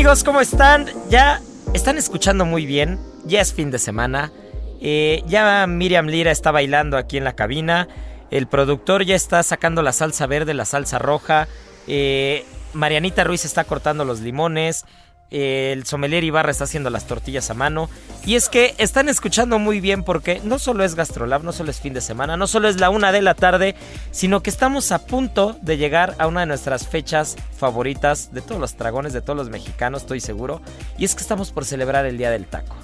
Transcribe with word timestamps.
Amigos, 0.00 0.24
¿cómo 0.24 0.40
están? 0.40 0.86
Ya 1.10 1.42
están 1.74 1.98
escuchando 1.98 2.46
muy 2.46 2.64
bien, 2.64 2.98
ya 3.26 3.42
es 3.42 3.52
fin 3.52 3.70
de 3.70 3.78
semana, 3.78 4.32
eh, 4.80 5.22
ya 5.26 5.66
Miriam 5.66 6.06
Lira 6.06 6.30
está 6.30 6.50
bailando 6.50 6.96
aquí 6.96 7.18
en 7.18 7.24
la 7.24 7.34
cabina, 7.34 7.86
el 8.30 8.46
productor 8.46 9.04
ya 9.04 9.14
está 9.14 9.42
sacando 9.42 9.82
la 9.82 9.92
salsa 9.92 10.26
verde, 10.26 10.54
la 10.54 10.64
salsa 10.64 10.98
roja, 10.98 11.48
eh, 11.86 12.46
Marianita 12.72 13.24
Ruiz 13.24 13.44
está 13.44 13.64
cortando 13.64 14.06
los 14.06 14.20
limones, 14.20 14.86
el 15.30 15.84
sommelier 15.86 16.24
Ibarra 16.24 16.50
está 16.50 16.64
haciendo 16.64 16.90
las 16.90 17.06
tortillas 17.06 17.50
a 17.50 17.54
mano. 17.54 17.88
Y 18.24 18.34
es 18.34 18.48
que 18.48 18.74
están 18.78 19.08
escuchando 19.08 19.58
muy 19.58 19.80
bien 19.80 20.02
porque 20.02 20.40
no 20.44 20.58
solo 20.58 20.84
es 20.84 20.94
Gastrolab, 20.94 21.42
no 21.44 21.52
solo 21.52 21.70
es 21.70 21.80
fin 21.80 21.94
de 21.94 22.00
semana, 22.00 22.36
no 22.36 22.46
solo 22.46 22.68
es 22.68 22.78
la 22.80 22.90
una 22.90 23.12
de 23.12 23.22
la 23.22 23.34
tarde, 23.34 23.74
sino 24.10 24.42
que 24.42 24.50
estamos 24.50 24.92
a 24.92 25.06
punto 25.06 25.56
de 25.62 25.76
llegar 25.78 26.14
a 26.18 26.26
una 26.26 26.40
de 26.40 26.46
nuestras 26.46 26.86
fechas 26.86 27.36
favoritas 27.56 28.32
de 28.32 28.42
todos 28.42 28.60
los 28.60 28.76
dragones, 28.76 29.12
de 29.12 29.22
todos 29.22 29.36
los 29.36 29.50
mexicanos, 29.50 30.02
estoy 30.02 30.20
seguro. 30.20 30.60
Y 30.98 31.04
es 31.04 31.14
que 31.14 31.22
estamos 31.22 31.52
por 31.52 31.64
celebrar 31.64 32.06
el 32.06 32.18
Día 32.18 32.30
del 32.30 32.46
Taco. 32.46 32.76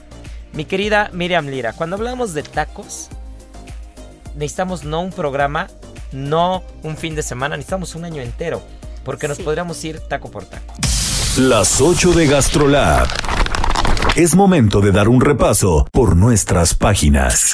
Mi 0.52 0.64
querida 0.64 1.10
Miriam 1.12 1.46
Lira, 1.48 1.72
cuando 1.74 1.96
hablamos 1.96 2.32
de 2.32 2.42
tacos, 2.42 3.08
necesitamos 4.34 4.84
no 4.84 5.00
un 5.02 5.10
programa, 5.12 5.68
no 6.12 6.62
un 6.82 6.96
fin 6.96 7.14
de 7.14 7.22
semana, 7.22 7.56
necesitamos 7.56 7.94
un 7.94 8.04
año 8.04 8.22
entero. 8.22 8.62
Porque 9.04 9.28
nos 9.28 9.36
Sí. 9.36 9.42
podríamos 9.42 9.84
ir 9.84 10.00
taco 10.00 10.30
por 10.30 10.44
taco. 10.46 10.74
Las 11.36 11.82
8 11.82 12.14
de 12.14 12.28
GastroLab. 12.28 13.08
Es 14.14 14.34
momento 14.34 14.80
de 14.80 14.90
dar 14.90 15.06
un 15.06 15.20
repaso 15.20 15.86
por 15.92 16.16
nuestras 16.16 16.74
páginas. 16.74 17.52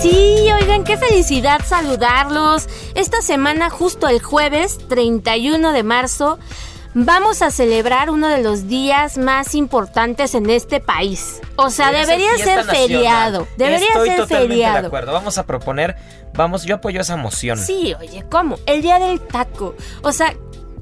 Sí, 0.00 0.46
oigan, 0.54 0.84
qué 0.84 0.96
felicidad 0.96 1.60
saludarlos. 1.66 2.68
Esta 2.94 3.22
semana, 3.22 3.70
justo 3.70 4.06
el 4.06 4.22
jueves 4.22 4.78
31 4.86 5.72
de 5.72 5.82
marzo, 5.82 6.38
vamos 6.94 7.42
a 7.42 7.50
celebrar 7.50 8.10
uno 8.10 8.28
de 8.28 8.42
los 8.42 8.68
días 8.68 9.18
más 9.18 9.54
importantes 9.54 10.34
en 10.34 10.50
este 10.50 10.80
país. 10.80 11.40
O 11.56 11.70
sea, 11.70 11.92
debería 11.92 12.36
ser, 12.38 12.64
feriado. 12.64 13.46
Debería 13.56 13.86
Estoy 13.88 14.08
ser 14.08 14.18
totalmente 14.18 14.54
de 14.54 14.62
feriado. 14.64 14.86
acuerdo. 14.86 15.12
Vamos 15.12 15.38
a 15.38 15.46
proponer, 15.46 15.96
vamos, 16.34 16.64
yo 16.64 16.76
apoyo 16.76 17.00
esa 17.00 17.16
moción. 17.16 17.58
Sí, 17.58 17.94
oye, 17.98 18.24
¿cómo? 18.30 18.58
El 18.66 18.82
día 18.82 18.98
del 18.98 19.20
taco. 19.20 19.74
O 20.02 20.12
sea, 20.12 20.34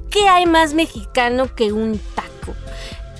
¿qué 0.09 0.27
hay 0.27 0.45
más 0.45 0.73
mexicano 0.73 1.53
que 1.55 1.71
un 1.71 1.99
taco? 2.15 2.55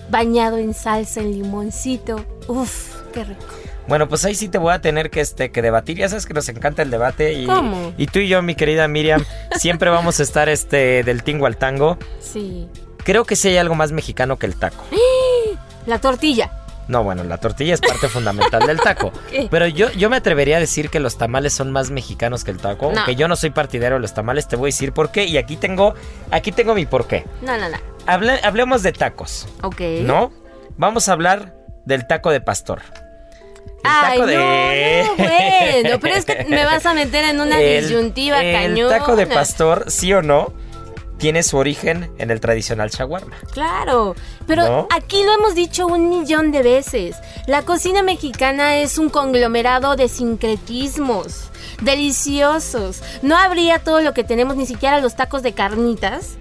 Bañado 0.09 0.57
en 0.57 0.73
salsa, 0.73 1.21
en 1.21 1.31
limoncito. 1.31 2.25
Uf, 2.47 2.95
qué 3.13 3.23
rico. 3.23 3.60
Bueno, 3.87 4.07
pues 4.07 4.23
ahí 4.25 4.35
sí 4.35 4.47
te 4.47 4.57
voy 4.57 4.73
a 4.73 4.79
tener 4.81 5.09
que, 5.09 5.21
este, 5.21 5.51
que 5.51 5.61
debatir. 5.61 5.97
Ya 5.97 6.07
sabes 6.09 6.25
que 6.25 6.33
nos 6.33 6.47
encanta 6.49 6.81
el 6.81 6.91
debate. 6.91 7.33
Y, 7.33 7.45
¿Cómo? 7.45 7.93
y 7.97 8.07
tú 8.07 8.19
y 8.19 8.27
yo, 8.27 8.41
mi 8.41 8.55
querida 8.55 8.87
Miriam, 8.87 9.23
siempre 9.57 9.89
vamos 9.91 10.19
a 10.19 10.23
estar 10.23 10.49
este, 10.49 11.03
del 11.03 11.23
tingo 11.23 11.45
al 11.45 11.57
tango. 11.57 11.97
Sí. 12.19 12.67
Creo 13.03 13.25
que 13.25 13.35
sí 13.35 13.47
hay 13.49 13.57
algo 13.57 13.75
más 13.75 13.91
mexicano 13.91 14.37
que 14.37 14.45
el 14.45 14.55
taco. 14.55 14.85
La 15.87 15.99
tortilla. 15.99 16.51
No, 16.87 17.03
bueno, 17.03 17.23
la 17.23 17.37
tortilla 17.37 17.73
es 17.73 17.79
parte 17.79 18.09
fundamental 18.09 18.67
del 18.67 18.79
taco. 18.81 19.11
¿Qué? 19.31 19.47
Pero 19.49 19.65
yo, 19.65 19.89
yo 19.93 20.09
me 20.09 20.17
atrevería 20.17 20.57
a 20.57 20.59
decir 20.59 20.89
que 20.89 20.99
los 20.99 21.17
tamales 21.17 21.53
son 21.53 21.71
más 21.71 21.89
mexicanos 21.89 22.43
que 22.43 22.51
el 22.51 22.57
taco. 22.57 22.91
No. 22.91 22.97
Aunque 22.99 23.15
yo 23.15 23.27
no 23.29 23.35
soy 23.37 23.51
partidario 23.51 23.95
de 23.95 24.01
los 24.01 24.13
tamales, 24.13 24.47
te 24.47 24.57
voy 24.57 24.67
a 24.67 24.71
decir 24.73 24.91
por 24.91 25.09
qué. 25.11 25.23
Y 25.25 25.37
aquí 25.37 25.55
tengo, 25.55 25.93
aquí 26.31 26.51
tengo 26.51 26.75
mi 26.75 26.85
por 26.85 27.07
qué. 27.07 27.25
No, 27.41 27.57
no, 27.57 27.69
no. 27.69 27.77
Hable- 28.07 28.41
hablemos 28.43 28.83
de 28.83 28.91
tacos, 28.91 29.47
Ok. 29.63 29.79
¿no? 30.01 30.33
Vamos 30.77 31.07
a 31.07 31.13
hablar 31.13 31.55
del 31.85 32.07
taco 32.07 32.29
de 32.29 32.41
pastor. 32.41 32.81
El 33.83 33.89
Ay, 33.89 34.21
de- 34.21 35.03
no, 35.07 35.15
no, 35.15 35.15
bueno, 35.17 35.99
pero 35.99 36.15
es 36.15 36.25
que 36.25 36.45
me 36.47 36.63
vas 36.65 36.85
a 36.85 36.93
meter 36.93 37.25
en 37.25 37.39
una 37.41 37.59
El- 37.61 37.81
disyuntiva 37.83 38.41
el 38.43 38.53
cañona. 38.53 38.97
taco 38.99 39.15
de 39.15 39.25
pastor, 39.25 39.85
sí 39.89 40.13
o 40.13 40.21
no, 40.21 40.53
tiene 41.17 41.41
su 41.43 41.57
origen 41.57 42.11
en 42.19 42.29
el 42.31 42.39
tradicional 42.39 42.89
shawarma. 42.89 43.35
Claro, 43.51 44.15
pero 44.47 44.67
¿No? 44.67 44.87
aquí 44.91 45.23
lo 45.23 45.33
hemos 45.33 45.55
dicho 45.55 45.87
un 45.87 46.09
millón 46.09 46.51
de 46.51 46.61
veces. 46.63 47.15
La 47.47 47.61
cocina 47.63 48.01
mexicana 48.03 48.77
es 48.77 48.97
un 48.99 49.09
conglomerado 49.09 49.95
de 49.95 50.07
sincretismos 50.09 51.49
deliciosos. 51.81 53.01
No 53.21 53.37
habría 53.37 53.79
todo 53.79 54.01
lo 54.01 54.13
que 54.13 54.23
tenemos, 54.23 54.55
ni 54.55 54.65
siquiera 54.65 54.99
los 54.99 55.15
tacos 55.15 55.41
de 55.43 55.53
carnitas, 55.53 56.37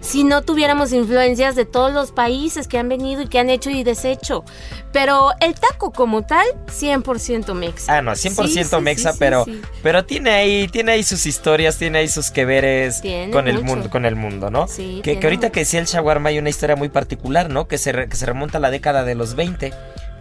si 0.00 0.24
no 0.24 0.42
tuviéramos 0.42 0.92
influencias 0.92 1.54
de 1.56 1.64
todos 1.66 1.92
los 1.92 2.10
países 2.12 2.66
que 2.68 2.78
han 2.78 2.88
venido 2.88 3.22
y 3.22 3.28
que 3.28 3.38
han 3.38 3.50
hecho 3.50 3.70
y 3.70 3.84
deshecho. 3.84 4.44
Pero 4.92 5.30
el 5.40 5.54
taco 5.54 5.92
como 5.92 6.22
tal, 6.22 6.46
100% 6.66 7.54
mexa. 7.54 7.98
Ah, 7.98 8.02
no, 8.02 8.12
100% 8.12 8.46
Sí, 8.48 8.64
sí, 8.64 8.76
mexa, 8.80 9.12
sí, 9.12 9.18
pero, 9.20 9.44
pero 9.82 10.04
tiene 10.04 10.30
ahí, 10.30 10.68
tiene 10.68 10.92
ahí 10.92 11.02
sus 11.02 11.26
historias, 11.26 11.76
tiene 11.76 11.98
ahí 11.98 12.08
sus 12.08 12.30
que 12.30 12.44
veres 12.44 13.00
Tiene 13.02 13.30
con 13.32 13.46
el 13.46 13.62
mundo, 13.62 13.90
con 13.90 14.04
el 14.04 14.16
mundo, 14.16 14.50
¿no? 14.50 14.66
Sí, 14.68 15.00
que, 15.04 15.18
que 15.18 15.26
ahorita 15.26 15.48
mucho. 15.48 15.52
que 15.52 15.60
decía 15.60 15.80
el 15.80 15.86
shawarma 15.86 16.30
hay 16.30 16.38
una 16.38 16.48
historia 16.48 16.76
muy 16.76 16.88
particular, 16.88 17.50
¿no? 17.50 17.68
Que 17.68 17.78
se, 17.78 17.92
re- 17.92 18.08
que 18.08 18.16
se 18.16 18.26
remonta 18.26 18.58
a 18.58 18.60
la 18.60 18.70
década 18.70 19.04
de 19.04 19.14
los 19.14 19.34
20, 19.34 19.72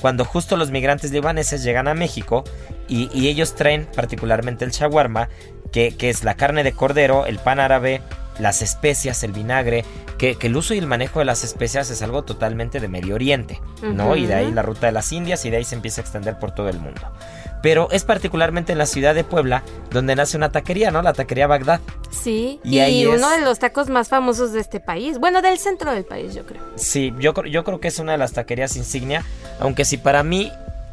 cuando 0.01 0.23
justo 0.25 0.55
los 0.57 0.71
migrantes 0.71 1.11
libaneses 1.11 1.63
llegan 1.63 1.87
a 1.87 1.93
México 1.93 2.43
y, 2.87 3.09
y 3.13 3.27
ellos 3.29 3.55
traen 3.55 3.87
particularmente 3.95 4.65
el 4.65 4.71
shawarma, 4.71 5.29
que, 5.71 5.95
que 5.95 6.09
es 6.09 6.23
la 6.23 6.35
carne 6.35 6.63
de 6.63 6.73
cordero, 6.73 7.25
el 7.25 7.39
pan 7.39 7.59
árabe, 7.59 8.01
las 8.39 8.61
especias, 8.61 9.23
el 9.23 9.31
vinagre, 9.31 9.85
que, 10.17 10.35
que 10.35 10.47
el 10.47 10.55
uso 10.57 10.73
y 10.73 10.77
el 10.77 10.87
manejo 10.87 11.19
de 11.19 11.25
las 11.25 11.43
especias 11.43 11.89
es 11.89 12.01
algo 12.01 12.23
totalmente 12.23 12.79
de 12.79 12.87
Medio 12.87 13.15
Oriente, 13.15 13.61
¿no? 13.81 14.15
Y 14.15 14.25
de 14.25 14.33
ahí 14.35 14.51
la 14.51 14.61
ruta 14.61 14.87
de 14.87 14.91
las 14.93 15.11
Indias 15.11 15.45
y 15.45 15.49
de 15.49 15.57
ahí 15.57 15.63
se 15.65 15.75
empieza 15.75 16.01
a 16.01 16.03
extender 16.03 16.37
por 16.39 16.51
todo 16.51 16.69
el 16.69 16.79
mundo. 16.79 17.01
Pero 17.61 17.89
es 17.91 18.05
particularmente 18.05 18.71
en 18.71 18.77
la 18.77 18.85
ciudad 18.85 19.13
de 19.13 19.25
Puebla 19.25 19.63
donde 19.91 20.15
nace 20.15 20.37
una 20.37 20.49
taquería, 20.49 20.91
¿no? 20.91 21.01
La 21.01 21.11
taquería 21.11 21.45
Bagdad. 21.45 21.81
Sí, 22.09 22.61
Y 22.63 22.77
y, 22.77 22.79
ahí 22.79 23.05
uno 23.05 23.29
es- 23.31 23.37
de 23.39 23.43
los 23.43 23.59
tacos 23.59 23.89
más 23.89 24.07
famosos 24.07 24.53
de 24.53 24.61
este 24.61 24.79
país. 24.79 25.19
Bueno, 25.19 25.41
del 25.41 25.57
centro 25.59 25.91
del 25.93 26.05
país, 26.05 26.33
yo 26.33 26.45
creo. 26.45 26.61
Sí, 26.75 27.13
yo, 27.19 27.33
yo 27.43 27.63
creo 27.65 27.81
que 27.81 27.89
es 27.89 27.99
una 27.99 28.13
de 28.13 28.17
las 28.17 28.31
taquerías 28.31 28.77
insignia, 28.77 29.25
aunque 29.59 29.83
si 29.83 29.97
para 29.97 30.23
mí 30.23 30.49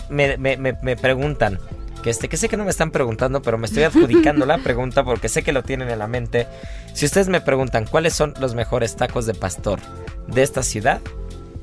me, 0.09 0.37
me- 0.39 0.57
me- 0.57 0.77
me 0.83 0.97
preguntan 0.97 1.61
que 2.07 2.11
este, 2.11 2.29
que 2.29 2.37
sé 2.37 2.49
que 2.49 2.57
no 2.57 2.63
me 2.63 2.71
están 2.71 2.93
preguntando, 2.93 3.43
pero 3.43 3.59
me 3.59 3.67
estoy 3.67 3.83
adjudicando 3.83 4.47
la 4.47 4.59
pregunta 4.63 5.03
porque 5.03 5.29
sé 5.29 5.43
que 5.43 5.51
lo 5.51 5.65
tienen 5.65 5.91
en 5.91 5.99
la 5.99 6.07
mente. 6.07 6.47
Si 6.93 7.05
ustedes 7.05 7.27
me 7.27 7.41
preguntan 7.41 7.85
cuáles 7.85 8.15
son 8.15 8.33
los 8.39 8.55
mejores 8.55 8.95
tacos 8.95 9.27
de 9.27 9.35
pastor 9.35 9.81
de 10.29 10.45
esta 10.45 10.63
ciudad, 10.63 11.01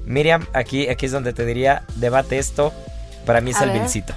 Miriam, 0.05 0.45
aquí, 0.51 0.89
aquí 0.89 1.05
es 1.05 1.13
donde 1.13 1.31
te 1.31 1.45
diría, 1.45 1.85
debate 1.95 2.39
esto. 2.39 2.73
Para 3.25 3.39
mí 3.39 3.51
es 3.51 3.61
A 3.61 3.63
el 3.63 3.69
ver. 3.69 3.79
Vilcito. 3.83 4.13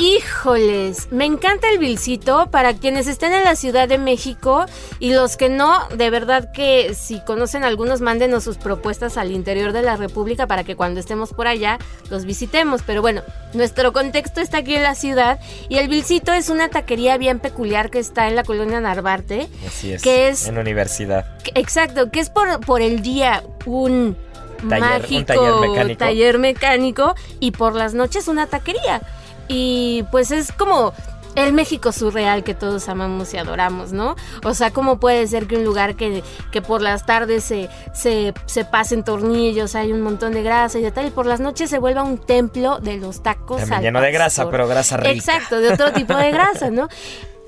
Híjoles, 0.00 1.08
me 1.12 1.26
encanta 1.26 1.68
el 1.70 1.76
Vilcito. 1.78 2.50
Para 2.50 2.72
quienes 2.72 3.06
estén 3.06 3.34
en 3.34 3.44
la 3.44 3.54
Ciudad 3.54 3.86
de 3.86 3.98
México 3.98 4.64
y 4.98 5.12
los 5.12 5.36
que 5.36 5.50
no, 5.50 5.86
de 5.94 6.08
verdad 6.08 6.50
que 6.52 6.94
si 6.94 7.20
conocen 7.20 7.64
algunos, 7.64 8.00
mándenos 8.00 8.42
sus 8.44 8.56
propuestas 8.56 9.18
al 9.18 9.30
interior 9.30 9.72
de 9.74 9.82
la 9.82 9.96
República 9.96 10.46
para 10.46 10.64
que 10.64 10.74
cuando 10.74 11.00
estemos 11.00 11.34
por 11.34 11.46
allá 11.46 11.78
los 12.08 12.24
visitemos. 12.24 12.80
Pero 12.86 13.02
bueno, 13.02 13.20
nuestro 13.52 13.92
contexto 13.92 14.40
está 14.40 14.58
aquí 14.58 14.74
en 14.74 14.84
la 14.84 14.94
ciudad 14.94 15.38
y 15.68 15.76
el 15.76 15.88
Vilcito 15.88 16.32
es 16.32 16.48
una 16.48 16.70
taquería 16.70 17.18
bien 17.18 17.38
peculiar 17.38 17.90
que 17.90 17.98
está 17.98 18.26
en 18.26 18.36
la 18.36 18.42
colonia 18.44 18.80
Narvarte. 18.80 19.48
Así 19.66 19.92
es. 19.92 20.00
Que 20.00 20.28
es- 20.28 20.46
En 20.48 20.56
universidad. 20.56 21.26
Exacto, 21.54 22.10
que 22.10 22.20
es 22.20 22.30
por, 22.30 22.60
por 22.60 22.80
el 22.80 23.02
día 23.02 23.42
un 23.66 24.16
Taller- 24.62 24.62
un 24.62 24.68
mágico 25.02 25.24
taller 25.26 25.54
mecánico. 25.70 25.98
taller 25.98 26.38
mecánico 26.38 27.14
y 27.38 27.50
por 27.50 27.74
las 27.74 27.92
noches 27.92 28.28
una 28.28 28.46
taquería. 28.46 29.02
Y 29.52 30.04
pues 30.12 30.30
es 30.30 30.52
como 30.52 30.92
el 31.34 31.52
México 31.52 31.90
surreal 31.90 32.44
que 32.44 32.54
todos 32.54 32.88
amamos 32.88 33.34
y 33.34 33.36
adoramos, 33.36 33.90
¿no? 33.90 34.14
O 34.44 34.54
sea, 34.54 34.70
¿cómo 34.70 35.00
puede 35.00 35.26
ser 35.26 35.48
que 35.48 35.56
un 35.56 35.64
lugar 35.64 35.96
que, 35.96 36.22
que 36.52 36.62
por 36.62 36.80
las 36.80 37.04
tardes 37.04 37.42
se, 37.42 37.68
se, 37.92 38.32
se 38.46 38.64
pasen 38.64 39.02
tornillos, 39.02 39.74
hay 39.74 39.92
un 39.92 40.02
montón 40.02 40.34
de 40.34 40.44
grasa 40.44 40.78
y 40.78 40.82
de 40.82 40.92
tal, 40.92 41.08
y 41.08 41.10
por 41.10 41.26
las 41.26 41.40
noches 41.40 41.68
se 41.68 41.80
vuelva 41.80 42.04
un 42.04 42.18
templo 42.18 42.78
de 42.78 42.98
los 42.98 43.24
tacos 43.24 43.58
También 43.58 43.74
al 43.74 43.82
lleno 43.82 44.00
de 44.00 44.12
grasa, 44.12 44.48
pero 44.48 44.68
grasa 44.68 44.96
rica. 44.98 45.10
Exacto, 45.10 45.58
de 45.58 45.72
otro 45.72 45.92
tipo 45.92 46.14
de 46.14 46.30
grasa, 46.30 46.70
¿no? 46.70 46.88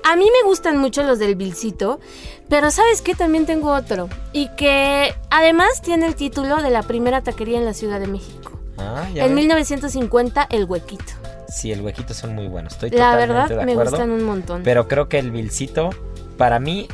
A 0.03 0.17
mí 0.17 0.25
me 0.25 0.45
gustan 0.45 0.77
mucho 0.79 1.03
los 1.03 1.19
del 1.19 1.35
Vilcito, 1.35 2.01
pero 2.49 2.69
¿sabes 2.69 3.01
qué? 3.01 3.15
También 3.15 3.45
tengo 3.45 3.71
otro. 3.71 4.09
Y 4.33 4.49
que 4.57 5.15
además 5.29 5.81
tiene 5.81 6.05
el 6.05 6.15
título 6.15 6.61
de 6.61 6.69
la 6.69 6.83
primera 6.83 7.21
taquería 7.21 7.59
en 7.59 7.63
la 7.63 7.73
Ciudad 7.73 8.01
de 8.01 8.07
México. 8.07 8.59
Ah, 8.77 9.07
ya 9.13 9.23
En 9.23 9.29
ven. 9.29 9.35
1950, 9.35 10.47
El 10.49 10.65
Huequito. 10.65 11.13
Sí, 11.53 11.71
el 11.71 11.81
huequito 11.81 12.13
son 12.13 12.33
muy 12.33 12.47
buenos. 12.47 12.73
Estoy 12.73 12.89
La 12.89 12.97
totalmente 13.11 13.27
verdad, 13.33 13.49
de 13.59 13.65
me 13.65 13.71
acuerdo. 13.73 13.91
gustan 13.91 14.09
un 14.11 14.23
montón. 14.23 14.63
Pero 14.63 14.87
creo 14.87 15.07
que 15.07 15.19
el 15.19 15.29
Vilcito, 15.31 15.91
para 16.37 16.59
mí, 16.59 16.87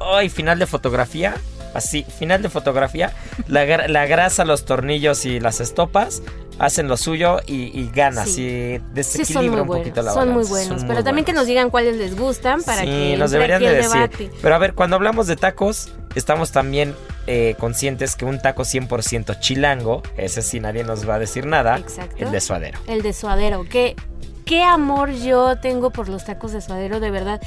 hoy 0.00 0.28
final 0.28 0.58
de 0.58 0.66
fotografía, 0.66 1.34
así, 1.72 2.02
final 2.04 2.42
de 2.42 2.48
fotografía, 2.48 3.12
la, 3.46 3.64
gra- 3.64 3.86
la 3.86 4.06
grasa, 4.06 4.44
los 4.44 4.64
tornillos 4.64 5.24
y 5.24 5.38
las 5.38 5.60
estopas 5.60 6.22
hacen 6.58 6.88
lo 6.88 6.96
suyo 6.96 7.38
y, 7.46 7.78
y 7.78 7.90
ganas 7.94 8.28
Sí. 8.30 8.42
y 8.42 8.78
desequilibra 8.94 9.62
un 9.62 9.68
poquito 9.68 10.02
la 10.02 10.12
Son 10.12 10.30
muy 10.30 10.44
buenos. 10.44 10.80
son 10.80 10.88
Pero 10.88 11.02
también 11.02 11.24
que 11.24 11.32
nos 11.32 11.46
digan 11.46 11.70
cuáles 11.70 11.96
les 11.96 12.16
gustan 12.16 12.62
para 12.62 12.80
sí, 12.82 12.86
que 12.86 13.16
nos 13.18 13.30
deberían 13.30 13.60
de 13.60 13.74
decir. 13.74 13.92
debate. 13.92 14.30
Pero 14.40 14.54
a 14.54 14.58
ver, 14.58 14.74
cuando 14.74 14.96
hablamos 14.96 15.26
de 15.26 15.36
tacos, 15.36 15.92
estamos 16.14 16.52
también 16.52 16.94
eh, 17.26 17.56
conscientes 17.58 18.16
que 18.16 18.24
un 18.24 18.40
taco 18.40 18.62
100% 18.62 19.38
chilango, 19.40 20.02
ese 20.16 20.42
sí 20.42 20.60
nadie 20.60 20.84
nos 20.84 21.08
va 21.08 21.14
a 21.14 21.18
decir 21.18 21.46
nada, 21.46 21.78
Exacto. 21.78 22.16
el 22.18 22.30
de 22.32 22.40
suadero. 22.40 22.78
El 22.86 23.02
de 23.02 23.12
suadero. 23.12 23.64
Qué, 23.68 23.96
qué 24.44 24.62
amor 24.62 25.10
yo 25.12 25.56
tengo 25.58 25.90
por 25.90 26.08
los 26.08 26.24
tacos 26.24 26.52
de 26.52 26.60
suadero, 26.60 27.00
de 27.00 27.10
verdad. 27.10 27.40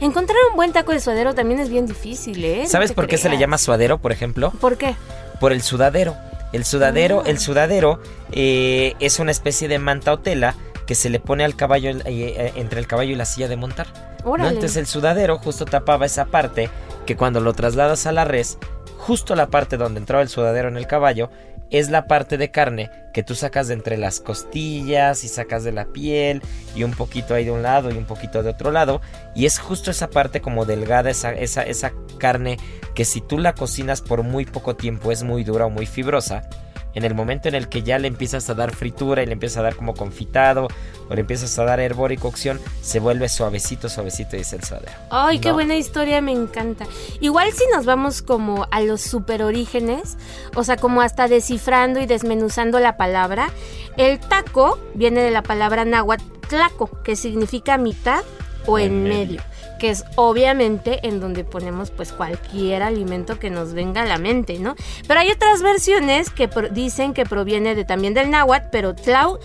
Encontrar 0.00 0.36
un 0.50 0.56
buen 0.56 0.72
taco 0.72 0.92
de 0.92 1.00
suadero 1.00 1.34
también 1.34 1.60
es 1.60 1.68
bien 1.70 1.86
difícil, 1.86 2.44
¿eh? 2.44 2.66
¿Sabes 2.66 2.92
por 2.92 3.06
qué 3.06 3.16
se 3.18 3.28
le 3.28 3.38
llama 3.38 3.58
suadero, 3.58 3.98
por 3.98 4.12
ejemplo? 4.12 4.50
¿Por 4.60 4.76
qué? 4.76 4.94
por 5.40 5.52
el 5.52 5.62
sudadero. 5.62 6.16
El 6.54 6.64
sudadero, 6.64 7.22
Ah. 7.24 7.28
el 7.28 7.38
sudadero 7.38 8.00
eh, 8.30 8.94
es 9.00 9.18
una 9.18 9.32
especie 9.32 9.66
de 9.66 9.78
manta 9.80 10.12
o 10.12 10.20
tela 10.20 10.54
que 10.86 10.94
se 10.94 11.10
le 11.10 11.18
pone 11.18 11.44
al 11.44 11.56
caballo 11.56 11.90
eh, 11.90 12.02
eh, 12.06 12.52
entre 12.54 12.78
el 12.78 12.86
caballo 12.86 13.10
y 13.12 13.16
la 13.16 13.24
silla 13.24 13.48
de 13.48 13.56
montar. 13.56 13.88
¿no? 14.24 14.36
Entonces 14.36 14.76
el 14.76 14.86
sudadero 14.86 15.36
justo 15.38 15.64
tapaba 15.64 16.06
esa 16.06 16.26
parte 16.26 16.70
que 17.06 17.16
cuando 17.16 17.40
lo 17.40 17.52
trasladas 17.54 18.06
a 18.06 18.12
la 18.12 18.24
res, 18.24 18.58
justo 18.98 19.34
la 19.34 19.48
parte 19.48 19.76
donde 19.76 19.98
entraba 19.98 20.22
el 20.22 20.28
sudadero 20.28 20.68
en 20.68 20.76
el 20.76 20.86
caballo 20.86 21.28
es 21.70 21.90
la 21.90 22.06
parte 22.06 22.36
de 22.36 22.50
carne 22.50 22.90
que 23.12 23.22
tú 23.22 23.34
sacas 23.34 23.68
de 23.68 23.74
entre 23.74 23.96
las 23.96 24.20
costillas 24.20 25.24
y 25.24 25.28
sacas 25.28 25.64
de 25.64 25.72
la 25.72 25.86
piel 25.86 26.42
y 26.74 26.82
un 26.82 26.92
poquito 26.92 27.34
ahí 27.34 27.44
de 27.44 27.50
un 27.50 27.62
lado 27.62 27.90
y 27.90 27.96
un 27.96 28.04
poquito 28.04 28.42
de 28.42 28.50
otro 28.50 28.70
lado 28.70 29.00
y 29.34 29.46
es 29.46 29.58
justo 29.58 29.90
esa 29.90 30.10
parte 30.10 30.40
como 30.40 30.64
delgada, 30.64 31.10
esa, 31.10 31.32
esa, 31.32 31.62
esa 31.62 31.92
carne 32.18 32.58
que 32.94 33.04
si 33.04 33.20
tú 33.20 33.38
la 33.38 33.54
cocinas 33.54 34.00
por 34.00 34.22
muy 34.22 34.44
poco 34.44 34.76
tiempo 34.76 35.12
es 35.12 35.22
muy 35.22 35.44
dura 35.44 35.66
o 35.66 35.70
muy 35.70 35.86
fibrosa. 35.86 36.48
En 36.94 37.04
el 37.04 37.14
momento 37.14 37.48
en 37.48 37.54
el 37.54 37.68
que 37.68 37.82
ya 37.82 37.98
le 37.98 38.08
empiezas 38.08 38.48
a 38.50 38.54
dar 38.54 38.74
fritura 38.74 39.22
y 39.22 39.26
le 39.26 39.32
empiezas 39.32 39.58
a 39.58 39.62
dar 39.62 39.76
como 39.76 39.94
confitado 39.94 40.68
o 41.08 41.14
le 41.14 41.20
empiezas 41.20 41.58
a 41.58 41.64
dar 41.64 41.80
hervor 41.80 42.12
y 42.12 42.16
cocción, 42.16 42.60
se 42.82 43.00
vuelve 43.00 43.28
suavecito, 43.28 43.88
suavecito 43.88 44.36
y 44.36 44.40
es 44.40 44.52
el 44.52 44.62
suadero. 44.62 44.92
Ay, 45.10 45.38
qué 45.38 45.48
¿no? 45.48 45.54
buena 45.54 45.76
historia, 45.76 46.20
me 46.20 46.32
encanta. 46.32 46.86
Igual 47.20 47.52
si 47.52 47.64
nos 47.74 47.84
vamos 47.84 48.22
como 48.22 48.66
a 48.70 48.80
los 48.80 49.00
superorígenes, 49.00 50.16
o 50.54 50.64
sea, 50.64 50.76
como 50.76 51.02
hasta 51.02 51.28
descifrando 51.28 52.00
y 52.00 52.06
desmenuzando 52.06 52.78
la 52.78 52.96
palabra, 52.96 53.50
el 53.96 54.20
taco 54.20 54.78
viene 54.94 55.22
de 55.22 55.30
la 55.30 55.42
palabra 55.42 55.84
náhuatl 55.84 56.24
tlaco, 56.48 56.90
que 57.02 57.16
significa 57.16 57.78
mitad 57.78 58.22
o 58.66 58.78
En 58.78 58.86
en 58.86 59.02
medio. 59.02 59.14
medio, 59.14 59.42
que 59.78 59.90
es 59.90 60.04
obviamente 60.16 61.06
en 61.06 61.20
donde 61.20 61.44
ponemos 61.44 61.90
pues 61.90 62.12
cualquier 62.12 62.82
alimento 62.82 63.38
que 63.38 63.50
nos 63.50 63.72
venga 63.74 64.02
a 64.02 64.06
la 64.06 64.18
mente, 64.18 64.58
¿no? 64.58 64.76
Pero 65.06 65.20
hay 65.20 65.30
otras 65.30 65.62
versiones 65.62 66.30
que 66.30 66.48
dicen 66.72 67.14
que 67.14 67.24
proviene 67.24 67.74
de 67.74 67.84
también 67.84 68.14
del 68.14 68.30
náhuatl, 68.30 68.68
pero 68.70 68.94
tlau 68.94 69.38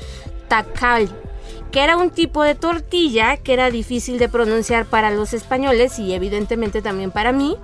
tacal, 0.48 1.10
que 1.72 1.84
era 1.84 1.98
un 1.98 2.10
tipo 2.10 2.44
de 2.44 2.56
tortilla 2.56 3.38
que 3.38 3.54
era 3.54 3.70
difícil 3.70 4.18
de 4.20 4.30
pronunciar 4.30 4.86
para 4.86 5.12
los 5.12 5.34
españoles 5.34 6.00
y 6.00 6.14
evidentemente 6.14 6.82
también 6.82 7.12
para 7.12 7.32
mí. 7.32 7.58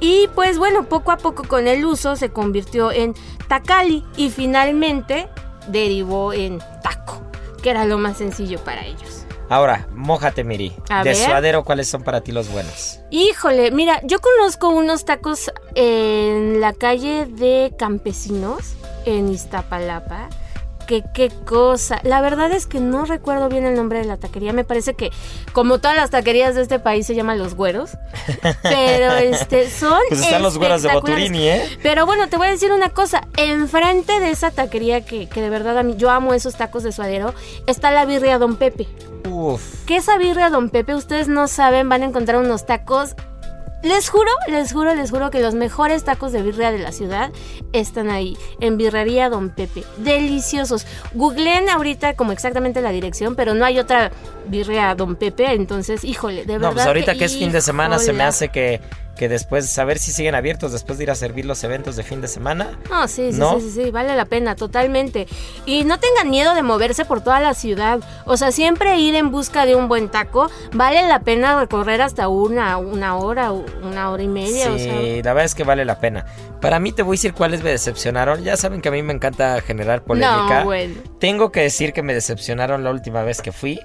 Y 0.00 0.28
pues 0.34 0.58
bueno, 0.58 0.88
poco 0.88 1.12
a 1.12 1.16
poco 1.16 1.44
con 1.44 1.68
el 1.68 1.84
uso 1.84 2.16
se 2.16 2.30
convirtió 2.30 2.90
en 2.90 3.14
tacali 3.46 4.04
y 4.16 4.30
finalmente 4.30 5.28
derivó 5.68 6.32
en 6.32 6.58
taco, 6.82 7.22
que 7.62 7.70
era 7.70 7.84
lo 7.84 7.98
más 7.98 8.18
sencillo 8.18 8.58
para 8.64 8.84
ellos. 8.84 9.21
Ahora, 9.52 9.86
mójate, 9.92 10.44
Miri. 10.44 10.72
A 10.88 11.04
de 11.04 11.10
ver. 11.10 11.14
suadero, 11.14 11.62
¿cuáles 11.62 11.86
son 11.86 12.02
para 12.02 12.22
ti 12.22 12.32
los 12.32 12.50
buenos? 12.50 13.00
Híjole, 13.10 13.70
mira, 13.70 14.00
yo 14.02 14.18
conozco 14.18 14.70
unos 14.70 15.04
tacos 15.04 15.52
en 15.74 16.58
la 16.62 16.72
calle 16.72 17.26
de 17.26 17.74
Campesinos, 17.78 18.72
en 19.04 19.28
Iztapalapa. 19.28 20.30
Que 20.86 21.04
qué 21.14 21.30
cosa. 21.44 22.00
La 22.02 22.20
verdad 22.20 22.52
es 22.52 22.66
que 22.66 22.80
no 22.80 23.04
recuerdo 23.04 23.48
bien 23.48 23.64
el 23.64 23.74
nombre 23.74 23.98
de 24.00 24.04
la 24.04 24.16
taquería. 24.16 24.52
Me 24.52 24.64
parece 24.64 24.94
que, 24.94 25.10
como 25.52 25.78
todas 25.78 25.96
las 25.96 26.10
taquerías 26.10 26.54
de 26.54 26.62
este 26.62 26.78
país, 26.78 27.06
se 27.06 27.14
llaman 27.14 27.38
Los 27.38 27.54
Güeros. 27.54 27.90
Pero 28.62 29.12
este, 29.16 29.70
son. 29.70 30.00
Pues 30.08 30.20
están 30.20 30.42
los 30.42 30.58
güeros 30.58 30.82
de. 30.82 30.92
Boturini, 30.92 31.48
¿eh? 31.48 31.78
Pero 31.82 32.06
bueno, 32.06 32.28
te 32.28 32.36
voy 32.36 32.48
a 32.48 32.50
decir 32.50 32.72
una 32.72 32.90
cosa. 32.90 33.26
Enfrente 33.36 34.20
de 34.20 34.30
esa 34.30 34.50
taquería 34.50 35.04
que, 35.04 35.28
que 35.28 35.40
de 35.40 35.50
verdad 35.50 35.78
a 35.78 35.82
mí, 35.82 35.94
yo 35.96 36.10
amo 36.10 36.34
esos 36.34 36.56
tacos 36.56 36.82
de 36.82 36.92
suadero, 36.92 37.34
está 37.66 37.90
la 37.90 38.04
birria 38.04 38.38
Don 38.38 38.56
Pepe. 38.56 38.88
Uf. 39.28 39.84
Que 39.86 39.96
esa 39.96 40.18
birria 40.18 40.50
Don 40.50 40.70
Pepe, 40.70 40.94
ustedes 40.94 41.28
no 41.28 41.48
saben, 41.48 41.88
van 41.88 42.02
a 42.02 42.06
encontrar 42.06 42.40
unos 42.40 42.66
tacos. 42.66 43.14
Les 43.82 44.08
juro, 44.08 44.30
les 44.48 44.72
juro, 44.72 44.94
les 44.94 45.10
juro 45.10 45.30
que 45.30 45.40
los 45.40 45.54
mejores 45.54 46.04
tacos 46.04 46.32
de 46.32 46.42
birria 46.42 46.70
de 46.70 46.78
la 46.78 46.92
ciudad 46.92 47.30
están 47.72 48.10
ahí, 48.10 48.36
en 48.60 48.76
Birrería 48.76 49.28
Don 49.28 49.50
Pepe. 49.50 49.84
Deliciosos. 49.98 50.86
Googleen 51.14 51.68
ahorita 51.68 52.14
como 52.14 52.32
exactamente 52.32 52.80
la 52.80 52.90
dirección, 52.90 53.34
pero 53.34 53.54
no 53.54 53.64
hay 53.64 53.78
otra 53.78 54.12
birria 54.46 54.94
Don 54.94 55.16
Pepe, 55.16 55.52
entonces, 55.52 56.04
híjole, 56.04 56.44
de 56.44 56.54
verdad. 56.54 56.68
No, 56.68 56.74
pues 56.74 56.86
ahorita 56.86 57.14
que 57.14 57.24
es 57.24 57.36
fin 57.36 57.50
de 57.50 57.60
semana 57.60 57.98
se 57.98 58.12
me 58.12 58.22
hace 58.22 58.50
que, 58.50 58.80
que 59.16 59.28
después, 59.28 59.68
saber 59.68 59.98
si 59.98 60.10
siguen 60.10 60.34
abiertos 60.34 60.72
después 60.72 60.98
de 60.98 61.04
ir 61.04 61.10
a 61.10 61.14
servir 61.14 61.44
los 61.44 61.62
eventos 61.64 61.96
de 61.96 62.02
fin 62.02 62.20
de 62.20 62.28
semana. 62.28 62.78
No, 62.90 63.06
sí, 63.08 63.32
sí, 63.32 63.38
¿No? 63.38 63.60
sí, 63.60 63.70
sí, 63.70 63.84
sí, 63.84 63.90
vale 63.90 64.16
la 64.16 64.24
pena, 64.24 64.56
totalmente. 64.56 65.26
Y 65.66 65.84
no 65.84 65.98
tengan 65.98 66.30
miedo 66.30 66.54
de 66.54 66.62
moverse 66.62 67.04
por 67.04 67.22
toda 67.22 67.40
la 67.40 67.54
ciudad. 67.54 68.00
O 68.24 68.36
sea, 68.36 68.52
siempre 68.52 68.98
ir 68.98 69.14
en 69.14 69.30
busca 69.30 69.66
de 69.66 69.76
un 69.76 69.88
buen 69.88 70.08
taco, 70.08 70.50
vale 70.72 71.06
la 71.06 71.20
pena 71.20 71.58
recorrer 71.60 72.00
hasta 72.00 72.28
una, 72.28 72.78
una 72.78 73.16
hora, 73.16 73.52
una 73.52 74.10
hora 74.10 74.22
y 74.22 74.28
media. 74.28 74.66
Sí, 74.66 74.72
O 74.72 74.78
sea, 74.78 74.94
la 74.94 75.32
verdad 75.34 75.44
es 75.44 75.54
que 75.54 75.64
vale 75.64 75.84
la 75.84 76.00
pena. 76.00 76.24
Para 76.60 76.80
mí 76.80 76.92
te 76.92 77.02
voy 77.02 77.14
a 77.14 77.18
decir 77.18 77.34
cuáles 77.34 77.62
me 77.62 77.70
decepcionaron. 77.70 78.42
Ya 78.42 78.56
saben 78.56 78.80
que 78.80 78.88
a 78.88 78.92
mí 78.92 79.02
me 79.02 79.12
encanta 79.12 79.60
generar 79.60 80.04
polémica. 80.04 80.60
no, 80.60 80.64
bueno. 80.64 80.94
Tengo 81.18 81.52
que 81.52 81.60
decir 81.60 81.92
que 81.92 82.02
me 82.02 82.14
decepcionaron 82.14 82.82
la 82.82 82.90
última 82.90 83.22
vez 83.22 83.42
que 83.42 83.52
fui. 83.52 83.80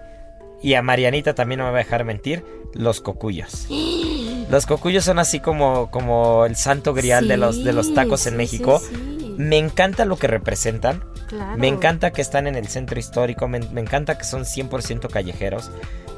Y 0.62 0.74
a 0.74 0.82
Marianita 0.82 1.36
también 1.36 1.60
no 1.60 1.66
me 1.66 1.72
va 1.72 1.78
a 1.80 1.84
dejar 1.84 2.06
mentir. 2.06 2.44
Los 2.74 3.02
cocuyos. 3.02 3.68
Los 4.50 4.66
cocuyos 4.66 5.04
son 5.04 5.20
así 5.20 5.40
como, 5.40 5.92
como 5.92 6.46
el 6.46 6.56
santo 6.56 6.94
grial 6.94 7.28
de, 7.28 7.38
los, 7.38 7.64
de 7.64 7.74
los 7.74 7.94
tacos 7.94 8.26
en 8.28 8.34
sí, 8.34 8.38
México. 8.38 8.80
sí, 8.80 9.36
Me 9.38 9.58
encanta 9.58 10.06
lo 10.06 10.18
que 10.18 10.28
representan. 10.28 11.04
claro. 11.28 11.58
Me 11.58 11.68
encanta 11.68 12.12
que 12.12 12.22
están 12.22 12.48
en 12.48 12.56
el 12.56 12.68
centro 12.68 12.98
histórico. 13.00 13.48
Me, 13.48 13.60
me 13.60 13.82
encanta 13.82 14.18
que 14.18 14.24
son 14.24 14.44
100% 14.46 15.10
callejeros. 15.10 15.70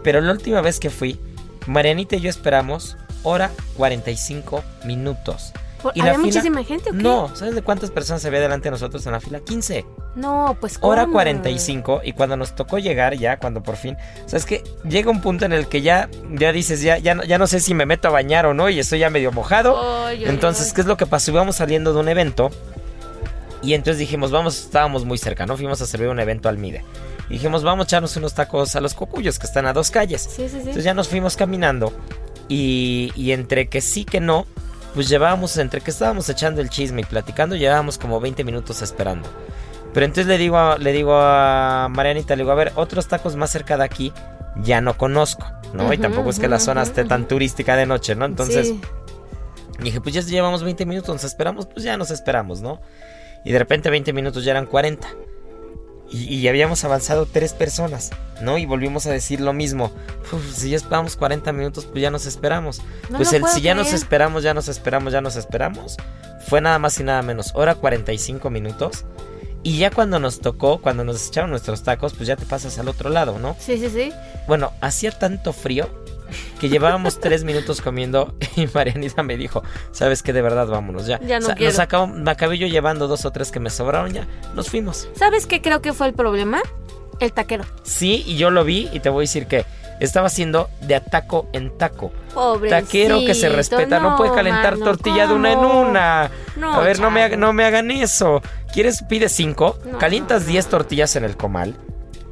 Pero 0.04 0.22
la 0.22 0.32
última 0.32 0.62
vez 0.62 0.80
que 0.80 0.90
fui, 0.90 1.20
Marianita 1.68 2.16
y 2.16 2.22
yo 2.22 2.30
esperamos 2.30 2.98
hora 3.24 3.52
45 3.78 4.64
minutos. 4.86 5.52
Y 5.94 6.00
la 6.00 6.06
¿Había 6.12 6.14
fila- 6.16 6.26
muchísima 6.26 6.64
gente 6.64 6.90
o 6.90 6.94
qué? 6.94 7.00
No, 7.04 7.34
¿sabes 7.36 7.56
de 7.56 7.62
cuántas 7.62 7.90
personas 7.92 8.24
había 8.26 8.40
delante 8.40 8.66
de 8.66 8.72
nosotros 8.72 9.06
en 9.06 9.14
la 9.14 9.20
fila? 9.20 9.40
15. 9.40 9.86
No, 10.16 10.58
pues 10.60 10.78
¿cómo? 10.78 10.92
Hora 10.94 11.08
45 11.08 12.02
y 12.04 12.14
cuando 12.14 12.36
nos 12.38 12.56
tocó 12.56 12.80
llegar 12.80 13.16
ya, 13.16 13.38
cuando 13.40 13.64
por 13.64 13.76
fin, 13.78 13.96
o 14.26 14.30
sea, 14.30 14.38
es 14.38 14.46
que 14.46 14.64
llega 14.84 15.10
un 15.12 15.22
punto 15.22 15.46
en 15.46 15.54
el 15.54 15.68
que 15.68 15.82
ya, 15.82 16.10
ya 16.32 16.52
dices, 16.52 16.82
ya, 16.82 16.98
ya, 16.98 17.16
no- 17.16 17.24
ya 17.24 17.38
no 17.38 17.48
sé 17.48 17.60
si 17.60 17.74
me 17.74 17.86
meto 17.86 18.08
a 18.08 18.12
bañar 18.12 18.46
o 18.46 18.54
no 18.54 18.70
y 18.70 18.80
estoy 18.80 19.00
ya 19.00 19.10
medio 19.10 19.32
mojado. 19.32 20.10
Entonces. 20.10 20.74
¿qué 20.74 20.82
es 20.82 20.88
lo 20.88 20.98
que 20.98 21.06
pasó? 21.06 21.32
Íbamos 21.32 21.56
saliendo 21.58 21.94
de 21.94 22.00
un 22.00 22.10
evento 22.10 22.50
y 23.62 23.74
entonces 23.74 24.00
dijimos, 24.00 24.32
vamos, 24.32 24.58
estábamos 24.60 25.06
muy 25.06 25.18
cerca, 25.18 25.46
¿no? 25.46 25.56
Fuimos 25.58 25.82
a 25.82 25.86
servir 25.86 26.08
un 26.08 26.20
evento 26.20 26.48
al 26.50 26.58
MIDE. 26.58 26.84
Y 27.30 27.34
dijimos, 27.34 27.64
vamos 27.64 27.84
a 27.84 27.88
echarnos 27.88 28.16
unos 28.18 28.34
tacos 28.34 28.76
a 28.76 28.82
los 28.82 28.94
cocuyos 28.94 29.38
que 29.38 29.46
están 29.46 29.66
a 29.68 29.74
dos 29.74 29.92
calles. 29.92 30.22
Sí, 30.24 30.44
sí, 30.44 30.50
sí. 30.50 30.58
Entonces 30.60 30.84
ya 30.84 30.94
nos 30.94 31.08
fuimos 31.10 31.36
caminando 31.38 31.94
y, 32.48 33.12
y 33.16 33.32
entre 33.34 33.68
que 33.68 33.82
sí 33.82 34.06
que 34.06 34.20
no, 34.20 34.46
pues 34.94 35.08
llevábamos, 35.10 35.58
entre 35.58 35.82
que 35.82 35.92
estábamos 35.92 36.28
echando 36.30 36.62
el 36.62 36.70
chisme 36.70 37.02
y 37.02 37.06
platicando, 37.06 37.56
llevábamos 37.56 37.98
como 37.98 38.20
20 38.20 38.44
minutos 38.44 38.82
esperando. 38.82 39.30
Pero 39.94 40.06
entonces 40.06 40.28
le 40.28 40.38
digo, 40.38 40.58
a, 40.58 40.78
le 40.78 40.92
digo 40.92 41.14
a 41.16 41.88
Marianita, 41.90 42.36
le 42.36 42.44
digo, 42.44 42.52
a 42.52 42.56
ver, 42.56 42.72
otros 42.76 43.08
tacos 43.08 43.36
más 43.36 43.50
cerca 43.50 43.78
de 43.78 43.84
aquí 43.84 44.14
ya 44.64 44.82
no 44.82 44.98
conozco, 44.98 45.46
¿no? 45.74 45.92
y 45.94 45.98
tampoco 45.98 46.30
es 46.32 46.40
que 46.40 46.48
la 46.48 46.60
zona 46.60 46.82
esté 46.84 47.06
tan 47.06 47.28
turística 47.28 47.76
de 47.76 47.86
noche, 47.86 48.14
¿no? 48.16 48.26
Entonces 48.26 48.68
Sí. 48.68 48.82
dije, 49.80 50.02
pues 50.02 50.14
ya 50.16 50.22
llevamos 50.22 50.64
20 50.64 50.86
minutos, 50.86 51.14
nos 51.16 51.24
esperamos, 51.24 51.66
pues 51.66 51.84
ya 51.84 51.98
nos 51.98 52.12
esperamos, 52.12 52.62
¿no? 52.62 52.82
Y 53.46 53.52
de 53.52 53.60
repente 53.60 53.90
20 53.90 54.12
minutos 54.12 54.44
ya 54.44 54.52
eran 54.52 54.66
40. 54.66 55.08
Y, 56.12 56.36
y 56.36 56.48
habíamos 56.48 56.84
avanzado 56.84 57.26
tres 57.26 57.54
personas, 57.54 58.10
¿no? 58.42 58.58
Y 58.58 58.66
volvimos 58.66 59.06
a 59.06 59.12
decir 59.12 59.42
lo 59.42 59.54
mismo. 59.54 59.92
Uf, 60.32 60.54
si 60.56 60.72
ya 60.72 60.78
esperamos 60.78 61.16
40 61.16 61.52
minutos, 61.54 61.86
pues 61.86 62.02
ya 62.02 62.10
nos 62.10 62.26
esperamos. 62.26 62.82
No 63.10 63.18
pues 63.18 63.34
el 63.34 63.46
si 63.46 63.62
ya 63.62 63.76
nos 63.76 63.94
esperamos, 63.94 64.44
ya 64.44 64.54
nos 64.54 64.68
esperamos, 64.68 65.14
ya 65.14 65.22
nos 65.22 65.36
esperamos. 65.36 65.98
Fue 66.48 66.62
nada 66.62 66.80
más 66.80 67.00
y 67.00 67.04
nada 67.04 67.22
menos. 67.22 67.52
Hora 67.54 67.76
45 67.76 68.50
minutos. 68.50 69.06
Y 69.62 69.78
ya 69.78 69.92
cuando 69.92 70.20
nos 70.20 70.40
tocó, 70.40 70.80
cuando 70.82 71.04
nos 71.04 71.28
echaron 71.28 71.50
nuestros 71.50 71.84
tacos, 71.84 72.14
pues 72.14 72.28
ya 72.28 72.36
te 72.36 72.46
pasas 72.46 72.80
al 72.80 72.88
otro 72.88 73.10
lado, 73.10 73.40
¿no? 73.40 73.56
Sí, 73.60 73.78
sí, 73.78 73.90
sí. 73.90 74.14
Bueno, 74.48 74.72
hacía 74.82 75.12
tanto 75.12 75.52
frío 75.52 75.90
que 76.60 76.70
llevábamos 76.70 77.20
tres 77.22 77.44
minutos 77.44 77.82
comiendo 77.82 78.34
y 78.56 78.68
Marianita 78.74 79.24
me 79.24 79.38
dijo, 79.38 79.64
¿sabes 79.92 80.24
qué? 80.24 80.34
De 80.34 80.42
verdad, 80.42 80.68
vámonos 80.68 81.06
ya. 81.06 81.20
Ya 81.22 81.40
no 81.40 81.46
O 81.46 81.48
sea, 81.48 81.56
quiero. 81.56 81.72
nos 81.72 81.80
acabo- 81.80 82.08
me 82.08 82.32
acabé 82.32 82.58
yo 82.58 82.68
llevando 82.68 83.08
dos 83.08 83.26
o 83.26 83.32
tres 83.32 83.52
que 83.52 83.60
me 83.60 83.70
sobraron 83.70 84.12
ya. 84.14 84.28
Nos 84.56 84.70
fuimos. 84.70 85.10
¿Sabes 85.16 85.46
qué 85.46 85.62
creo 85.62 85.82
que 85.82 85.94
fue 85.94 86.08
el 86.08 86.14
problema? 86.14 86.62
El 87.20 87.34
taquero. 87.34 87.66
Sí, 87.84 88.24
y 88.26 88.38
yo 88.38 88.50
lo 88.50 88.64
vi 88.64 88.90
y 88.94 89.00
te 89.02 89.10
voy 89.10 89.24
a 89.24 89.26
decir 89.26 89.46
que 89.48 89.66
estaba 90.00 90.28
haciendo 90.28 90.70
de 90.82 90.96
ataco 90.96 91.50
en 91.52 91.78
taco. 91.78 92.14
Pobre. 92.34 92.70
Taquero 92.70 93.20
que 93.20 93.34
se 93.36 93.50
respeta, 93.50 94.00
no, 94.00 94.16
puede 94.16 94.32
calentar 94.34 94.78
tortilla 94.78 95.28
de 95.28 95.34
una 95.34 95.52
en 95.52 95.60
una. 95.60 96.32
No, 96.56 96.74
a 96.74 96.80
ver, 96.80 97.00
no 97.02 97.12
me, 97.12 97.36
no 97.36 97.52
me 97.52 97.66
hagan 97.66 97.92
eso. 97.92 98.42
¿Quieres? 98.72 99.04
Pide 99.10 99.28
cinco, 99.28 99.78
No, 99.86 99.98
calientas 99.98 100.44
no, 100.44 100.48
no. 100.48 100.52
10 100.54 100.68
tortillas 100.68 101.16
en 101.18 101.26
el 101.26 101.36
comal. 101.36 101.76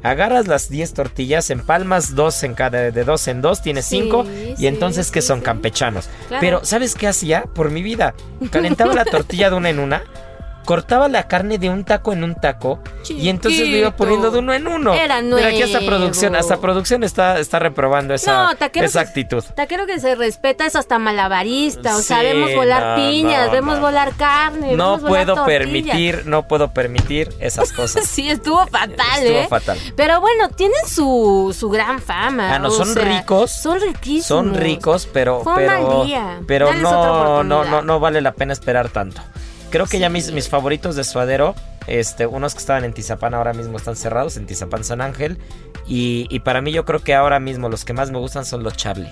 Agarras 0.08 0.46
las 0.46 0.70
10 0.70 0.94
tortillas, 0.94 1.50
empalmas 1.50 2.14
dos 2.14 2.42
en 2.42 2.54
cada, 2.54 2.90
de 2.90 3.04
dos 3.04 3.28
en 3.28 3.42
dos, 3.42 3.62
tienes 3.62 3.84
Sí, 3.84 4.00
cinco, 4.00 4.24
y 4.24 4.56
sí, 4.56 4.66
entonces 4.66 5.10
que 5.10 5.20
sí, 5.20 5.28
son 5.28 5.40
campechanos. 5.40 6.08
Claro. 6.28 6.40
Pero, 6.40 6.64
¿sabes 6.64 6.94
qué 6.94 7.08
hacía? 7.08 7.44
Por 7.44 7.70
mi 7.70 7.82
vida. 7.82 8.14
Calentaba 8.50 8.94
la 8.94 9.04
tortilla 9.04 9.50
de 9.50 9.56
una 9.56 9.70
en 9.70 9.78
una, 9.78 10.02
cortaba 10.64 11.08
la 11.08 11.28
carne 11.28 11.56
de 11.58 11.70
un 11.70 11.84
taco 11.84 12.12
en 12.12 12.22
un 12.24 12.34
taco, 12.34 12.80
y 13.08 13.28
entonces 13.30 13.68
lo 13.68 13.76
iba 13.76 13.90
poniendo 13.96 14.30
de 14.30 14.38
uno 14.40 14.52
en 14.52 14.66
uno. 14.66 14.92
Era 14.92 15.22
Mira, 15.22 15.46
aquí 15.48 15.62
hasta 15.62 15.80
nuevo. 15.80 15.96
producción, 15.96 16.36
hasta 16.36 16.58
producción 16.58 17.04
está, 17.04 17.38
está 17.38 17.58
reprobando 17.58 18.12
esa, 18.12 18.44
No, 18.48 18.56
taquero 18.56 18.84
esa 18.86 19.02
que- 19.02 19.08
actitud. 19.08 19.44
Taquero 19.54 19.86
que 19.86 19.98
se 19.98 20.14
respeta 20.14 20.66
es 20.66 20.76
hasta 20.76 20.98
malabarista. 20.98 21.96
O 21.96 22.00
sea, 22.02 22.18
Sí, 22.20 22.26
vemos 22.26 22.54
volar 22.54 22.98
no, 22.98 23.02
piñas, 23.10 23.46
no, 23.46 23.52
vemos 23.52 23.80
volar 23.80 24.12
carne. 24.16 24.76
No 24.76 24.96
vemos 24.96 25.08
puedo 25.10 25.44
permitir, 25.46 26.26
no 26.26 26.46
puedo 26.46 26.68
permitir 26.72 27.30
esas 27.40 27.72
cosas. 27.72 28.04
Sí, 28.18 28.28
estuvo 28.28 28.66
fatal, 28.66 29.22
Estuvo 29.22 29.38
¿eh? 29.38 29.46
fatal. 29.48 29.78
Pero 29.96 30.20
bueno, 30.20 30.48
tienen 30.50 30.86
su, 30.86 31.54
su 31.58 31.70
gran 31.70 32.00
fama. 32.00 32.54
Ah, 32.54 32.58
no, 32.58 32.70
son 32.70 32.88
sea, 32.88 33.04
ricos. 33.04 33.50
Son 33.52 33.80
riquísimos. 33.80 34.26
Son 34.26 34.54
ricos, 34.54 35.08
pero, 35.12 35.40
Fue 35.42 35.54
pero, 35.56 35.88
mal 35.88 36.06
día. 36.06 36.40
pero 36.46 36.66
Dales 36.66 36.82
no, 36.82 37.42
no, 37.44 37.64
no, 37.64 37.82
no 37.82 38.00
vale 38.00 38.20
la 38.20 38.32
pena 38.32 38.52
esperar 38.52 38.88
tanto. 38.90 39.22
Creo 39.70 39.86
que 39.86 39.98
ya 39.98 40.08
mis, 40.08 40.32
mis 40.32 40.48
favoritos 40.48 40.96
de 40.96 41.04
suadero, 41.04 41.54
este, 41.86 42.26
unos 42.26 42.54
que 42.54 42.60
estaban 42.60 42.84
en 42.84 42.92
Tizapán 42.92 43.34
ahora 43.34 43.52
mismo 43.52 43.76
están 43.76 43.96
cerrados, 43.96 44.36
en 44.36 44.46
Tizapán 44.46 44.84
San 44.84 45.00
Ángel. 45.00 45.38
Y, 45.86 46.26
y 46.30 46.40
para 46.40 46.60
mí 46.60 46.72
yo 46.72 46.84
creo 46.84 47.00
que 47.00 47.14
ahora 47.14 47.40
mismo 47.40 47.68
los 47.68 47.84
que 47.84 47.92
más 47.92 48.10
me 48.10 48.18
gustan 48.18 48.44
son 48.44 48.62
los 48.62 48.74
Charlie. 48.76 49.10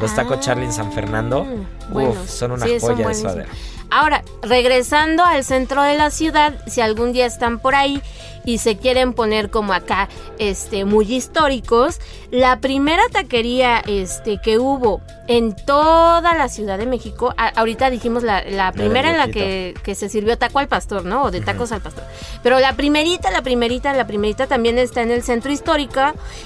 Los 0.00 0.14
tacos 0.14 0.36
Ah, 0.38 0.40
Charlie 0.40 0.64
en 0.66 0.72
San 0.72 0.92
Fernando. 0.92 1.44
buenos. 1.90 2.16
Uf, 2.16 2.30
son 2.30 2.52
una 2.52 2.66
Sí, 2.66 2.78
son 2.80 2.92
joya 2.94 3.08
de 3.08 3.14
suadero. 3.14 3.48
Ahora, 3.90 4.22
regresando 4.42 5.24
al 5.24 5.44
centro 5.44 5.82
de 5.82 5.96
la 5.96 6.10
ciudad, 6.10 6.54
si 6.66 6.80
algún 6.80 7.12
día 7.12 7.26
están 7.26 7.58
por 7.58 7.74
ahí 7.74 8.02
y 8.44 8.58
se 8.58 8.76
quieren 8.76 9.12
poner 9.14 9.50
como 9.50 9.72
acá, 9.72 10.08
este, 10.38 10.84
muy 10.84 11.10
históricos, 11.12 11.98
la 12.30 12.60
primera 12.60 13.02
taquería, 13.10 13.82
este, 13.86 14.40
que 14.42 14.58
hubo 14.58 15.00
en 15.26 15.54
toda 15.54 16.34
la 16.34 16.48
Ciudad 16.48 16.78
de 16.78 16.86
México, 16.86 17.34
a- 17.36 17.48
ahorita 17.48 17.90
dijimos 17.90 18.22
la, 18.22 18.42
la 18.42 18.72
primera 18.72 19.10
en 19.10 19.18
la 19.18 19.28
que, 19.28 19.74
que 19.82 19.94
se 19.94 20.08
sirvió 20.08 20.38
taco 20.38 20.58
al 20.58 20.68
pastor, 20.68 21.04
¿no? 21.04 21.24
O 21.24 21.30
de 21.30 21.40
tacos 21.40 21.72
al 21.72 21.80
pastor. 21.82 22.04
Pero 22.42 22.58
la 22.60 22.74
primerita, 22.74 23.30
la 23.30 23.42
primerita, 23.42 23.92
la 23.92 24.06
primerita 24.06 24.46
también 24.46 24.78
está 24.78 25.02
en 25.02 25.10
el 25.10 25.22
centro 25.22 25.50
histórico 25.52 26.00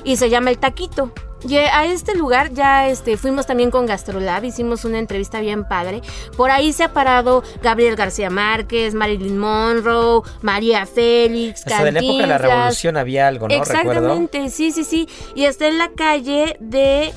y 0.05 0.17
se 0.17 0.31
llama 0.31 0.51
El 0.51 0.59
Taquito. 0.59 1.13
Y 1.49 1.57
a 1.57 1.85
este 1.87 2.15
lugar 2.15 2.53
ya 2.53 2.89
este, 2.89 3.17
fuimos 3.17 3.47
también 3.47 3.71
con 3.71 3.87
Gastrolab, 3.87 4.45
hicimos 4.45 4.85
una 4.85 4.99
entrevista 4.99 5.41
bien 5.41 5.65
padre. 5.65 6.01
Por 6.37 6.51
ahí 6.51 6.73
se 6.73 6.85
ha 6.85 6.93
parado 6.93 7.43
Gabriel 7.63 7.97
García 7.97 8.31
Márquez, 8.31 8.95
Marilyn 8.95 9.39
Monroe, 9.39 10.23
María 10.41 10.87
Félix, 10.87 11.67
Hasta 11.67 11.85
de 11.85 11.93
la 11.93 12.01
época 12.01 12.23
de 12.23 12.27
la 12.27 12.39
revolución 12.39 12.97
había 12.97 13.29
algo, 13.29 13.49
¿no? 13.49 13.55
Recuerdo. 13.55 13.91
Exactamente, 13.91 14.51
sí, 14.51 14.73
sí, 14.73 14.85
sí. 14.85 15.09
Y 15.35 15.45
está 15.45 15.67
en 15.67 15.79
la 15.79 15.91
calle 15.91 16.57
de 16.61 17.13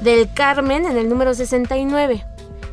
del 0.00 0.32
Carmen, 0.32 0.86
en 0.86 0.96
el 0.96 1.08
número 1.08 1.34
69. 1.34 2.24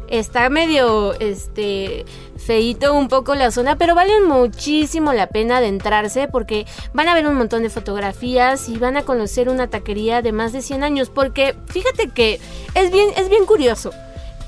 Está 0.10 0.50
medio 0.50 1.14
este 1.20 2.06
feíto 2.46 2.94
un 2.94 3.08
poco 3.08 3.36
la 3.36 3.52
zona, 3.52 3.78
pero 3.78 3.96
vale 3.96 4.22
muchísimo 4.22 5.14
la 5.14 5.28
pena 5.28 5.58
adentrarse 5.58 6.28
porque 6.28 6.66
van 6.94 7.08
a 7.08 7.14
ver 7.14 7.26
un 7.28 7.36
montón 7.36 7.64
de 7.64 7.70
fotografías 7.70 8.70
y 8.70 8.78
van 8.78 8.98
a 8.98 9.04
conocer 9.04 9.50
una 9.50 9.70
taquería 9.70 10.22
de 10.22 10.32
más 10.32 10.52
de 10.54 10.62
100 10.62 10.84
años. 10.84 11.10
Porque 11.10 11.56
fíjate 11.68 12.10
que 12.10 12.40
es 12.76 12.92
bien, 12.92 13.10
es 13.18 13.30
bien 13.30 13.46
curioso. 13.46 13.92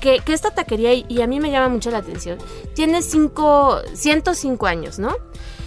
Que, 0.00 0.20
que 0.20 0.34
esta 0.34 0.50
taquería, 0.50 0.92
y- 0.92 1.06
y 1.08 1.22
a 1.22 1.26
mí 1.26 1.40
me 1.40 1.50
llama 1.50 1.68
mucho 1.70 1.90
la 1.90 1.98
atención, 1.98 2.38
tiene 2.74 3.00
cinco, 3.00 3.80
105 3.94 4.66
años, 4.66 4.98
¿no? 4.98 5.16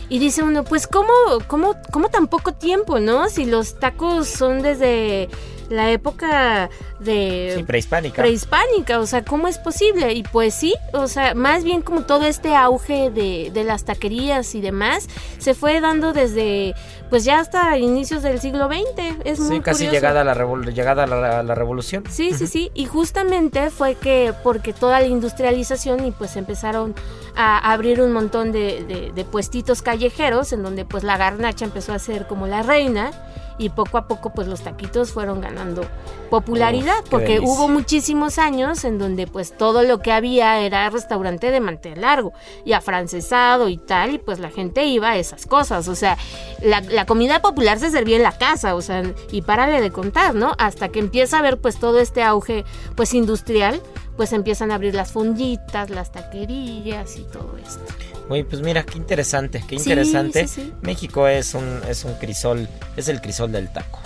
Y 0.07 0.19
dice 0.19 0.43
uno, 0.43 0.63
pues 0.63 0.87
¿cómo, 0.87 1.09
cómo, 1.47 1.75
cómo 1.91 2.09
tan 2.09 2.27
poco 2.27 2.53
tiempo, 2.53 2.99
¿no? 2.99 3.27
Si 3.29 3.45
los 3.45 3.79
tacos 3.79 4.27
son 4.27 4.61
desde 4.61 5.29
la 5.69 5.91
época 5.91 6.69
de 6.99 7.53
Sí, 7.57 7.63
prehispánica. 7.63 8.21
prehispánica, 8.21 8.99
o 8.99 9.05
sea, 9.05 9.23
¿cómo 9.23 9.47
es 9.47 9.57
posible? 9.57 10.13
Y 10.13 10.23
pues 10.23 10.53
sí, 10.53 10.73
o 10.93 11.07
sea, 11.07 11.33
más 11.33 11.63
bien 11.63 11.81
como 11.81 12.01
todo 12.03 12.25
este 12.25 12.55
auge 12.55 13.09
de, 13.09 13.51
de 13.53 13.63
las 13.63 13.85
taquerías 13.85 14.53
y 14.55 14.61
demás 14.61 15.07
se 15.37 15.53
fue 15.53 15.79
dando 15.81 16.11
desde, 16.13 16.75
pues 17.09 17.23
ya 17.23 17.39
hasta 17.39 17.77
inicios 17.77 18.21
del 18.21 18.39
siglo 18.41 18.67
XX. 18.67 19.15
Es 19.23 19.39
muy 19.39 19.57
sí, 19.57 19.61
casi 19.61 19.85
curioso. 19.85 19.93
llegada 19.93 20.21
a 20.21 20.23
la, 20.23 20.35
revol- 20.35 20.73
llegada 20.73 21.03
a 21.03 21.07
la, 21.07 21.39
a 21.39 21.43
la 21.43 21.55
revolución. 21.55 22.03
Sí, 22.09 22.33
sí, 22.33 22.47
sí. 22.47 22.71
Y 22.73 22.85
justamente 22.85 23.69
fue 23.69 23.95
que 23.95 24.33
porque 24.43 24.73
toda 24.73 24.99
la 24.99 25.07
industrialización 25.07 26.05
y 26.05 26.11
pues 26.11 26.35
empezaron 26.35 26.93
a 27.35 27.71
abrir 27.71 28.01
un 28.01 28.11
montón 28.11 28.51
de, 28.51 28.83
de- 28.83 29.11
de 29.13 29.25
puestitos 29.25 29.81
callejeros 29.81 30.51
en 30.51 30.63
donde 30.63 30.83
pues 30.85 31.03
la 31.03 31.15
garnacha 31.17 31.63
empezó 31.65 31.93
a 31.93 31.99
ser 31.99 32.27
como 32.27 32.45
la 32.47 32.61
reina 32.63 33.11
y 33.57 33.69
poco 33.69 33.97
a 33.97 34.07
poco 34.07 34.31
pues 34.33 34.47
los 34.47 34.61
taquitos 34.61 35.11
fueron 35.11 35.41
ganando 35.41 35.81
popularidad 36.29 36.88
Porque 37.09 37.39
hubo 37.39 37.67
muchísimos 37.67 38.37
años 38.37 38.83
en 38.83 38.97
donde 38.99 39.27
pues 39.27 39.55
todo 39.55 39.83
lo 39.83 39.99
que 39.99 40.11
había 40.11 40.59
era 40.59 40.89
restaurante 40.89 41.51
de 41.51 41.59
mantel 41.59 42.01
largo 42.01 42.33
y 42.65 42.73
afrancesado 42.73 43.69
y 43.69 43.77
tal 43.77 44.15
y 44.15 44.17
pues 44.19 44.39
la 44.39 44.49
gente 44.49 44.85
iba 44.85 45.11
a 45.11 45.17
esas 45.17 45.45
cosas 45.45 45.87
o 45.87 45.95
sea 45.95 46.17
la, 46.61 46.81
la 46.81 47.05
comida 47.05 47.41
popular 47.41 47.79
se 47.79 47.89
servía 47.91 48.17
en 48.17 48.23
la 48.23 48.37
casa 48.37 48.75
o 48.75 48.81
sea 48.81 49.03
y 49.31 49.41
párale 49.41 49.81
de 49.81 49.91
contar 49.91 50.35
no 50.35 50.53
hasta 50.57 50.89
que 50.89 50.99
empieza 50.99 51.37
a 51.37 51.39
haber 51.39 51.57
pues 51.59 51.79
todo 51.79 51.99
este 51.99 52.23
auge 52.23 52.65
pues 52.95 53.13
industrial 53.13 53.81
pues 54.17 54.33
empiezan 54.33 54.71
a 54.71 54.75
abrir 54.75 54.95
las 54.95 55.11
fonditas 55.11 55.89
las 55.89 56.11
taquerías 56.11 57.15
y 57.17 57.23
todo 57.23 57.55
esto 57.57 57.81
Uy, 58.29 58.43
pues 58.43 58.61
mira, 58.61 58.83
qué 58.83 58.99
interesante, 58.99 59.63
qué 59.67 59.79
Sí, 59.79 59.89
interesante. 59.89 60.47
sí, 60.47 60.61
sí. 60.65 60.73
México 60.81 61.27
es 61.27 61.55
un, 61.55 61.81
es 61.89 62.05
un 62.05 62.13
crisol, 62.13 62.69
es 62.95 63.07
el 63.07 63.21
crisol 63.21 63.51
del 63.51 63.73
taco. 63.73 63.97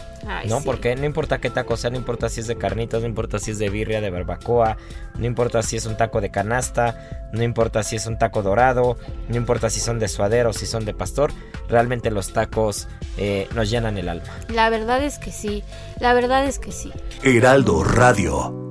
¿no? 0.48 0.62
Porque 0.62 0.96
no 0.96 1.06
importa 1.06 1.40
qué 1.40 1.50
taco 1.50 1.78
sea, 1.78 1.90
no 1.90 1.98
importa 1.98 2.30
si 2.30 2.42
es 2.42 2.48
de 2.48 2.58
carnitas, 2.58 3.02
no 3.02 3.08
importa 3.08 3.40
si 3.40 3.52
es 3.52 3.60
de 3.60 3.70
birria, 3.70 4.02
de 4.02 4.10
barbacoa, 4.10 4.78
no 5.18 5.26
importa 5.26 5.62
si 5.64 5.78
es 5.78 5.86
un 5.86 5.98
taco 5.98 6.22
de 6.22 6.32
canasta, 6.32 7.30
no 7.34 7.44
importa 7.44 7.84
si 7.84 7.96
es 7.96 8.06
un 8.06 8.18
taco 8.18 8.42
dorado, 8.42 8.98
no 9.28 9.36
importa 9.36 9.70
si 9.70 9.80
son 9.80 10.00
de 10.00 10.08
suadero, 10.08 10.54
si 10.54 10.66
son 10.66 10.86
de 10.86 10.94
pastor, 10.94 11.32
realmente 11.68 12.12
los 12.12 12.34
tacos 12.34 12.88
eh, 13.18 13.48
nos 13.56 13.70
llenan 13.70 13.98
el 13.98 14.10
alma. 14.10 14.24
La 14.50 14.70
verdad 14.70 15.04
es 15.04 15.20
que 15.20 15.32
sí, 15.32 15.64
la 16.00 16.14
verdad 16.14 16.46
es 16.46 16.60
que 16.60 16.72
sí. 16.72 16.92
Heraldo 17.24 17.84
Radio. 17.84 18.64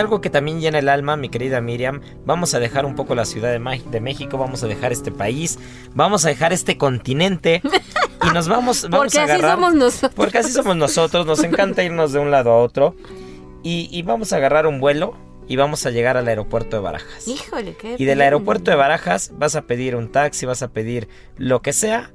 Algo 0.00 0.20
que 0.20 0.30
también 0.30 0.60
llena 0.60 0.78
el 0.78 0.88
alma, 0.88 1.16
mi 1.16 1.28
querida 1.28 1.60
Miriam, 1.60 2.00
vamos 2.24 2.54
a 2.54 2.58
dejar 2.58 2.86
un 2.86 2.94
poco 2.94 3.14
la 3.14 3.24
Ciudad 3.24 3.52
de, 3.52 4.00
México, 4.00 4.38
vamos 4.38 4.62
a 4.64 4.66
dejar 4.66 4.92
este 4.92 5.12
país, 5.12 5.58
vamos 5.94 6.24
a 6.24 6.28
dejar 6.28 6.52
este 6.52 6.76
continente 6.76 7.62
y 8.26 8.34
nos 8.34 8.48
vamos, 8.48 8.88
vamos 8.90 9.14
a 9.14 9.22
agarrar. 9.22 9.44
Así 9.44 9.54
somos 9.54 9.74
nosotros. 9.74 10.12
Porque 10.14 10.38
así 10.38 10.52
somos 10.52 10.76
nosotros, 10.76 11.26
nos 11.26 11.44
encanta 11.44 11.84
irnos 11.84 12.12
de 12.12 12.18
un 12.18 12.30
lado 12.30 12.50
a 12.50 12.56
otro. 12.58 12.96
Y, 13.62 13.88
y, 13.92 14.02
vamos 14.02 14.32
a 14.32 14.36
agarrar 14.36 14.66
un 14.66 14.80
vuelo 14.80 15.14
y 15.46 15.56
vamos 15.56 15.84
a 15.84 15.90
llegar 15.90 16.16
al 16.16 16.26
aeropuerto 16.28 16.76
de 16.76 16.82
Barajas. 16.82 17.28
Híjole, 17.28 17.76
qué. 17.76 17.96
Y 17.98 18.06
del 18.06 18.22
aeropuerto 18.22 18.70
de 18.70 18.76
Barajas 18.76 19.32
vas 19.34 19.54
a 19.54 19.62
pedir 19.62 19.96
un 19.96 20.10
taxi, 20.10 20.46
vas 20.46 20.62
a 20.62 20.68
pedir 20.68 21.08
lo 21.36 21.60
que 21.60 21.74
sea 21.74 22.10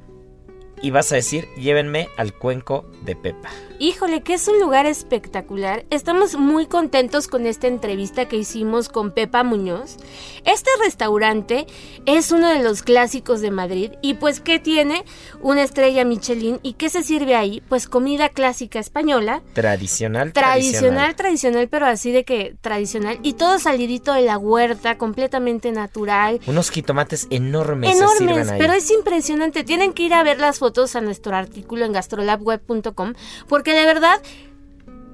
y 0.82 0.92
vas 0.92 1.12
a 1.12 1.16
decir, 1.16 1.48
llévenme 1.56 2.10
al 2.18 2.34
cuenco 2.34 2.86
de 3.04 3.16
Pepa. 3.16 3.50
Híjole, 3.78 4.22
que 4.22 4.36
es 4.36 4.48
un 4.48 4.60
lugar 4.60 4.86
espectacular. 4.86 5.86
Estamos 5.90 6.38
muy 6.38 6.66
contentos 6.66 7.28
con 7.28 7.46
esta 7.46 7.68
entrevista 7.68 8.26
que 8.26 8.38
hicimos 8.38 8.88
con 8.88 9.12
Pepa 9.12 9.44
Muñoz. 9.44 9.98
Este 10.46 10.70
restaurante 10.82 11.66
es 12.06 12.32
uno 12.32 12.50
de 12.50 12.64
los 12.64 12.84
clásicos 12.84 13.42
de 13.42 13.52
Madrid 13.52 13.92
y 14.02 14.14
pues 14.14 14.40
¿qué 14.40 14.60
tiene? 14.60 15.04
Una 15.42 15.64
estrella 15.64 16.06
Michelin 16.06 16.60
y 16.62 16.74
¿qué 16.74 16.90
se 16.90 17.04
sirve 17.04 17.36
ahí? 17.36 17.62
Pues 17.68 17.88
comida 17.88 18.30
clásica 18.30 18.80
española. 18.80 19.42
Tradicional, 19.54 20.32
tradicional. 20.32 21.16
Tradicional, 21.16 21.68
pero 21.68 21.86
así 21.86 22.12
de 22.12 22.24
que 22.24 22.56
tradicional. 22.62 23.20
Y 23.24 23.34
todo 23.34 23.60
salidito 23.60 24.14
de 24.14 24.22
la 24.22 24.38
huerta, 24.38 24.98
completamente 24.98 25.72
natural. 25.72 26.40
Unos 26.48 26.70
jitomates 26.70 27.28
enormes. 27.30 27.98
Enormes, 27.98 28.54
pero 28.58 28.74
es 28.74 28.90
impresionante. 28.90 29.64
Tienen 29.66 29.92
que 29.92 30.04
ir 30.04 30.14
a 30.14 30.24
ver 30.24 30.40
las 30.40 30.60
fotos 30.60 30.65
a 30.96 31.02
nuestro 31.02 31.36
artículo 31.36 31.86
en 31.86 31.94
gastrolabweb.com 31.94 33.14
porque 33.48 33.74
de 33.74 33.86
verdad, 33.86 34.22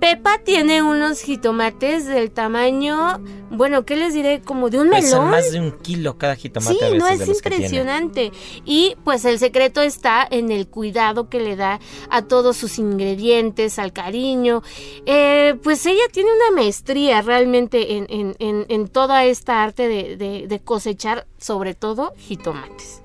Pepa 0.02 0.40
tiene 0.44 0.82
unos 0.82 1.22
jitomates 1.22 2.08
del 2.08 2.32
tamaño, 2.32 3.20
bueno, 3.52 3.86
¿qué 3.86 3.96
les 3.96 4.16
diré? 4.16 4.42
Como 4.42 4.72
de 4.72 4.80
un 4.80 4.90
melón. 4.90 5.30
más 5.30 5.52
de 5.52 5.60
un 5.60 5.78
kilo 5.78 6.18
cada 6.18 6.36
jitomate. 6.36 6.74
Sí, 6.74 6.98
no 6.98 7.08
es 7.08 7.28
impresionante. 7.28 8.32
Y 8.66 8.96
pues 9.04 9.26
el 9.26 9.38
secreto 9.38 9.82
está 9.82 10.28
en 10.28 10.52
el 10.52 10.68
cuidado 10.68 11.30
que 11.30 11.40
le 11.40 11.56
da 11.56 11.80
a 12.10 12.24
todos 12.24 12.58
sus 12.58 12.80
ingredientes, 12.80 13.78
al 13.78 13.94
cariño. 13.94 14.64
Eh, 15.06 15.56
pues 15.62 15.86
ella 15.86 16.02
tiene 16.12 16.32
una 16.34 16.60
maestría 16.60 17.22
realmente 17.22 17.98
en, 17.98 18.88
toda 18.88 19.26
esta 19.26 19.62
arte 19.62 19.88
de, 19.88 20.62
cosechar, 20.66 21.28
sobre 21.38 21.76
todo, 21.76 22.14
jitomates. 22.18 23.01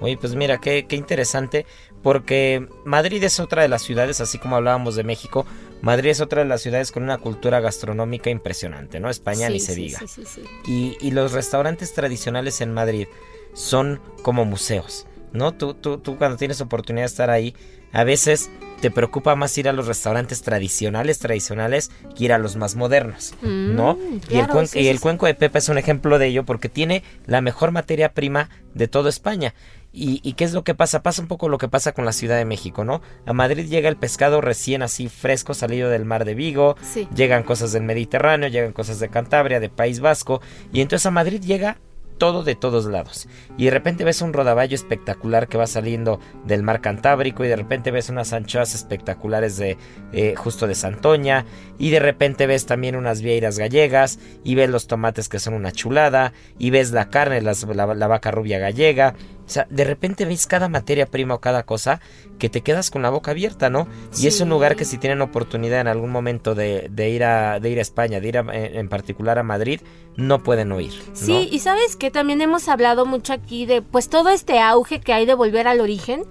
Oye, 0.00 0.16
pues 0.16 0.34
mira, 0.34 0.58
qué, 0.58 0.86
qué 0.86 0.96
interesante 0.96 1.66
porque 2.02 2.66
Madrid 2.84 3.22
es 3.24 3.40
otra 3.40 3.62
de 3.62 3.68
las 3.68 3.82
ciudades, 3.82 4.20
así 4.20 4.38
como 4.38 4.56
hablábamos 4.56 4.94
de 4.94 5.04
México, 5.04 5.46
Madrid 5.82 6.10
es 6.10 6.20
otra 6.20 6.42
de 6.42 6.48
las 6.48 6.62
ciudades 6.62 6.92
con 6.92 7.02
una 7.02 7.18
cultura 7.18 7.60
gastronómica 7.60 8.30
impresionante, 8.30 9.00
¿no? 9.00 9.10
España 9.10 9.48
ni 9.48 9.60
se 9.60 9.74
diga. 9.74 10.00
y, 10.66 10.96
y, 11.00 11.10
los 11.10 11.32
restaurantes 11.32 11.92
tradicionales 11.94 12.60
en 12.60 12.72
Madrid 12.72 13.06
son 13.54 14.00
como 14.22 14.44
museos, 14.44 15.06
¿no? 15.32 15.52
Tú, 15.52 15.74
tú, 15.74 15.98
tú 15.98 16.16
cuando 16.16 16.36
tienes 16.36 16.60
oportunidad 16.60 17.04
de 17.04 17.08
estar 17.08 17.30
ahí, 17.30 17.54
a 17.92 18.04
veces 18.04 18.50
te 18.80 18.90
preocupa 18.90 19.34
más 19.34 19.56
ir 19.58 19.68
a 19.68 19.72
los 19.72 19.86
restaurantes 19.86 20.42
tradicionales, 20.42 21.18
tradicionales, 21.18 21.90
que 22.16 22.24
ir 22.24 22.32
a 22.32 22.38
los 22.38 22.56
más 22.56 22.76
modernos, 22.76 23.34
¿no? 23.42 23.94
Mm, 23.94 24.20
y, 24.30 24.38
el, 24.38 24.46
y 24.74 24.86
el 24.88 25.00
cuenco 25.00 25.26
de 25.26 25.34
Pepa 25.34 25.58
es 25.58 25.68
un 25.68 25.78
ejemplo 25.78 26.18
de 26.18 26.26
ello 26.26 26.44
porque 26.44 26.68
tiene 26.68 27.02
la 27.26 27.40
mejor 27.40 27.72
materia 27.72 28.12
prima 28.12 28.50
de 28.74 28.86
toda 28.86 29.08
España. 29.08 29.54
¿Y, 29.90 30.34
qué 30.34 30.44
es 30.44 30.52
lo 30.52 30.64
que 30.64 30.74
pasa? 30.74 31.02
Pasa 31.02 31.22
un 31.22 31.28
poco 31.28 31.48
lo 31.48 31.58
que 31.58 31.68
pasa 31.68 31.92
con 31.92 32.04
la 32.04 32.12
Ciudad 32.12 32.36
de 32.36 32.44
México, 32.44 32.84
¿no? 32.84 33.00
A 33.26 33.32
Madrid 33.32 33.66
llega 33.66 33.88
el 33.88 33.96
pescado 33.96 34.40
recién 34.40 34.82
así 34.82 35.08
fresco, 35.08 35.54
salido 35.54 35.88
del 35.88 36.04
mar 36.04 36.24
de 36.24 36.34
Vigo, 36.34 36.76
llegan 37.14 37.42
cosas 37.42 37.72
del 37.72 37.82
Mediterráneo, 37.82 38.48
llegan 38.48 38.72
cosas 38.72 39.00
de 39.00 39.08
Cantabria, 39.08 39.60
de 39.60 39.70
País 39.70 40.00
Vasco, 40.00 40.42
y 40.72 40.82
entonces 40.82 41.06
a 41.06 41.10
Madrid 41.10 41.40
llega 41.40 41.78
todo 42.18 42.42
de 42.42 42.54
todos 42.54 42.84
lados. 42.86 43.28
Y 43.56 43.66
de 43.66 43.70
repente 43.70 44.04
ves 44.04 44.20
un 44.20 44.32
rodaballo 44.32 44.74
espectacular 44.74 45.48
que 45.48 45.56
va 45.56 45.66
saliendo 45.66 46.20
del 46.44 46.62
mar 46.62 46.80
Cantábrico 46.80 47.44
y 47.44 47.48
de 47.48 47.56
repente 47.56 47.90
ves 47.90 48.10
unas 48.10 48.32
anchoas 48.32 48.74
espectaculares 48.74 49.56
de 49.56 49.78
eh, 50.12 50.34
justo 50.36 50.66
de 50.66 50.74
Santoña 50.74 51.46
y 51.78 51.90
de 51.90 52.00
repente 52.00 52.46
ves 52.46 52.66
también 52.66 52.96
unas 52.96 53.22
vieiras 53.22 53.58
gallegas 53.58 54.18
y 54.44 54.54
ves 54.54 54.68
los 54.68 54.86
tomates 54.86 55.28
que 55.28 55.38
son 55.38 55.54
una 55.54 55.72
chulada 55.72 56.32
y 56.58 56.70
ves 56.70 56.90
la 56.90 57.08
carne, 57.08 57.40
la, 57.40 57.54
la 57.54 58.06
vaca 58.06 58.30
rubia 58.30 58.58
gallega. 58.58 59.14
O 59.48 59.50
sea, 59.50 59.66
de 59.70 59.84
repente 59.84 60.26
ves 60.26 60.46
cada 60.46 60.68
materia 60.68 61.06
prima 61.06 61.34
o 61.34 61.40
cada 61.40 61.62
cosa 61.62 62.00
que 62.38 62.50
te 62.50 62.60
quedas 62.60 62.90
con 62.90 63.00
la 63.00 63.08
boca 63.08 63.30
abierta, 63.30 63.70
¿no? 63.70 63.88
Y 64.18 64.26
es 64.26 64.42
un 64.42 64.50
lugar 64.50 64.76
que 64.76 64.84
si 64.84 64.98
tienen 64.98 65.22
oportunidad 65.22 65.80
en 65.80 65.88
algún 65.88 66.10
momento 66.10 66.54
de, 66.54 66.90
ir, 67.10 67.24
a, 67.24 67.58
de 67.58 67.70
ir 67.70 67.78
a 67.78 67.82
España, 67.82 68.20
de 68.20 68.28
ir 68.28 68.36
en 68.36 68.88
particular 68.90 69.38
a 69.38 69.42
Madrid, 69.42 69.80
no 70.16 70.42
pueden 70.42 70.70
oír. 70.72 70.92
Sí, 71.14 71.48
y 71.50 71.60
sabes 71.60 71.96
que 71.96 72.10
también 72.10 72.42
hemos 72.42 72.68
hablado 72.68 73.06
mucho 73.06 73.32
aquí 73.32 73.64
de 73.64 73.80
pues 73.80 74.10
todo 74.10 74.28
este 74.28 74.60
auge 74.60 75.00
que 75.00 75.14
hay 75.14 75.24
de 75.24 75.34
volver 75.34 75.66
al 75.66 75.80
origen. 75.80 76.24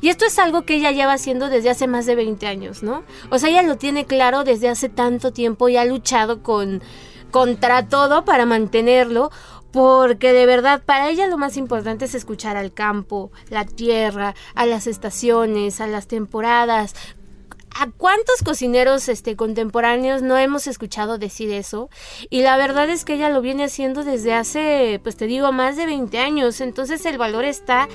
Y 0.00 0.08
esto 0.08 0.24
es 0.24 0.38
algo 0.38 0.62
que 0.62 0.74
ella 0.74 0.92
lleva 0.92 1.14
haciendo 1.14 1.48
desde 1.48 1.70
hace 1.70 1.86
más 1.88 2.06
de 2.06 2.14
20 2.14 2.46
años, 2.46 2.82
¿no? 2.82 3.02
O 3.30 3.38
sea, 3.38 3.50
ella 3.50 3.62
lo 3.62 3.76
tiene 3.76 4.04
claro 4.04 4.44
desde 4.44 4.68
hace 4.68 4.88
tanto 4.88 5.32
tiempo 5.32 5.68
y 5.68 5.76
ha 5.76 5.84
luchado 5.84 6.42
con 6.42 6.82
contra 7.32 7.88
todo 7.88 8.24
para 8.24 8.46
mantenerlo 8.46 9.30
porque 9.72 10.32
de 10.32 10.46
verdad 10.46 10.82
para 10.84 11.08
ella 11.08 11.26
lo 11.26 11.38
más 11.38 11.56
importante 11.56 12.04
es 12.04 12.14
escuchar 12.14 12.56
al 12.56 12.72
campo, 12.72 13.32
la 13.48 13.64
tierra, 13.64 14.34
a 14.54 14.66
las 14.66 14.86
estaciones, 14.86 15.80
a 15.80 15.86
las 15.86 16.06
temporadas. 16.06 16.94
¿A 17.74 17.90
cuántos 17.90 18.42
cocineros 18.44 19.08
este, 19.08 19.34
contemporáneos 19.34 20.20
no 20.20 20.36
hemos 20.36 20.66
escuchado 20.66 21.16
decir 21.16 21.50
eso? 21.50 21.88
Y 22.28 22.42
la 22.42 22.58
verdad 22.58 22.90
es 22.90 23.06
que 23.06 23.14
ella 23.14 23.30
lo 23.30 23.40
viene 23.40 23.64
haciendo 23.64 24.04
desde 24.04 24.34
hace, 24.34 25.00
pues 25.02 25.16
te 25.16 25.26
digo, 25.26 25.52
más 25.52 25.78
de 25.78 25.86
20 25.86 26.18
años. 26.18 26.60
Entonces 26.60 27.06
el 27.06 27.16
valor 27.16 27.46
está 27.46 27.88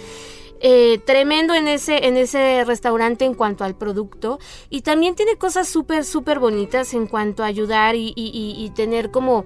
eh, 0.61 0.99
tremendo 1.05 1.53
en 1.53 1.67
ese, 1.67 2.07
en 2.07 2.17
ese 2.17 2.63
restaurante 2.65 3.25
en 3.25 3.35
cuanto 3.35 3.63
al 3.63 3.75
producto 3.75 4.39
y 4.71 4.81
también 4.81 5.13
tiene 5.13 5.35
cosas 5.35 5.67
súper, 5.67 6.03
súper 6.05 6.39
bonitas 6.39 6.95
en 6.95 7.05
cuanto 7.05 7.43
a 7.43 7.45
ayudar 7.45 7.93
y 7.95 8.71
tener 8.75 9.11
como 9.11 9.45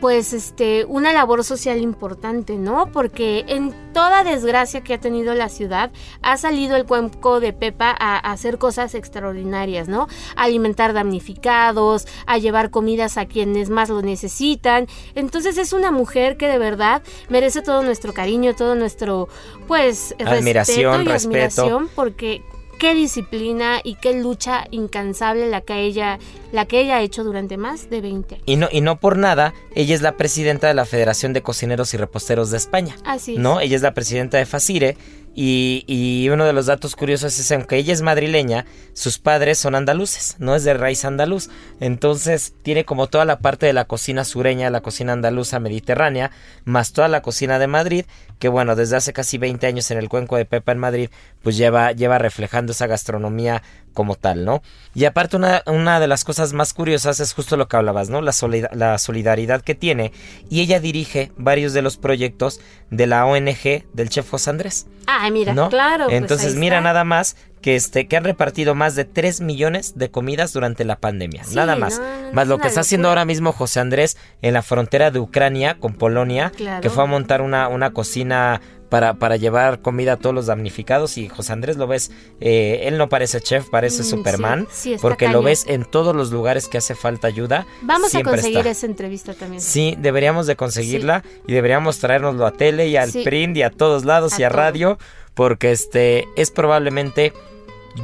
pues 0.00 0.32
este 0.32 0.84
una 0.86 1.12
labor 1.12 1.44
social 1.44 1.78
importante, 1.78 2.56
¿no? 2.56 2.90
Porque 2.92 3.44
en 3.48 3.74
toda 3.92 4.24
desgracia 4.24 4.82
que 4.82 4.94
ha 4.94 5.00
tenido 5.00 5.34
la 5.34 5.48
ciudad 5.48 5.90
ha 6.22 6.36
salido 6.36 6.76
el 6.76 6.84
cuenco 6.86 7.40
de 7.40 7.52
Pepa 7.52 7.94
a, 7.98 8.18
hacer 8.18 8.58
cosas 8.58 8.94
extraordinarias, 8.94 9.88
¿no? 9.88 10.08
A 10.36 10.44
alimentar 10.44 10.92
damnificados, 10.92 12.06
a 12.26 12.38
llevar 12.38 12.70
comidas 12.70 13.18
a 13.18 13.26
quienes 13.26 13.70
más 13.70 13.88
lo 13.88 14.02
necesitan. 14.02 14.86
Entonces 15.14 15.58
es 15.58 15.72
una 15.72 15.90
mujer 15.90 16.36
que 16.36 16.48
de 16.48 16.58
verdad 16.58 17.02
merece 17.28 17.62
todo 17.62 17.82
nuestro 17.82 18.12
cariño, 18.12 18.54
todo 18.54 18.74
nuestro 18.74 19.28
pues 19.66 20.14
admiración, 20.24 21.04
respeto 21.04 21.10
y 21.10 21.12
respeto. 21.12 21.62
admiración 21.62 21.90
porque 21.94 22.42
qué 22.78 22.94
disciplina 22.94 23.80
y 23.82 23.96
qué 23.96 24.14
lucha 24.14 24.66
incansable 24.70 25.48
la 25.48 25.60
que 25.60 25.80
ella 25.80 26.18
la 26.52 26.64
que 26.64 26.80
ella 26.80 26.96
ha 26.96 27.02
hecho 27.02 27.24
durante 27.24 27.56
más 27.56 27.90
de 27.90 28.00
20 28.00 28.34
años. 28.36 28.44
Y 28.46 28.56
no 28.56 28.68
y 28.70 28.80
no 28.80 28.98
por 28.98 29.18
nada, 29.18 29.52
ella 29.74 29.94
es 29.94 30.02
la 30.02 30.16
presidenta 30.16 30.66
de 30.68 30.74
la 30.74 30.86
Federación 30.86 31.32
de 31.32 31.42
Cocineros 31.42 31.92
y 31.92 31.96
Reposteros 31.96 32.50
de 32.50 32.56
España. 32.56 32.96
Así 33.04 33.34
es. 33.34 33.38
¿No? 33.38 33.60
Ella 33.60 33.76
es 33.76 33.82
la 33.82 33.92
presidenta 33.92 34.38
de 34.38 34.46
Facire 34.46 34.96
y, 35.40 36.28
uno 36.32 36.44
de 36.46 36.52
los 36.52 36.66
datos 36.66 36.96
curiosos 36.96 37.38
es 37.38 37.46
que 37.46 37.54
aunque 37.54 37.76
ella 37.76 37.92
es 37.92 38.02
madrileña, 38.02 38.66
sus 38.92 39.20
padres 39.20 39.58
son 39.58 39.76
andaluces, 39.76 40.34
no 40.40 40.56
es 40.56 40.64
de 40.64 40.74
raíz 40.74 41.04
andaluz. 41.04 41.48
Entonces 41.78 42.54
tiene 42.62 42.84
como 42.84 43.06
toda 43.06 43.24
la 43.24 43.38
parte 43.38 43.66
de 43.66 43.72
la 43.72 43.84
cocina 43.84 44.24
sureña, 44.24 44.68
la 44.70 44.80
cocina 44.80 45.12
andaluza 45.12 45.60
mediterránea, 45.60 46.32
más 46.64 46.92
toda 46.92 47.06
la 47.06 47.22
cocina 47.22 47.60
de 47.60 47.68
Madrid, 47.68 48.04
que 48.38 48.48
bueno, 48.48 48.76
desde 48.76 48.96
hace 48.96 49.12
casi 49.12 49.38
20 49.38 49.66
años 49.66 49.90
en 49.90 49.98
el 49.98 50.08
cuenco 50.08 50.36
de 50.36 50.44
Pepa 50.44 50.72
en 50.72 50.78
Madrid, 50.78 51.10
pues 51.42 51.56
lleva, 51.56 51.92
lleva 51.92 52.18
reflejando 52.18 52.72
esa 52.72 52.86
gastronomía 52.86 53.62
como 53.94 54.14
tal, 54.14 54.44
¿no? 54.44 54.62
Y 54.94 55.06
aparte 55.06 55.36
una, 55.36 55.62
una, 55.66 55.98
de 55.98 56.06
las 56.06 56.24
cosas 56.24 56.52
más 56.52 56.72
curiosas 56.72 57.18
es 57.18 57.32
justo 57.32 57.56
lo 57.56 57.66
que 57.66 57.76
hablabas, 57.76 58.10
¿no? 58.10 58.20
La, 58.20 58.32
la 58.72 58.98
solidaridad 58.98 59.62
que 59.62 59.74
tiene 59.74 60.12
y 60.48 60.60
ella 60.60 60.78
dirige 60.78 61.32
varios 61.36 61.72
de 61.72 61.82
los 61.82 61.96
proyectos 61.96 62.60
de 62.90 63.06
la 63.08 63.26
ONG 63.26 63.84
del 63.92 64.08
chef 64.08 64.30
José 64.30 64.50
Andrés. 64.50 64.86
Ah, 65.08 65.28
mira, 65.30 65.52
claro. 65.68 66.04
Pues 66.04 66.16
Entonces 66.16 66.54
mira 66.54 66.80
nada 66.80 67.02
más 67.02 67.36
que 67.60 67.76
este 67.76 68.06
que 68.06 68.16
han 68.16 68.24
repartido 68.24 68.74
más 68.74 68.94
de 68.94 69.04
3 69.04 69.40
millones 69.40 69.98
de 69.98 70.10
comidas 70.10 70.52
durante 70.52 70.84
la 70.84 70.96
pandemia, 70.96 71.42
nada 71.52 71.76
más. 71.76 72.00
más 72.32 72.48
lo 72.48 72.58
que 72.58 72.68
está 72.68 72.80
haciendo 72.80 73.08
ahora 73.08 73.24
mismo 73.24 73.52
José 73.52 73.80
Andrés 73.80 74.16
en 74.42 74.54
la 74.54 74.62
frontera 74.62 75.10
de 75.10 75.18
Ucrania 75.18 75.78
con 75.78 75.94
Polonia, 75.94 76.52
que 76.80 76.90
fue 76.90 77.02
a 77.04 77.06
montar 77.06 77.42
una, 77.42 77.68
una 77.68 77.92
cocina 77.92 78.60
para, 78.88 79.14
para 79.14 79.36
llevar 79.36 79.80
comida 79.80 80.14
a 80.14 80.16
todos 80.16 80.34
los 80.34 80.46
damnificados 80.46 81.18
y 81.18 81.28
José 81.28 81.52
Andrés 81.52 81.76
lo 81.76 81.86
ves, 81.86 82.10
eh, 82.40 82.82
él 82.84 82.96
no 82.98 83.08
parece 83.08 83.40
chef, 83.40 83.68
parece 83.70 84.02
Mm, 84.02 84.06
Superman, 84.06 84.66
sí, 84.70 84.94
sí, 84.94 84.96
porque 85.00 85.28
lo 85.28 85.42
ves 85.42 85.64
en 85.66 85.84
todos 85.84 86.14
los 86.16 86.30
lugares 86.30 86.68
que 86.68 86.78
hace 86.78 86.94
falta 86.94 87.26
ayuda. 87.28 87.66
Vamos 87.82 88.14
a 88.14 88.22
conseguir 88.22 88.58
está. 88.58 88.70
esa 88.70 88.86
entrevista 88.86 89.34
también. 89.34 89.60
Sí, 89.60 89.94
deberíamos 89.98 90.46
de 90.46 90.56
conseguirla 90.56 91.22
y 91.46 91.52
deberíamos 91.52 91.98
traernoslo 91.98 92.46
a 92.46 92.52
tele 92.52 92.88
y 92.88 92.96
al 92.96 93.12
print 93.12 93.56
y 93.58 93.62
a 93.62 93.70
todos 93.70 94.04
lados 94.04 94.34
A 94.34 94.40
y 94.40 94.44
a 94.44 94.48
todo. 94.48 94.58
radio 94.58 94.98
porque 95.34 95.70
este 95.70 96.24
es 96.36 96.50
probablemente 96.50 97.32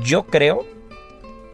yo 0.02 0.24
creo 0.26 0.66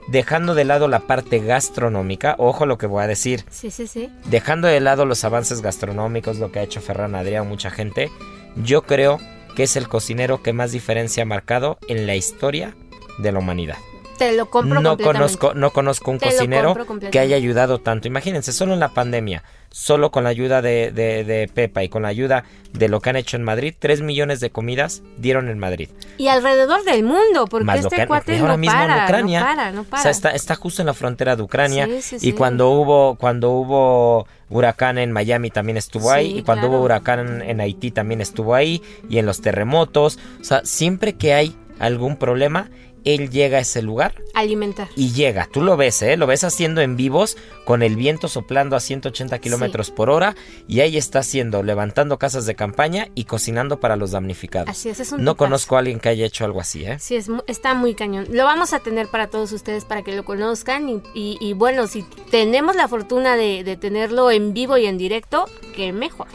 dejando 0.08 0.54
de 0.54 0.64
lado 0.64 0.88
la 0.88 1.00
parte 1.00 1.38
gastronómica, 1.38 2.34
ojo 2.38 2.66
lo 2.66 2.78
que 2.78 2.86
voy 2.86 3.04
a 3.04 3.06
decir, 3.06 3.44
Sí, 3.50 3.70
sí, 3.70 3.86
sí. 3.86 4.08
dejando 4.24 4.66
de 4.68 4.80
lado 4.80 5.04
los 5.04 5.22
avances 5.24 5.60
gastronómicos, 5.62 6.38
lo 6.38 6.50
que 6.50 6.58
ha 6.58 6.62
hecho 6.62 6.80
Ferran 6.80 7.14
Adrià, 7.14 7.44
mucha 7.44 7.70
gente, 7.70 8.10
yo 8.56 8.82
creo 8.82 9.18
que 9.54 9.62
es 9.64 9.76
el 9.76 9.88
cocinero 9.88 10.42
que 10.42 10.52
más 10.52 10.72
diferencia 10.72 11.22
ha 11.22 11.26
marcado 11.26 11.78
en 11.88 12.06
la 12.06 12.16
historia 12.16 12.74
de 13.18 13.30
la 13.32 13.38
humanidad. 13.38 13.76
Te 14.20 14.36
lo 14.36 14.50
compro 14.50 14.80
No 14.82 14.98
conozco, 14.98 15.54
no 15.54 15.70
conozco 15.70 16.10
un 16.10 16.18
Te 16.18 16.26
cocinero 16.26 16.76
que 17.10 17.18
haya 17.18 17.36
ayudado 17.36 17.78
tanto. 17.78 18.06
Imagínense, 18.06 18.52
solo 18.52 18.74
en 18.74 18.80
la 18.80 18.90
pandemia, 18.90 19.42
solo 19.70 20.10
con 20.10 20.24
la 20.24 20.28
ayuda 20.30 20.60
de, 20.60 20.92
de- 20.92 21.24
de 21.24 21.48
Pepa 21.48 21.82
y 21.82 21.88
con 21.88 22.02
la 22.02 22.08
ayuda 22.08 22.44
de 22.74 22.90
lo 22.90 23.00
que 23.00 23.08
han 23.08 23.16
hecho 23.16 23.38
en 23.38 23.44
Madrid, 23.44 23.74
3 23.78 24.02
millones 24.02 24.40
de 24.40 24.50
comidas 24.50 25.02
dieron 25.16 25.48
en 25.48 25.58
Madrid. 25.58 25.88
Y 26.18 26.28
alrededor 26.28 26.84
del 26.84 27.02
mundo, 27.02 27.46
porque 27.48 27.64
Más 27.64 27.80
este 27.80 27.96
que 27.96 28.06
cuate 28.06 28.36
ahora 28.38 28.52
no 28.52 28.58
mismo 28.58 28.76
para, 28.76 28.96
en 28.98 29.04
Ucrania. 29.04 29.40
no 29.40 29.46
para, 29.46 29.72
no 29.72 29.84
para. 29.84 30.00
O 30.00 30.02
sea, 30.02 30.10
está, 30.10 30.30
está 30.32 30.54
justo 30.54 30.82
en 30.82 30.86
la 30.86 30.94
frontera 30.94 31.34
de 31.34 31.42
Ucrania. 31.42 31.86
Sí, 31.86 32.02
sí, 32.02 32.16
y 32.16 32.18
sí. 32.18 32.32
cuando 32.32 32.68
hubo, 32.72 33.14
cuando 33.14 33.50
hubo 33.52 34.26
huracán 34.50 34.98
en 34.98 35.12
Miami 35.12 35.50
también 35.50 35.78
estuvo 35.78 36.10
ahí. 36.10 36.40
Y 36.40 36.42
cuando 36.42 36.66
claro. 36.66 36.76
hubo 36.76 36.84
huracán 36.84 37.20
en, 37.20 37.40
en 37.48 37.60
Haití 37.62 37.90
también 37.90 38.20
estuvo 38.20 38.54
ahí. 38.54 38.82
Y 39.08 39.16
en 39.16 39.24
los 39.24 39.40
terremotos. 39.40 40.18
O 40.42 40.44
sea, 40.44 40.60
siempre 40.64 41.14
que 41.14 41.32
hay 41.32 41.56
algún 41.78 42.16
problema, 42.18 42.68
él 43.04 43.30
llega 43.30 43.58
a 43.58 43.60
ese 43.60 43.82
lugar 43.82 44.14
Alimentar. 44.34 44.88
y 44.96 45.12
llega. 45.12 45.48
Tú 45.50 45.62
lo 45.62 45.76
ves, 45.76 46.02
¿eh? 46.02 46.16
Lo 46.16 46.26
ves 46.26 46.44
haciendo 46.44 46.80
en 46.80 46.96
vivos 46.96 47.36
con 47.64 47.82
el 47.82 47.96
viento 47.96 48.28
soplando 48.28 48.76
a 48.76 48.80
180 48.80 49.38
kilómetros 49.38 49.90
por 49.90 50.10
hora 50.10 50.34
y 50.68 50.80
ahí 50.80 50.96
está 50.96 51.20
haciendo, 51.20 51.62
levantando 51.62 52.18
casas 52.18 52.46
de 52.46 52.54
campaña 52.54 53.08
y 53.14 53.24
cocinando 53.24 53.80
para 53.80 53.96
los 53.96 54.10
damnificados. 54.10 54.68
Así 54.68 54.88
es, 54.88 55.00
es 55.00 55.12
un 55.12 55.18
no 55.24 55.32
tipazo. 55.32 55.36
conozco 55.36 55.76
a 55.76 55.78
alguien 55.80 56.00
que 56.00 56.08
haya 56.08 56.26
hecho 56.26 56.44
algo 56.44 56.60
así, 56.60 56.84
¿eh? 56.84 56.98
Sí, 56.98 57.16
es, 57.16 57.28
está 57.46 57.74
muy 57.74 57.94
cañón. 57.94 58.26
Lo 58.30 58.44
vamos 58.44 58.72
a 58.72 58.80
tener 58.80 59.08
para 59.08 59.28
todos 59.28 59.52
ustedes 59.52 59.84
para 59.84 60.02
que 60.02 60.14
lo 60.14 60.24
conozcan 60.24 60.88
y, 60.88 61.02
y- 61.14 61.38
y 61.40 61.52
bueno, 61.52 61.86
si 61.86 62.02
tenemos 62.30 62.76
la 62.76 62.88
fortuna 62.88 63.36
de, 63.36 63.64
de 63.64 63.76
tenerlo 63.76 64.30
en 64.30 64.52
vivo 64.54 64.76
y 64.78 64.86
en 64.86 64.98
directo, 64.98 65.46
que 65.74 65.92
mejor. 65.92 66.26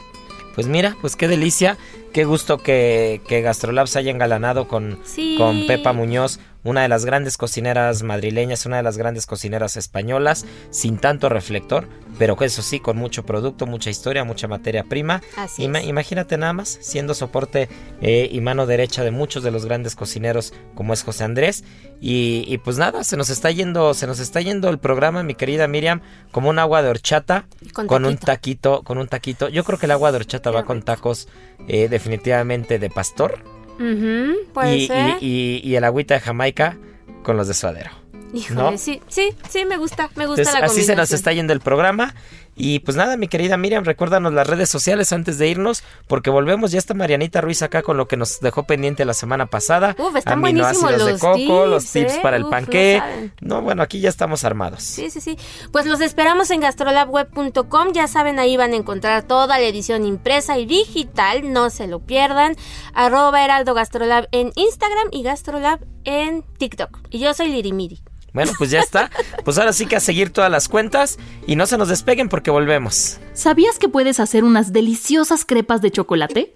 Pues 0.56 0.67
mira, 0.67 0.95
pues 1.01 1.17
qué 1.17 1.28
delicia, 1.28 1.78
qué 2.13 2.23
gusto 2.23 2.60
que, 2.60 3.21
que 3.28 3.41
Gastrolab 3.41 3.88
se 3.88 3.99
haya 3.99 4.12
engalanado 4.12 4.69
con, 4.69 4.99
Sí. 5.04 5.36
con 5.38 5.67
Pepa 5.67 5.91
Muñoz, 5.91 6.39
una 6.65 6.82
de 6.82 6.89
las 6.89 7.06
grandes 7.06 7.38
cocineras 7.38 8.04
madrileñas, 8.04 8.65
una 8.65 8.78
de 8.78 8.84
las 8.84 8.97
grandes 8.97 9.25
cocineras 9.25 9.78
españolas, 9.78 10.45
sin 10.71 10.97
tanto 10.97 11.30
reflector, 11.30 11.88
pero 12.19 12.36
que 12.36 12.45
eso 12.45 12.62
sí, 12.62 12.80
con 12.82 12.97
mucho 12.97 13.25
producto, 13.25 13.65
mucha 13.65 13.89
historia, 13.89 14.23
mucha 14.25 14.47
materia 14.49 14.84
prima. 14.84 15.21
Así 15.38 15.63
Ima- 15.63 15.80
es. 15.80 15.88
Imagínate 15.88 16.38
nada 16.38 16.51
más, 16.54 16.78
siendo 16.82 17.13
soporte 17.13 17.69
eh, 18.01 18.28
y 18.32 18.41
mano 18.41 18.65
derecha 18.65 19.04
de 19.04 19.12
muchos 19.12 19.43
de 19.43 19.51
los 19.51 19.65
grandes 19.65 19.95
cocineros 19.95 20.54
como 20.75 20.93
es 20.93 21.04
José 21.04 21.23
Andrés. 21.23 21.63
Y, 22.01 22.43
y 22.47 22.58
pues 22.58 22.78
nada, 22.78 23.04
se 23.04 23.15
nos 23.15 23.30
está 23.30 23.51
yendo, 23.51 23.93
se 23.93 24.06
nos 24.08 24.19
está 24.19 24.41
yendo 24.41 24.69
el 24.69 24.80
programa, 24.80 25.23
mi 25.23 25.34
querida 25.36 25.67
Miriam, 25.67 26.01
como 26.32 26.49
un 26.49 26.60
agua 26.60 26.82
de 26.82 26.89
horchata 26.89 27.45
Con 27.73 27.88
con, 27.88 28.06
un 28.06 28.17
taquito. 28.17 28.82
con 28.84 28.97
un 28.97 29.08
taquito. 29.08 29.47
Yo 29.49 29.63
creo 29.63 29.80
que 29.80 29.86
el 29.86 29.91
agua 29.91 30.12
de 30.12 30.17
horchata 30.17 30.51
va 30.51 30.63
con 30.65 30.82
tacos 30.82 31.28
eh, 31.67 31.88
definitivamente 31.89 32.80
de 32.80 32.89
pastor. 32.89 33.39
Puede 33.77 34.77
Y, 34.77 34.88
ser. 34.88 35.17
y- 35.21 35.61
y- 35.63 35.69
y 35.69 35.75
el 35.75 35.83
agüita 35.83 36.13
de 36.15 36.19
Jamaica 36.21 36.77
con 37.23 37.38
los 37.38 37.47
de 37.47 37.53
suadero. 37.53 37.91
Híjole, 38.33 38.61
¿no? 38.71 38.77
sí, 38.77 39.01
sí, 39.07 39.29
sí, 39.49 39.63
me 39.65 39.77
gusta, 39.77 40.09
me 40.15 40.25
gusta 40.25 40.41
Entonces, 40.41 40.59
la 40.61 40.65
así 40.65 40.83
se 40.83 40.95
nos 40.95 41.11
está 41.11 41.31
yendo 41.31 41.53
el 41.53 41.61
programa. 41.61 42.13
Y 42.55 42.79
pues 42.79 42.95
nada, 42.95 43.17
mi 43.17 43.27
querida 43.27 43.57
Miriam, 43.57 43.83
recuérdanos 43.83 44.33
las 44.33 44.47
redes 44.47 44.69
sociales 44.69 45.11
antes 45.11 45.37
de 45.37 45.49
irnos, 45.49 45.83
porque 46.07 46.29
volvemos. 46.29 46.71
Ya 46.71 46.79
está 46.79 46.93
Marianita 46.93 47.41
Ruiz 47.41 47.61
acá 47.61 47.81
con 47.81 47.97
lo 47.97 48.07
que 48.07 48.15
nos 48.15 48.39
dejó 48.39 48.63
pendiente 48.63 49.03
la 49.03 49.13
semana 49.13 49.47
pasada. 49.47 49.95
Uf, 49.99 50.15
están 50.15 50.39
buenísimos 50.41 50.83
Aminoácidos 50.83 51.05
de 51.05 51.11
los 51.13 51.21
coco, 51.21 51.65
los 51.65 51.91
tips, 51.91 52.13
¿eh? 52.13 52.19
para 52.21 52.37
el 52.37 52.43
Uf, 52.43 52.49
no 52.49 52.51
panqué. 52.51 53.01
No, 53.41 53.61
bueno, 53.61 53.83
aquí 53.83 53.99
ya 53.99 54.09
estamos 54.09 54.45
armados. 54.45 54.83
Sí, 54.83 55.09
sí, 55.09 55.19
sí. 55.19 55.37
Pues 55.71 55.85
los 55.85 55.99
esperamos 55.99 56.49
en 56.51 56.61
gastrolabweb.com. 56.61 57.91
Ya 57.93 58.07
saben, 58.07 58.39
ahí 58.39 58.55
van 58.55 58.71
a 58.71 58.77
encontrar 58.77 59.23
toda 59.23 59.57
la 59.57 59.65
edición 59.65 60.05
impresa 60.05 60.57
y 60.57 60.65
digital. 60.65 61.51
No 61.51 61.69
se 61.69 61.87
lo 61.87 61.99
pierdan. 61.99 62.55
Arroba 62.93 63.43
Heraldo 63.43 63.73
Gastrolab 63.73 64.27
en 64.31 64.51
Instagram 64.55 65.09
y 65.11 65.23
Gastrolab 65.23 65.79
en 66.05 66.43
TikTok. 66.57 66.99
Y 67.09 67.19
yo 67.19 67.33
soy 67.33 67.49
Lirimiri. 67.49 68.01
Bueno, 68.36 68.52
pues 68.58 68.69
ya 68.69 68.82
está. 68.82 69.10
Pues 69.45 69.58
ahora 69.58 69.71
sí 69.71 69.86
que 69.86 69.95
a 69.95 70.02
seguir 70.02 70.30
todas 70.30 70.52
las 70.52 70.67
cuentas 70.67 71.17
y 71.48 71.56
no 71.56 71.65
se 71.65 71.78
nos 71.78 71.88
despeguen 71.88 72.28
porque 72.28 72.52
volvemos. 72.52 73.17
¿Sabías 73.34 73.80
que 73.80 73.88
puedes 73.88 74.19
hacer 74.19 74.43
unas 74.43 74.74
deliciosas 74.74 75.45
crepas 75.45 75.82
de 75.82 75.89
chocolate? 75.89 76.54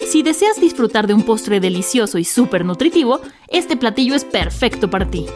Si 0.00 0.22
deseas 0.22 0.60
disfrutar 0.60 1.06
de 1.06 1.14
un 1.14 1.22
postre 1.22 1.60
delicioso 1.60 2.18
y 2.18 2.24
súper 2.24 2.64
nutritivo, 2.64 3.20
este 3.48 3.76
platillo 3.76 4.16
es 4.16 4.24
perfecto 4.24 4.90
para 4.90 5.08
ti. 5.08 5.26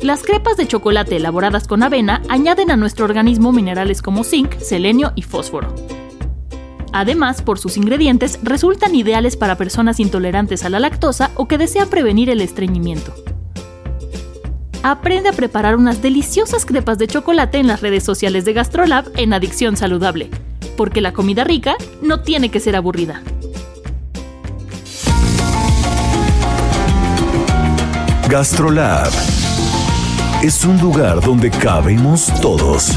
Las 0.00 0.22
crepas 0.22 0.56
de 0.56 0.68
chocolate 0.68 1.16
elaboradas 1.16 1.66
con 1.66 1.82
avena 1.82 2.22
añaden 2.28 2.70
a 2.70 2.76
nuestro 2.76 3.04
organismo 3.04 3.50
minerales 3.50 4.00
como 4.00 4.22
zinc, 4.22 4.58
selenio 4.58 5.12
y 5.16 5.22
fósforo. 5.22 5.74
Además, 6.92 7.40
por 7.42 7.58
sus 7.58 7.76
ingredientes, 7.76 8.38
resultan 8.42 8.94
ideales 8.94 9.36
para 9.36 9.56
personas 9.56 9.98
intolerantes 9.98 10.64
a 10.64 10.68
la 10.68 10.78
lactosa 10.78 11.30
o 11.34 11.48
que 11.48 11.58
desean 11.58 11.88
prevenir 11.88 12.28
el 12.28 12.40
estreñimiento. 12.40 13.14
Aprende 14.82 15.28
a 15.28 15.32
preparar 15.32 15.76
unas 15.76 16.02
deliciosas 16.02 16.66
crepas 16.66 16.98
de 16.98 17.06
chocolate 17.06 17.58
en 17.58 17.68
las 17.68 17.80
redes 17.80 18.02
sociales 18.02 18.44
de 18.44 18.52
Gastrolab 18.52 19.06
en 19.16 19.32
Adicción 19.32 19.76
Saludable, 19.76 20.28
porque 20.76 21.00
la 21.00 21.12
comida 21.12 21.44
rica 21.44 21.76
no 22.02 22.20
tiene 22.20 22.50
que 22.50 22.60
ser 22.60 22.76
aburrida. 22.76 23.22
Gastrolab 28.28 29.12
es 30.42 30.64
un 30.64 30.80
lugar 30.80 31.20
donde 31.20 31.50
cabemos 31.50 32.32
todos. 32.40 32.96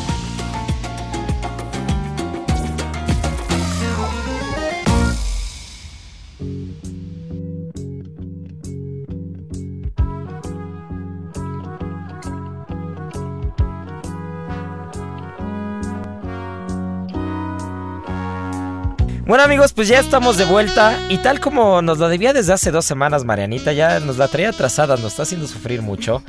Bueno 19.31 19.45
amigos, 19.45 19.71
pues 19.71 19.87
ya 19.87 19.97
estamos 19.97 20.37
de 20.37 20.43
vuelta 20.43 20.99
y 21.07 21.17
tal 21.19 21.39
como 21.39 21.81
nos 21.81 21.99
lo 21.99 22.09
debía 22.09 22.33
desde 22.33 22.51
hace 22.51 22.69
dos 22.69 22.83
semanas 22.83 23.23
Marianita, 23.23 23.71
ya 23.71 24.01
nos 24.01 24.17
la 24.17 24.27
traía 24.27 24.49
atrasada, 24.49 24.97
nos 24.97 25.13
está 25.13 25.23
haciendo 25.23 25.47
sufrir 25.47 25.81
mucho. 25.81 26.21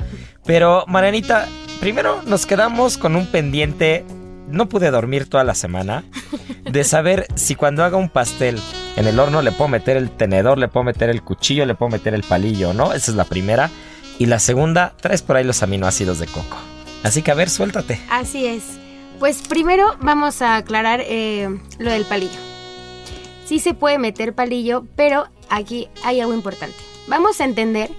Pero 0.45 0.85
Marianita, 0.87 1.49
primero 1.81 2.21
nos 2.25 2.45
quedamos 2.45 2.97
con 2.97 3.17
un 3.17 3.27
pendiente, 3.27 4.05
no 4.47 4.69
pude 4.69 4.89
dormir 4.89 5.29
toda 5.29 5.43
la 5.43 5.53
semana, 5.53 6.05
de 6.63 6.83
saber 6.85 7.27
si 7.35 7.55
cuando 7.55 7.83
haga 7.83 7.97
un 7.97 8.07
pastel 8.07 8.57
en 8.95 9.05
el 9.05 9.19
horno 9.19 9.41
le 9.41 9.51
puedo 9.51 9.67
meter 9.67 9.97
el 9.97 10.09
tenedor, 10.09 10.57
le 10.57 10.69
puedo 10.69 10.85
meter 10.85 11.09
el 11.09 11.23
cuchillo, 11.23 11.65
le 11.65 11.75
puedo 11.75 11.89
meter 11.89 12.13
el 12.13 12.23
palillo, 12.23 12.73
¿no? 12.73 12.93
Esa 12.93 13.11
es 13.11 13.17
la 13.17 13.25
primera. 13.25 13.69
Y 14.17 14.27
la 14.27 14.39
segunda, 14.39 14.93
traes 15.01 15.21
por 15.21 15.35
ahí 15.35 15.43
los 15.43 15.61
aminoácidos 15.61 16.19
de 16.19 16.27
coco. 16.27 16.55
Así 17.03 17.21
que 17.21 17.31
a 17.31 17.35
ver, 17.35 17.49
suéltate. 17.49 17.99
Así 18.09 18.47
es. 18.47 18.63
Pues 19.19 19.41
primero 19.41 19.97
vamos 19.99 20.41
a 20.41 20.55
aclarar 20.55 21.01
eh, 21.03 21.49
lo 21.79 21.91
del 21.91 22.05
palillo. 22.05 22.52
Sí 23.45 23.59
se 23.59 23.73
puede 23.73 23.97
meter 23.97 24.33
palillo, 24.33 24.85
pero 24.95 25.27
aquí 25.49 25.89
hay 26.03 26.21
algo 26.21 26.33
importante. 26.33 26.77
Vamos 27.07 27.41
a 27.41 27.45
entender 27.45 27.91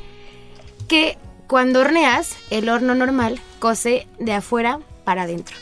que 0.88 1.18
cuando 1.46 1.80
horneas, 1.80 2.36
el 2.50 2.68
horno 2.68 2.94
normal 2.94 3.40
cose 3.58 4.06
de 4.18 4.32
afuera 4.32 4.80
para 5.04 5.22
adentro. 5.22 5.56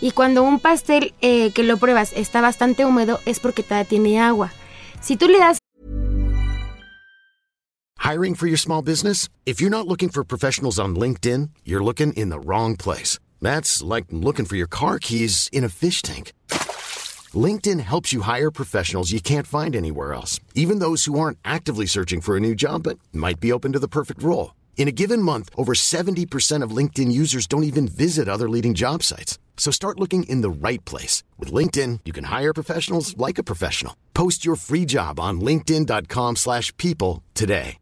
Y 0.00 0.12
cuando 0.12 0.42
un 0.42 0.60
pastel 0.60 1.14
eh, 1.20 1.50
que 1.52 1.62
lo 1.64 1.76
pruebas 1.76 2.12
está 2.12 2.40
bastante 2.40 2.84
húmedo 2.84 3.18
es 3.26 3.40
porque 3.40 3.62
todavía 3.62 3.88
tiene 3.88 4.20
agua. 4.20 4.52
Si 5.00 5.16
tú 5.16 5.28
le 5.28 5.38
das 5.38 5.58
Hiring 8.08 8.36
for 8.36 8.46
your 8.46 8.58
small 8.58 8.80
business? 8.80 9.28
If 9.44 9.60
you're 9.60 9.70
not 9.70 9.86
looking 9.86 10.08
for 10.08 10.24
professionals 10.24 10.78
on 10.78 10.94
LinkedIn, 10.96 11.50
you're 11.64 11.84
looking 11.84 12.14
in 12.14 12.30
the 12.30 12.40
wrong 12.40 12.74
place. 12.74 13.18
That's 13.42 13.82
like 13.82 14.06
looking 14.10 14.46
for 14.46 14.56
your 14.56 14.68
car 14.68 14.98
keys 14.98 15.50
in 15.52 15.62
a 15.62 15.68
fish 15.68 16.00
tank. 16.00 16.32
LinkedIn 17.34 17.80
helps 17.80 18.12
you 18.12 18.22
hire 18.22 18.50
professionals 18.50 19.12
you 19.12 19.20
can't 19.20 19.46
find 19.46 19.76
anywhere 19.76 20.14
else, 20.14 20.40
even 20.54 20.78
those 20.78 21.04
who 21.04 21.18
aren't 21.18 21.38
actively 21.44 21.84
searching 21.84 22.22
for 22.22 22.36
a 22.36 22.40
new 22.40 22.54
job 22.54 22.84
but 22.84 22.98
might 23.12 23.40
be 23.40 23.52
open 23.52 23.72
to 23.72 23.78
the 23.78 23.94
perfect 23.98 24.22
role. 24.22 24.54
In 24.78 24.88
a 24.88 24.92
given 25.02 25.20
month, 25.20 25.50
over 25.56 25.74
70% 25.74 26.62
of 26.62 26.76
LinkedIn 26.76 27.12
users 27.12 27.46
don't 27.46 27.70
even 27.72 27.86
visit 27.86 28.28
other 28.28 28.48
leading 28.48 28.72
job 28.72 29.02
sites. 29.02 29.38
So 29.58 29.70
start 29.70 30.00
looking 30.00 30.22
in 30.22 30.40
the 30.40 30.50
right 30.68 30.82
place. 30.86 31.22
With 31.36 31.52
LinkedIn, 31.52 32.00
you 32.06 32.14
can 32.14 32.24
hire 32.24 32.54
professionals 32.54 33.14
like 33.18 33.38
a 33.38 33.44
professional. 33.44 33.94
Post 34.14 34.46
your 34.46 34.56
free 34.56 34.86
job 34.86 35.20
on 35.20 35.40
linkedin.com/people 35.42 36.36
slash 36.36 36.72
people 36.78 37.22
today. 37.34 37.78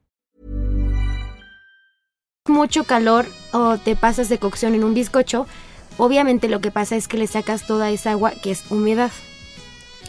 mucho 2.49 2.85
calor 2.85 3.27
o 3.53 3.77
te 3.79 3.97
pasas 3.97 4.29
de 4.29 4.39
cocción 4.39 4.75
en 4.75 4.85
un 4.85 4.95
bizcocho, 4.95 5.47
obviamente 5.99 6.49
lo 6.49 6.61
que 6.61 6.71
pasa 6.71 6.97
es 6.97 7.09
que 7.09 7.19
le 7.19 7.27
sacas 7.27 7.67
toda 7.67 7.91
esa 7.91 8.13
agua 8.13 8.31
que 8.31 8.51
es 8.51 8.71
humedad. 8.71 9.11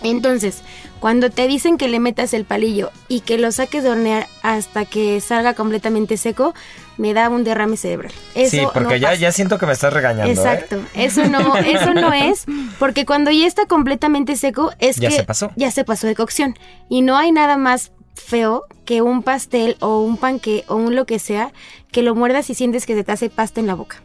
Entonces, 0.04 0.62
cuando 1.00 1.30
te 1.30 1.48
dicen 1.48 1.78
que 1.78 1.88
le 1.88 2.00
metas 2.00 2.34
el 2.34 2.46
palillo 2.46 2.92
y 3.08 3.22
que 3.22 3.38
lo 3.38 3.52
saques 3.52 3.84
de 3.84 3.90
hornear 3.90 4.28
hasta 4.44 4.86
que 4.86 5.20
salga 5.22 5.54
completamente 5.54 6.18
seco, 6.18 6.54
me 6.98 7.14
da 7.14 7.30
un 7.30 7.44
derrame 7.44 7.78
cerebral. 7.78 8.12
Eso 8.36 8.52
sí, 8.58 8.62
porque 8.74 8.80
no 8.82 8.96
ya, 8.96 9.10
pasa. 9.10 9.20
ya 9.20 9.32
siento 9.32 9.58
que 9.60 9.66
me 9.66 9.74
estás 9.74 9.94
regañando. 9.94 10.30
¿eh? 10.30 10.34
Exacto, 10.34 10.82
eso 10.96 11.26
no, 11.28 11.56
eso 11.58 11.94
no 11.94 12.14
es, 12.14 12.46
porque 12.80 13.06
cuando 13.06 13.32
ya 13.32 13.46
está 13.46 13.66
completamente 13.68 14.36
seco 14.36 14.72
es 14.80 14.98
Ya 14.98 15.10
que 15.10 15.16
se 15.18 15.24
pasó. 15.24 15.52
ya 15.56 15.72
se 15.72 15.84
pasó 15.84 16.08
de 16.08 16.16
cocción 16.16 16.58
y 16.90 17.02
no 17.02 17.18
hay 17.18 17.32
nada 17.32 17.58
más 17.58 17.92
feo 18.16 18.64
que 18.86 19.02
un 19.04 19.22
pastel 19.22 19.78
o 19.80 20.00
un 20.02 20.18
panque 20.18 20.64
o 20.68 20.76
un 20.76 20.96
lo 20.96 21.06
que 21.06 21.20
sea 21.20 21.52
que 21.92 22.02
lo 22.02 22.16
muerdas 22.16 22.50
y 22.50 22.56
sientes 22.56 22.86
que 22.88 22.96
se 22.96 23.04
te 23.04 23.12
hace 23.12 23.30
pasta 23.30 23.60
en 23.60 23.68
la 23.68 23.76
boca. 23.76 24.02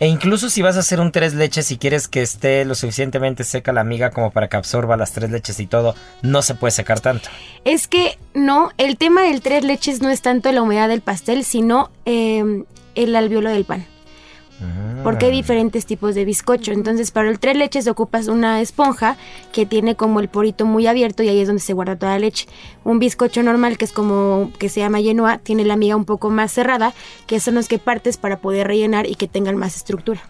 E 0.00 0.06
incluso 0.06 0.48
si 0.48 0.62
vas 0.62 0.76
a 0.76 0.80
hacer 0.80 1.00
un 1.00 1.10
tres 1.10 1.34
leches 1.34 1.70
y 1.72 1.78
quieres 1.78 2.06
que 2.06 2.22
esté 2.22 2.64
lo 2.64 2.74
suficientemente 2.74 3.42
seca 3.42 3.72
la 3.72 3.82
miga 3.82 4.10
como 4.10 4.30
para 4.30 4.48
que 4.48 4.56
absorba 4.56 4.96
las 4.96 5.12
tres 5.12 5.30
leches 5.30 5.58
y 5.58 5.66
todo, 5.66 5.94
no 6.22 6.42
se 6.42 6.54
puede 6.54 6.70
secar 6.70 7.00
tanto. 7.00 7.28
Es 7.64 7.88
que 7.88 8.18
no, 8.32 8.70
el 8.78 8.96
tema 8.96 9.22
del 9.22 9.40
tres 9.40 9.64
leches 9.64 10.00
no 10.00 10.10
es 10.10 10.22
tanto 10.22 10.52
la 10.52 10.62
humedad 10.62 10.88
del 10.88 11.00
pastel, 11.00 11.44
sino 11.44 11.90
eh, 12.04 12.64
el 12.94 13.16
alveolo 13.16 13.50
del 13.50 13.64
pan. 13.64 13.86
Porque 15.04 15.26
hay 15.26 15.32
diferentes 15.32 15.86
tipos 15.86 16.14
de 16.14 16.24
bizcocho. 16.24 16.72
Entonces, 16.72 17.10
para 17.10 17.30
el 17.30 17.38
tres 17.38 17.56
leches 17.56 17.86
ocupas 17.86 18.28
una 18.28 18.60
esponja 18.60 19.16
que 19.52 19.66
tiene 19.66 19.94
como 19.94 20.20
el 20.20 20.28
porito 20.28 20.66
muy 20.66 20.86
abierto 20.86 21.22
y 21.22 21.28
ahí 21.28 21.40
es 21.40 21.46
donde 21.46 21.62
se 21.62 21.72
guarda 21.72 21.96
toda 21.96 22.12
la 22.12 22.18
leche. 22.18 22.46
Un 22.84 22.98
bizcocho 22.98 23.42
normal, 23.42 23.78
que 23.78 23.84
es 23.84 23.92
como 23.92 24.50
que 24.58 24.68
se 24.68 24.80
llama 24.80 24.98
Genoa, 24.98 25.38
tiene 25.38 25.64
la 25.64 25.76
miga 25.76 25.96
un 25.96 26.04
poco 26.04 26.30
más 26.30 26.52
cerrada, 26.52 26.92
que 27.26 27.40
son 27.40 27.54
los 27.54 27.68
que 27.68 27.78
partes 27.78 28.16
para 28.16 28.38
poder 28.38 28.66
rellenar 28.66 29.06
y 29.06 29.14
que 29.14 29.28
tengan 29.28 29.56
más 29.56 29.76
estructura. 29.76 30.20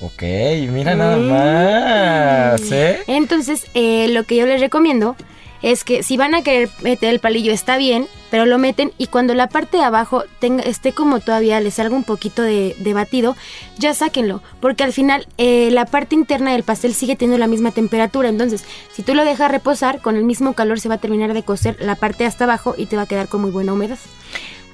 Ok, 0.00 0.22
mira 0.70 0.96
nada 0.96 1.16
más, 1.16 2.72
¿eh? 2.72 3.00
Entonces, 3.06 3.66
eh, 3.74 4.08
lo 4.08 4.24
que 4.24 4.36
yo 4.36 4.46
les 4.46 4.60
recomiendo 4.60 5.16
es 5.62 5.84
que 5.84 6.02
si 6.02 6.16
van 6.16 6.34
a 6.34 6.42
querer 6.42 6.68
meter 6.82 7.10
el 7.10 7.20
palillo 7.20 7.52
está 7.52 7.76
bien, 7.76 8.06
pero 8.30 8.46
lo 8.46 8.58
meten 8.58 8.92
y 8.98 9.06
cuando 9.06 9.34
la 9.34 9.48
parte 9.48 9.76
de 9.76 9.84
abajo 9.84 10.24
tenga, 10.40 10.62
esté 10.64 10.92
como 10.92 11.20
todavía 11.20 11.60
le 11.60 11.70
salga 11.70 11.94
un 11.94 12.04
poquito 12.04 12.42
de, 12.42 12.74
de 12.78 12.94
batido, 12.94 13.36
ya 13.78 13.94
sáquenlo, 13.94 14.42
porque 14.60 14.84
al 14.84 14.92
final 14.92 15.28
eh, 15.38 15.70
la 15.70 15.86
parte 15.86 16.14
interna 16.14 16.52
del 16.52 16.62
pastel 16.62 16.94
sigue 16.94 17.14
teniendo 17.14 17.38
la 17.38 17.46
misma 17.46 17.70
temperatura, 17.70 18.28
entonces 18.28 18.64
si 18.92 19.02
tú 19.02 19.14
lo 19.14 19.24
dejas 19.24 19.50
reposar, 19.50 20.00
con 20.00 20.16
el 20.16 20.24
mismo 20.24 20.54
calor 20.54 20.80
se 20.80 20.88
va 20.88 20.96
a 20.96 20.98
terminar 20.98 21.34
de 21.34 21.42
cocer 21.42 21.76
la 21.80 21.94
parte 21.94 22.24
hasta 22.24 22.44
abajo 22.44 22.74
y 22.76 22.86
te 22.86 22.96
va 22.96 23.02
a 23.02 23.06
quedar 23.06 23.28
con 23.28 23.40
muy 23.40 23.50
buena 23.50 23.72
humedad. 23.72 23.98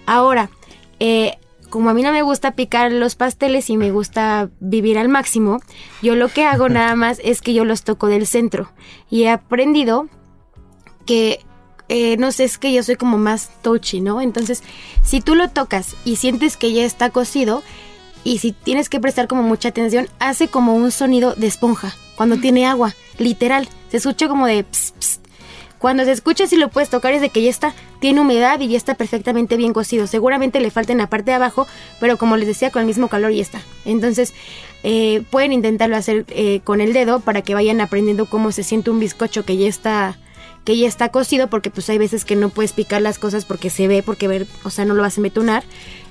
Ahora, 0.07 0.49
eh, 1.01 1.37
como 1.69 1.91
a 1.91 1.95
mí 1.95 2.03
no 2.03 2.13
me 2.13 2.23
gusta 2.23 2.53
picar 2.53 2.91
los 2.93 3.15
pasteles 3.15 3.69
y 3.71 3.77
me 3.77 3.91
gusta 3.91 4.49
vivir 4.61 4.99
al 4.99 5.09
máximo, 5.09 5.61
yo 6.03 6.17
lo 6.17 6.29
que 6.29 6.45
hago 6.45 6.69
nada 6.71 6.95
más 6.95 7.21
es 7.23 7.43
que 7.43 7.53
yo 7.53 7.65
los 7.65 7.83
toco 7.83 8.07
del 8.07 8.27
centro 8.27 8.71
y 9.11 9.25
he 9.25 9.31
aprendido 9.31 10.09
que 11.09 11.41
eh, 11.89 12.19
no 12.19 12.33
sé, 12.33 12.45
es 12.45 12.59
que 12.59 12.71
yo 12.71 12.83
soy 12.83 12.97
como 12.97 13.17
más 13.17 13.51
touchy, 13.63 14.03
¿no? 14.03 14.21
Entonces, 14.21 14.63
si 15.03 15.23
tú 15.23 15.35
lo 15.35 15.49
tocas 15.49 15.97
y 16.05 16.17
sientes 16.17 16.59
que 16.59 16.75
ya 16.75 16.85
está 16.85 17.09
cocido, 17.09 17.63
y 18.25 18.39
si 18.39 18.53
tienes 18.53 18.91
que 18.91 19.01
prestar 19.01 19.27
como 19.27 19.43
mucha 19.43 19.71
atención, 19.71 20.07
hace 20.19 20.49
como 20.49 20.75
un 20.75 20.91
sonido 20.91 21.35
de 21.35 21.47
esponja 21.47 21.95
cuando 22.15 22.37
tiene 22.37 22.67
agua, 22.67 22.95
literal. 23.17 23.69
Se 23.91 23.97
escucha 23.97 24.29
como 24.29 24.47
de 24.47 24.65
ps, 24.65 24.93
ps. 24.99 25.21
Cuando 25.79 26.05
se 26.05 26.13
escucha 26.13 26.47
si 26.47 26.57
lo 26.57 26.69
puedes 26.69 26.91
tocar 26.91 27.15
es 27.15 27.23
de 27.23 27.31
que 27.31 27.41
ya 27.41 27.49
está, 27.49 27.73
tiene 28.01 28.21
humedad 28.21 28.61
y 28.61 28.69
ya 28.69 28.77
está 28.77 28.95
perfectamente 28.95 29.57
bien 29.57 29.73
cocido. 29.73 30.07
Seguramente 30.07 30.61
le 30.61 30.71
falta 30.71 30.93
en 30.93 30.99
la 30.99 31.09
parte 31.09 31.31
de 31.31 31.37
abajo, 31.37 31.67
pero 32.01 32.19
como 32.19 32.37
les 32.37 32.49
decía, 32.49 32.71
con 32.71 32.81
el 32.81 32.87
mismo 32.87 33.09
calor 33.09 33.31
ya 33.31 33.41
está. 33.41 33.63
Entonces, 33.87 34.35
eh, 34.83 35.23
pueden 35.31 35.55
intentarlo 35.55 35.97
hacer 35.97 36.27
eh, 36.29 36.61
con 36.65 36.83
el 36.83 36.93
dedo 36.93 37.21
para 37.21 37.41
que 37.41 37.55
vayan 37.55 37.81
aprendiendo 37.81 38.27
cómo 38.27 38.53
se 38.53 38.65
siente 38.65 38.91
un 38.91 39.01
bizcocho 39.01 39.47
que 39.47 39.57
ya 39.57 39.69
está 39.69 40.19
que 40.69 40.77
ya 40.77 40.87
está 40.87 41.09
cocido 41.09 41.49
porque 41.49 41.71
pues 41.71 41.89
hay 41.89 41.97
veces 41.97 42.27
que 42.27 42.37
no 42.37 42.51
puedes 42.51 42.75
picar 42.75 43.01
las 43.01 43.19
cosas 43.19 43.47
porque 43.47 43.71
se 43.71 43.89
ve, 43.89 44.03
porque 44.03 44.29
ver, 44.29 44.47
o 44.65 44.69
sea, 44.69 44.85
no 44.85 44.93
lo 44.93 45.01
vas 45.01 45.17
a 45.17 45.23
metonar 45.23 45.65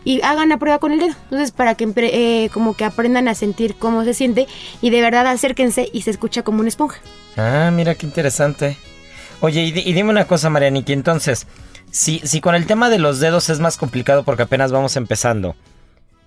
y 0.03 0.19
hagan 0.23 0.49
la 0.49 0.57
prueba 0.57 0.79
con 0.79 0.91
el 0.91 0.97
dedo. 0.97 1.13
Entonces, 1.25 1.51
para 1.51 1.75
que 1.75 1.87
eh, 1.95 2.49
como 2.51 2.75
que 2.75 2.83
aprendan 2.83 3.27
a 3.27 3.35
sentir 3.35 3.75
cómo 3.75 4.03
se 4.03 4.15
siente 4.15 4.47
y 4.81 4.89
de 4.89 4.99
verdad 5.01 5.27
acérquense 5.27 5.87
y 5.93 6.01
se 6.01 6.09
escucha 6.09 6.41
como 6.41 6.61
una 6.61 6.69
esponja. 6.69 6.99
Ah, 7.35 7.69
mira 7.71 7.93
qué 7.93 8.07
interesante. 8.07 8.77
Oye, 9.41 9.61
y 9.61 9.93
dime 9.93 10.09
una 10.09 10.25
cosa, 10.25 10.49
Marianiki, 10.49 10.91
entonces, 10.91 11.45
si, 11.91 12.17
si 12.23 12.41
con 12.41 12.55
el 12.55 12.65
tema 12.65 12.89
de 12.89 12.97
los 12.97 13.19
dedos 13.19 13.51
es 13.51 13.59
más 13.59 13.77
complicado 13.77 14.23
porque 14.23 14.41
apenas 14.41 14.71
vamos 14.71 14.95
empezando, 14.95 15.55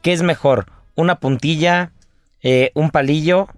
¿qué 0.02 0.12
es 0.12 0.22
mejor? 0.22 0.66
¿Una 0.94 1.16
puntilla, 1.16 1.90
eh, 2.44 2.70
un 2.74 2.90
palillo 2.90 3.48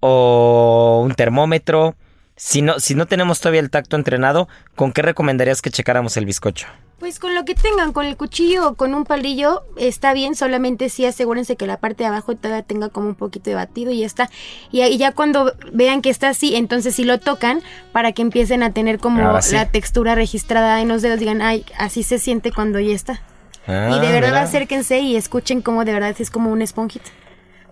o 0.00 1.02
un 1.04 1.12
termómetro? 1.12 1.94
Si 2.36 2.62
no, 2.62 2.80
si 2.80 2.96
no 2.96 3.06
tenemos 3.06 3.40
todavía 3.40 3.60
el 3.60 3.70
tacto 3.70 3.96
entrenado, 3.96 4.48
¿con 4.74 4.92
qué 4.92 5.02
recomendarías 5.02 5.62
que 5.62 5.70
checáramos 5.70 6.16
el 6.16 6.26
bizcocho? 6.26 6.66
Pues 6.98 7.18
con 7.20 7.34
lo 7.34 7.44
que 7.44 7.54
tengan, 7.54 7.92
con 7.92 8.06
el 8.06 8.16
cuchillo 8.16 8.68
o 8.68 8.74
con 8.74 8.94
un 8.94 9.04
palillo, 9.04 9.62
está 9.76 10.12
bien, 10.14 10.34
solamente 10.34 10.88
sí 10.88 11.04
asegúrense 11.04 11.54
que 11.54 11.66
la 11.66 11.76
parte 11.76 12.02
de 12.02 12.08
abajo 12.08 12.34
todavía 12.34 12.62
tenga 12.62 12.88
como 12.88 13.08
un 13.08 13.14
poquito 13.14 13.50
de 13.50 13.56
batido 13.56 13.92
y 13.92 14.00
ya 14.00 14.06
está. 14.06 14.30
Y 14.72 14.80
ahí 14.80 14.96
ya 14.96 15.12
cuando 15.12 15.52
vean 15.72 16.02
que 16.02 16.10
está 16.10 16.30
así, 16.30 16.56
entonces 16.56 16.94
sí 16.94 17.04
lo 17.04 17.20
tocan 17.20 17.62
para 17.92 18.12
que 18.12 18.22
empiecen 18.22 18.62
a 18.62 18.72
tener 18.72 18.98
como 18.98 19.40
sí. 19.42 19.54
la 19.54 19.68
textura 19.70 20.14
registrada 20.14 20.80
en 20.80 20.88
los 20.88 21.02
dedos, 21.02 21.20
digan, 21.20 21.42
ay, 21.42 21.64
así 21.78 22.02
se 22.02 22.18
siente 22.18 22.52
cuando 22.52 22.80
ya 22.80 22.94
está. 22.94 23.20
Ah, 23.66 23.90
y 23.96 24.00
de 24.00 24.12
verdad 24.12 24.30
mira. 24.30 24.42
acérquense 24.42 25.00
y 25.00 25.16
escuchen 25.16 25.62
cómo 25.62 25.84
de 25.84 25.92
verdad 25.92 26.14
es 26.18 26.30
como 26.30 26.50
una 26.50 26.64
esponjita. 26.64 27.10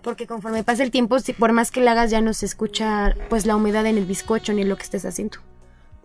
Porque 0.03 0.27
conforme 0.27 0.63
pasa 0.63 0.83
el 0.83 0.91
tiempo, 0.91 1.19
si 1.19 1.33
por 1.33 1.51
más 1.53 1.71
que 1.71 1.81
la 1.81 1.93
hagas 1.93 2.11
ya 2.11 2.21
no 2.21 2.33
se 2.33 2.45
escucha 2.45 3.15
pues 3.29 3.45
la 3.45 3.55
humedad 3.55 3.85
en 3.87 3.97
el 3.97 4.05
bizcocho 4.05 4.53
ni 4.53 4.63
lo 4.63 4.75
que 4.75 4.83
estés 4.83 5.05
haciendo. 5.05 5.37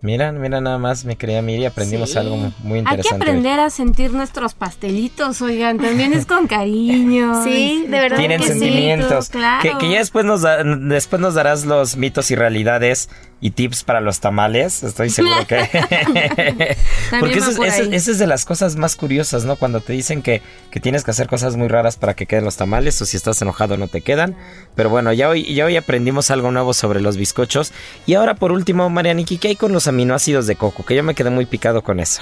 Mira, 0.01 0.31
mira 0.31 0.61
nada 0.61 0.77
más, 0.77 1.03
me 1.03 1.17
creía 1.17 1.41
Miri, 1.41 1.65
aprendimos 1.65 2.11
Sí. 2.11 2.17
algo 2.17 2.37
mu- 2.37 2.51
muy 2.63 2.77
Hay 2.79 2.85
que 2.85 2.89
interesante. 2.91 3.25
aprender 3.25 3.59
a 3.59 3.69
sentir 3.69 4.13
nuestros 4.13 4.53
pastelitos, 4.53 5.41
oigan, 5.41 5.77
también 5.77 6.13
es 6.13 6.25
con 6.25 6.47
cariño. 6.47 7.33
Sí, 7.43 7.83
de 7.85 7.99
verdad 7.99 8.17
Tienen 8.17 8.37
que 8.39 8.47
sí. 8.47 8.59
sentimientos. 8.59 9.27
claro. 9.27 9.61
Que, 9.61 9.77
que 9.77 9.91
ya 9.91 9.97
después 9.99 10.23
nos, 10.23 10.41
da- 10.43 10.63
después 10.63 11.21
nos 11.21 11.33
darás 11.33 11.65
los 11.65 11.97
mitos 11.97 12.31
y 12.31 12.35
realidades 12.35 13.09
y 13.41 13.51
tips 13.51 13.83
para 13.83 14.01
los 14.01 14.19
tamales. 14.19 14.83
Estoy 14.83 15.09
seguro 15.09 15.45
que. 15.47 15.57
Porque 17.19 17.37
eso, 17.39 17.51
es- 17.51 17.57
por 17.57 17.67
eso- 17.67 17.83
ahí. 17.83 17.95
eso 17.95 18.11
es 18.11 18.19
de 18.19 18.27
las 18.27 18.45
cosas 18.45 18.75
más 18.75 18.95
curiosas, 18.95 19.45
¿no? 19.45 19.55
Cuando 19.55 19.79
te 19.81 19.93
dicen 19.93 20.21
que, 20.21 20.41
que 20.71 20.79
tienes 20.79 21.03
que 21.03 21.11
hacer 21.11 21.27
cosas 21.27 21.55
muy 21.55 21.67
raras 21.67 21.97
para 21.97 22.15
que 22.15 22.25
queden 22.25 22.45
los 22.45 22.57
tamales 22.57 23.01
o 23.01 23.05
si 23.05 23.17
estás 23.17 23.41
enojado 23.41 23.77
no 23.77 23.87
te 23.87 24.01
quedan. 24.01 24.35
Pero 24.75 24.89
bueno, 24.89 25.13
ya 25.13 25.29
hoy, 25.29 25.53
ya 25.53 25.65
hoy 25.65 25.77
aprendimos 25.77 26.31
algo 26.31 26.51
nuevo 26.51 26.73
sobre 26.73 27.01
los 27.01 27.17
bizcochos. 27.17 27.71
Y 28.05 28.15
ahora 28.15 28.35
por 28.35 28.51
último, 28.51 28.89
Marianiki, 28.89 29.37
¿qué 29.37 29.49
hay 29.49 29.55
con 29.55 29.71
los 29.71 29.87
aminoácidos 29.87 30.47
de 30.47 30.55
coco? 30.55 30.83
Que 30.85 30.95
yo 30.95 31.03
me 31.03 31.15
quedé 31.15 31.29
muy 31.29 31.45
picado 31.45 31.81
con 31.81 31.99
eso. 31.99 32.21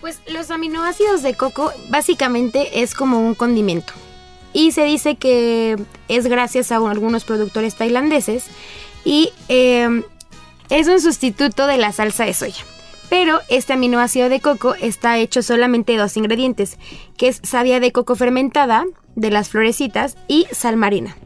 Pues 0.00 0.20
los 0.28 0.50
aminoácidos 0.50 1.22
de 1.22 1.34
coco 1.34 1.72
básicamente 1.88 2.82
es 2.82 2.94
como 2.94 3.20
un 3.20 3.34
condimento. 3.34 3.92
Y 4.52 4.72
se 4.72 4.82
dice 4.84 5.16
que 5.16 5.76
es 6.08 6.26
gracias 6.26 6.72
a 6.72 6.76
algunos 6.76 7.24
productores 7.24 7.74
tailandeses 7.76 8.46
y 9.04 9.32
eh, 9.48 10.02
es 10.70 10.88
un 10.88 11.00
sustituto 11.00 11.66
de 11.66 11.76
la 11.76 11.92
salsa 11.92 12.24
de 12.24 12.34
soya. 12.34 12.64
Pero 13.08 13.40
este 13.48 13.72
aminoácido 13.72 14.28
de 14.28 14.40
coco 14.40 14.76
está 14.76 15.18
hecho 15.18 15.42
solamente 15.42 15.92
de 15.92 15.98
dos 15.98 16.16
ingredientes, 16.16 16.78
que 17.16 17.28
es 17.28 17.40
savia 17.42 17.80
de 17.80 17.90
coco 17.90 18.14
fermentada, 18.14 18.84
de 19.16 19.30
las 19.30 19.48
florecitas, 19.48 20.16
y 20.28 20.46
sal 20.52 20.76
marina. 20.76 21.16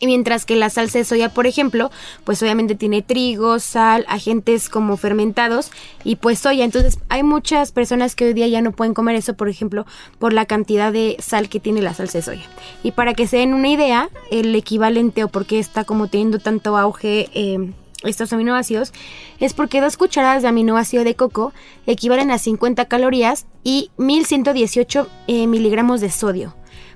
Y 0.00 0.06
mientras 0.06 0.44
que 0.44 0.56
la 0.56 0.70
salsa 0.70 0.98
de 0.98 1.04
soya, 1.04 1.28
por 1.28 1.46
ejemplo, 1.46 1.90
pues 2.24 2.40
obviamente 2.42 2.76
tiene 2.76 3.02
trigo, 3.02 3.58
sal, 3.58 4.04
agentes 4.08 4.68
como 4.68 4.96
fermentados 4.96 5.72
y 6.04 6.16
pues 6.16 6.38
soya. 6.38 6.64
Entonces 6.64 6.98
hay 7.08 7.24
muchas 7.24 7.72
personas 7.72 8.14
que 8.14 8.26
hoy 8.26 8.32
día 8.32 8.46
ya 8.46 8.62
no 8.62 8.72
pueden 8.72 8.94
comer 8.94 9.16
eso, 9.16 9.34
por 9.34 9.48
ejemplo, 9.48 9.86
por 10.20 10.32
la 10.32 10.46
cantidad 10.46 10.92
de 10.92 11.16
sal 11.18 11.48
que 11.48 11.58
tiene 11.58 11.82
la 11.82 11.94
salsa 11.94 12.18
de 12.18 12.22
soya. 12.22 12.46
Y 12.84 12.92
para 12.92 13.14
que 13.14 13.26
se 13.26 13.38
den 13.38 13.54
una 13.54 13.68
idea, 13.68 14.08
el 14.30 14.54
equivalente 14.54 15.24
o 15.24 15.28
por 15.28 15.46
qué 15.46 15.58
está 15.58 15.82
como 15.84 16.06
teniendo 16.06 16.38
tanto 16.38 16.76
auge 16.76 17.28
eh, 17.34 17.72
estos 18.04 18.32
aminoácidos, 18.32 18.92
es 19.40 19.54
porque 19.54 19.80
dos 19.80 19.96
cucharadas 19.96 20.42
de 20.42 20.48
aminoácido 20.48 21.04
de 21.04 21.16
coco 21.16 21.52
equivalen 21.86 22.30
a 22.30 22.38
50 22.38 22.84
calorías 22.86 23.46
y 23.64 23.90
1118 23.96 25.08
eh, 25.26 25.46
miligramos 25.46 26.00
de 26.00 26.10
sodio. 26.10 26.54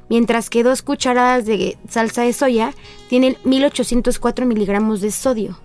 mientras 0.08 0.50
que 0.50 0.62
dos 0.62 0.82
cucharadas 0.82 1.46
de 1.46 1.78
salsa 1.88 2.22
de 2.22 2.34
soya 2.34 2.74
tienen 3.08 3.36
1804 3.44 4.44
miligramos 4.44 5.00
de 5.00 5.10
sodio. 5.10 5.58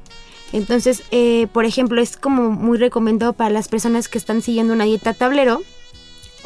Entonces, 0.54 1.04
eh, 1.12 1.48
por 1.52 1.66
ejemplo, 1.66 2.02
es 2.02 2.16
como 2.16 2.50
muy 2.50 2.78
recomendado 2.78 3.34
para 3.34 3.50
las 3.50 3.68
personas 3.68 4.08
que 4.08 4.18
están 4.18 4.42
siguiendo 4.42 4.74
una 4.74 4.86
dieta 4.86 5.14
tablero 5.14 5.62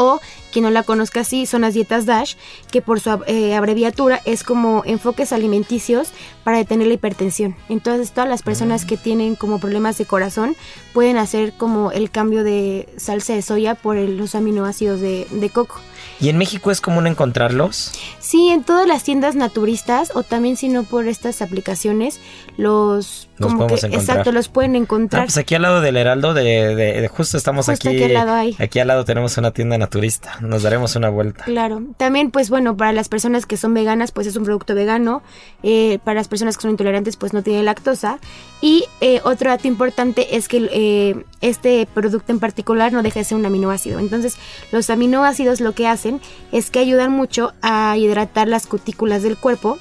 o 0.02 0.20
quien 0.52 0.64
no 0.64 0.72
la 0.72 0.84
conozca 0.84 1.22
así 1.22 1.46
son 1.46 1.62
las 1.62 1.74
dietas 1.74 2.06
DASH, 2.06 2.36
que 2.72 2.82
por 2.82 3.00
su 3.00 3.10
eh, 3.28 3.56
abreviatura 3.56 4.22
es 4.26 4.44
como 4.44 4.84
enfoques 4.86 5.32
alimenticios 5.32 6.10
para 6.44 6.58
detener 6.58 6.88
la 6.88 6.96
hipertensión. 6.96 7.56
Entonces 7.70 8.12
todas 8.12 8.30
las 8.30 8.42
personas 8.42 8.84
que 8.84 8.98
tienen 8.98 9.36
como 9.36 9.60
problemas 9.60 9.98
de 9.98 10.06
corazón 10.06 10.56
pueden 10.94 11.18
hacer 11.18 11.54
como 11.54 11.92
el 11.92 12.10
cambio 12.12 12.44
de 12.44 12.90
salsa 12.98 13.34
de 13.34 13.42
soya 13.42 13.76
por 13.76 13.96
los 13.96 14.36
aminoácidos 14.36 15.00
de, 15.00 15.28
de 15.30 15.50
coco. 15.50 15.80
¿Y 16.20 16.30
en 16.30 16.38
México 16.38 16.72
es 16.72 16.82
común 16.82 17.08
encontrarlos? 17.08 17.92
Sí, 18.20 18.50
en 18.50 18.64
todas 18.64 18.88
las 18.88 19.04
tiendas 19.04 19.36
naturistas 19.36 20.12
o 20.16 20.24
también 20.24 20.58
si 20.58 20.70
no 20.70 20.84
por 20.84 21.08
estas 21.08 21.42
aplicaciones, 21.42 22.20
los... 22.58 23.28
Los 23.42 23.54
como 23.54 23.68
que, 23.68 23.74
podemos 23.76 23.84
encontrar. 23.84 24.02
exacto, 24.18 24.32
los 24.32 24.48
pueden 24.48 24.76
Ah, 24.76 24.78
encontrar. 24.78 25.26
pues 25.26 25.38
aquí 25.38 25.56
al 25.56 25.62
lado 25.64 25.82
del 25.82 25.98
Heraldo, 25.98 26.34
de, 26.34 26.44
de- 26.76 27.02
de- 27.02 27.08
justo 27.08 27.38
estamos 27.38 27.66
Justo 27.66 27.90
aquí. 27.90 27.98
aquí 27.98 28.04
al 28.06 28.14
lado 28.14 28.34
hay. 28.34 28.56
Aquí 28.60 28.80
al 28.80 28.88
lado 28.88 29.06
tenemos 29.06 29.38
una 29.38 29.52
tienda 29.52 29.78
naturista. 29.78 30.38
Nos 30.42 30.64
daremos 30.64 30.96
una 30.96 31.10
vuelta. 31.10 31.44
Claro, 31.46 31.82
también 31.98 32.32
pues 32.32 32.50
bueno, 32.50 32.78
para 32.78 32.94
las 32.94 33.10
personas 33.10 33.46
que 33.46 33.58
son 33.58 33.74
veganas 33.74 34.12
pues 34.12 34.28
es 34.28 34.36
un 34.36 34.44
producto 34.44 34.76
vegano, 34.76 35.22
eh, 35.64 36.00
para 36.04 36.16
las 36.20 36.28
personas 36.28 36.58
que 36.58 36.62
son 36.64 36.72
intolerantes 36.72 37.18
pues 37.18 37.34
no 37.34 37.44
tiene 37.44 37.64
lactosa 37.64 38.20
y 38.62 38.86
eh, 39.02 39.22
otro 39.24 39.50
dato 39.50 39.68
importante 39.68 40.36
es 40.36 40.48
que 40.48 40.70
eh, 40.72 41.24
este 41.42 41.88
producto 41.94 42.32
en 42.32 42.40
particular 42.40 42.94
no 42.94 43.02
deja 43.04 43.20
de 43.20 43.26
ser 43.26 43.38
un 43.38 43.46
aminoácido, 43.46 44.00
entonces 44.00 44.36
los 44.72 44.90
aminoácidos 44.90 45.60
lo 45.62 45.74
que 45.74 45.88
hacen 45.88 46.22
es 46.52 46.70
que 46.72 46.80
ayudan 46.80 47.12
mucho 47.12 47.54
a 47.62 47.96
hidratar 47.98 48.48
las 48.48 48.68
cutículas 48.68 49.24
del 49.24 49.38
cuerpo 49.38 49.78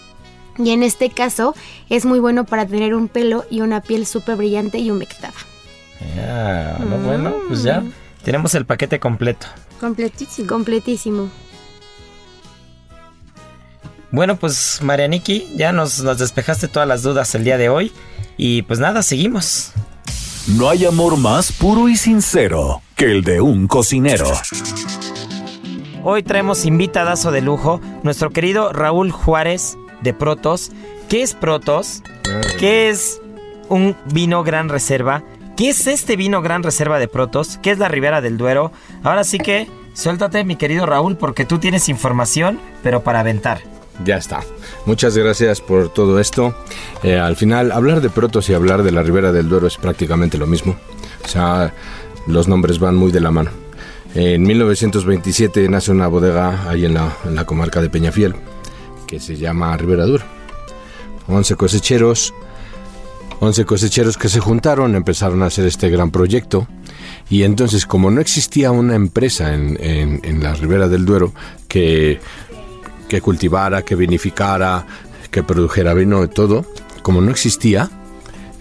y 0.66 0.70
en 0.70 0.82
este 0.82 1.10
caso 1.10 1.54
es 1.88 2.04
muy 2.04 2.18
bueno 2.18 2.44
para 2.44 2.66
tener 2.66 2.94
un 2.94 3.08
pelo 3.08 3.44
y 3.50 3.60
una 3.60 3.80
piel 3.80 4.06
súper 4.06 4.36
brillante 4.36 4.78
y 4.78 4.90
humectada. 4.90 5.34
Ya, 6.16 6.78
no, 6.78 6.96
bueno, 6.98 7.34
pues 7.48 7.62
ya 7.62 7.80
Mm. 7.80 7.92
tenemos 8.24 8.54
el 8.54 8.64
paquete 8.66 8.98
completo. 9.00 9.46
Completísimo. 9.80 10.48
Completísimo. 10.48 11.28
Bueno, 14.12 14.36
pues 14.36 14.80
Marianiki, 14.82 15.52
ya 15.56 15.72
nos, 15.72 16.02
nos 16.02 16.18
despejaste 16.18 16.68
todas 16.68 16.88
las 16.88 17.02
dudas 17.02 17.34
el 17.34 17.44
día 17.44 17.56
de 17.58 17.68
hoy. 17.68 17.92
Y 18.36 18.62
pues 18.62 18.80
nada, 18.80 19.02
seguimos. 19.02 19.72
No 20.48 20.68
hay 20.68 20.84
amor 20.84 21.16
más 21.16 21.52
puro 21.52 21.88
y 21.88 21.96
sincero 21.96 22.82
que 22.96 23.04
el 23.04 23.22
de 23.22 23.40
un 23.40 23.68
cocinero. 23.68 24.26
Hoy 26.02 26.22
traemos 26.22 26.64
invitadazo 26.64 27.30
de 27.30 27.42
lujo, 27.42 27.80
nuestro 28.02 28.30
querido 28.30 28.72
Raúl 28.72 29.12
Juárez 29.12 29.76
de 30.02 30.14
Protos. 30.14 30.72
¿Qué 31.08 31.22
es 31.22 31.34
Protos? 31.34 32.02
¿Qué 32.58 32.88
es 32.88 33.20
un 33.68 33.96
vino 34.12 34.42
gran 34.44 34.68
reserva? 34.68 35.22
¿Qué 35.56 35.70
es 35.70 35.86
este 35.86 36.16
vino 36.16 36.40
gran 36.42 36.62
reserva 36.62 36.98
de 36.98 37.08
Protos? 37.08 37.58
¿Qué 37.62 37.70
es 37.70 37.78
la 37.78 37.88
Ribera 37.88 38.20
del 38.20 38.38
Duero? 38.38 38.72
Ahora 39.02 39.24
sí 39.24 39.38
que 39.38 39.68
suéltate, 39.92 40.44
mi 40.44 40.56
querido 40.56 40.86
Raúl, 40.86 41.16
porque 41.16 41.44
tú 41.44 41.58
tienes 41.58 41.88
información, 41.88 42.58
pero 42.82 43.02
para 43.02 43.20
aventar. 43.20 43.60
Ya 44.04 44.16
está. 44.16 44.40
Muchas 44.86 45.16
gracias 45.16 45.60
por 45.60 45.92
todo 45.92 46.18
esto. 46.20 46.54
Eh, 47.02 47.18
al 47.18 47.36
final, 47.36 47.72
hablar 47.72 48.00
de 48.00 48.08
Protos 48.08 48.48
y 48.48 48.54
hablar 48.54 48.82
de 48.82 48.92
la 48.92 49.02
Ribera 49.02 49.32
del 49.32 49.48
Duero 49.48 49.66
es 49.66 49.76
prácticamente 49.76 50.38
lo 50.38 50.46
mismo. 50.46 50.76
O 51.24 51.28
sea, 51.28 51.74
los 52.26 52.48
nombres 52.48 52.78
van 52.78 52.96
muy 52.96 53.12
de 53.12 53.20
la 53.20 53.30
mano. 53.30 53.50
En 54.14 54.42
1927 54.42 55.68
nace 55.68 55.90
una 55.90 56.08
bodega 56.08 56.68
ahí 56.68 56.84
en 56.86 56.94
la, 56.94 57.14
en 57.24 57.34
la 57.34 57.44
comarca 57.44 57.80
de 57.80 57.90
Peñafiel 57.90 58.34
que 59.10 59.18
se 59.18 59.36
llama 59.36 59.76
Ribera 59.76 60.06
Duero. 60.06 60.24
11 61.26 61.56
cosecheros, 61.56 62.32
11 63.40 63.64
cosecheros 63.64 64.16
que 64.16 64.28
se 64.28 64.38
juntaron, 64.38 64.94
empezaron 64.94 65.42
a 65.42 65.46
hacer 65.46 65.66
este 65.66 65.90
gran 65.90 66.12
proyecto. 66.12 66.68
Y 67.28 67.42
entonces, 67.42 67.86
como 67.86 68.10
no 68.12 68.20
existía 68.20 68.70
una 68.70 68.94
empresa 68.94 69.52
en, 69.52 69.76
en- 69.82 70.20
en 70.22 70.42
la 70.42 70.54
Ribera 70.54 70.86
del 70.88 71.04
Duero 71.04 71.32
que 71.68 72.20
que 73.08 73.20
cultivara, 73.20 73.82
que 73.82 73.96
vinificara, 73.96 74.86
que 75.32 75.42
produjera 75.42 75.94
vino 75.94 76.22
y 76.22 76.28
todo, 76.28 76.64
como 77.02 77.20
no 77.20 77.32
existía, 77.32 77.90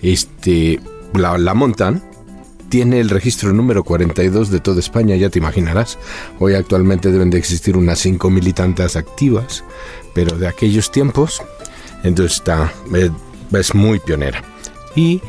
este, 0.01 0.79
la, 1.13 1.38
la 1.38 1.53
montan, 1.53 2.01
tiene 2.67 2.99
el 2.99 3.12
registro 3.12 3.53
número 3.53 3.83
42 3.83 4.49
de 4.49 4.59
toda 4.59 4.79
España, 4.79 5.15
ya 5.17 5.29
te 5.29 5.38
imaginarás. 5.38 5.99
Hoy 6.39 6.55
actualmente 6.55 7.12
deben 7.12 7.29
de 7.29 7.38
existir 7.38 7.77
unas 7.77 7.99
5 7.99 8.27
militantes 8.31 8.95
activas, 8.95 9.63
pero 10.13 10.38
de 10.38 10.48
aquellos 10.48 10.91
tiempos, 10.91 11.41
entonces 12.04 12.38
está, 12.38 12.74
es, 12.93 13.12
es 13.52 13.76
muy 13.76 14.00
pionera. 14.00 14.43
Y 14.95 15.22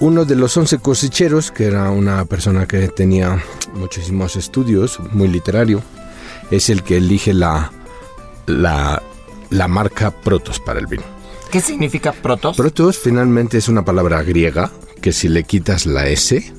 uno 0.00 0.24
de 0.24 0.36
los 0.36 0.56
11 0.56 0.78
cosecheros, 0.78 1.50
que 1.50 1.64
era 1.64 1.90
una 1.90 2.24
persona 2.24 2.66
que 2.66 2.88
tenía 2.88 3.42
muchísimos 3.74 4.36
estudios, 4.36 4.98
muy 5.12 5.28
literario, 5.28 5.82
es 6.50 6.68
el 6.68 6.82
que 6.82 6.98
elige 6.98 7.32
la, 7.32 7.72
la, 8.46 9.02
la 9.50 9.68
marca 9.68 10.10
Protos 10.10 10.60
para 10.60 10.80
el 10.80 10.86
vino. 10.86 11.04
¿Qué 11.50 11.60
significa 11.60 12.12
Protos? 12.12 12.56
Protos 12.56 12.98
finalmente 12.98 13.58
es 13.58 13.68
una 13.68 13.84
palabra 13.84 14.22
griega 14.22 14.70
que 15.00 15.12
si 15.12 15.28
le 15.28 15.44
quitas 15.44 15.86
la 15.86 16.08
S 16.08 16.52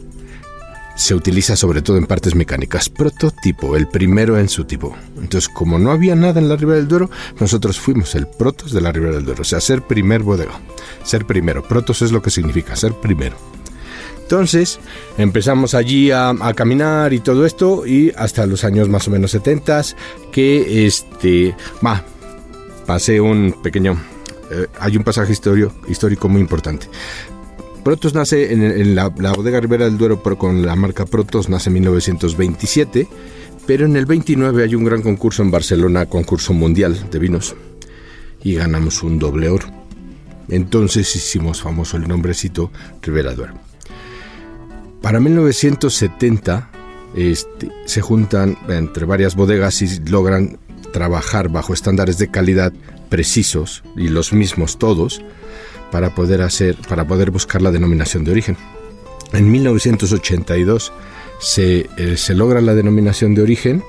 se 0.95 1.13
utiliza 1.13 1.55
sobre 1.55 1.81
todo 1.81 1.97
en 1.97 2.05
partes 2.05 2.36
mecánicas. 2.36 2.89
Prototipo, 2.89 3.75
el 3.75 3.88
primero 3.88 4.38
en 4.38 4.49
su 4.49 4.65
tipo. 4.65 4.95
Entonces, 5.17 5.49
como 5.49 5.77
no 5.77 5.91
había 5.91 6.15
nada 6.15 6.39
en 6.39 6.49
la 6.49 6.55
Ribera 6.55 6.77
del 6.77 6.88
Duero, 6.88 7.10
nosotros 7.39 7.79
fuimos 7.79 8.15
el 8.15 8.27
Protos 8.27 8.71
de 8.71 8.81
la 8.81 8.91
Ribera 8.91 9.15
del 9.15 9.25
Duero. 9.25 9.41
O 9.41 9.45
sea, 9.45 9.62
ser 9.62 9.81
primer 9.81 10.23
bodega. 10.23 10.60
Ser 11.03 11.25
primero. 11.25 11.63
Protos 11.63 12.01
es 12.01 12.12
lo 12.12 12.21
que 12.21 12.29
significa, 12.29 12.75
ser 12.75 12.93
primero. 12.93 13.36
Entonces 14.21 14.79
empezamos 15.19 15.75
allí 15.75 16.10
a, 16.10 16.29
a 16.29 16.53
caminar 16.55 17.13
y 17.13 17.19
todo 17.19 17.45
esto 17.45 17.86
y 17.86 18.12
hasta 18.17 18.47
los 18.47 18.63
años 18.63 18.89
más 18.89 19.08
o 19.08 19.12
menos 19.12 19.29
70 19.29 19.84
que 20.31 20.88
este, 20.88 21.55
va, 21.86 22.03
pasé 22.86 23.21
un 23.21 23.55
pequeño, 23.62 24.01
eh, 24.51 24.67
hay 24.79 24.97
un 24.97 25.03
pasaje 25.03 25.34
histórico 25.88 26.29
muy 26.29 26.41
importante. 26.41 26.88
Protos 27.85 28.15
nace 28.15 28.51
en, 28.51 28.63
en 28.63 28.95
la, 28.95 29.09
bodega 29.09 29.61
Ribera 29.61 29.85
del 29.85 29.99
Duero 29.99 30.23
pero 30.23 30.39
con 30.39 30.65
la 30.65 30.75
marca 30.75 31.05
Protos 31.05 31.49
nace 31.49 31.69
en 31.69 31.75
1927, 31.75 33.07
pero 33.67 33.85
en 33.85 33.95
el 33.95 34.07
29 34.07 34.63
hay 34.63 34.73
un 34.73 34.83
gran 34.83 35.03
concurso 35.03 35.43
en 35.43 35.51
Barcelona, 35.51 36.07
concurso 36.07 36.51
mundial 36.51 37.11
de 37.11 37.19
vinos 37.19 37.55
y 38.43 38.55
ganamos 38.55 39.03
un 39.03 39.19
doble 39.19 39.49
oro. 39.49 39.67
Entonces 40.49 41.15
hicimos 41.15 41.61
famoso 41.61 41.97
el 41.97 42.07
nombrecito 42.07 42.71
Ribera 43.03 43.29
del 43.29 43.37
Duero. 43.37 43.53
Para 45.03 45.19
1970 45.19 46.71
este, 47.15 47.69
se 47.85 48.01
juntan 48.01 48.57
entre 48.67 49.05
varias 49.05 49.35
bodegas 49.35 49.83
y 49.83 49.99
logran 50.09 50.57
trabajar 50.91 51.49
bajo 51.49 51.71
estándares 51.71 52.17
de 52.17 52.31
calidad 52.31 52.73
precisos 53.09 53.83
y 53.95 54.07
los 54.07 54.33
mismos 54.33 54.79
todos 54.79 55.21
para 55.91 56.13
poder 56.15 56.41
hacer 56.41 56.75
para 56.87 57.05
poder 57.07 57.31
buscar 57.31 57.61
la 57.61 57.71
denominación 57.71 58.23
de 58.23 58.31
origen. 58.31 58.57
En 59.33 59.51
1982 59.51 60.91
se, 61.39 61.89
eh, 61.97 62.17
se 62.17 62.33
logra 62.33 62.61
la 62.61 62.75
denominación 62.75 63.35
de 63.35 63.41
origen 63.41 63.83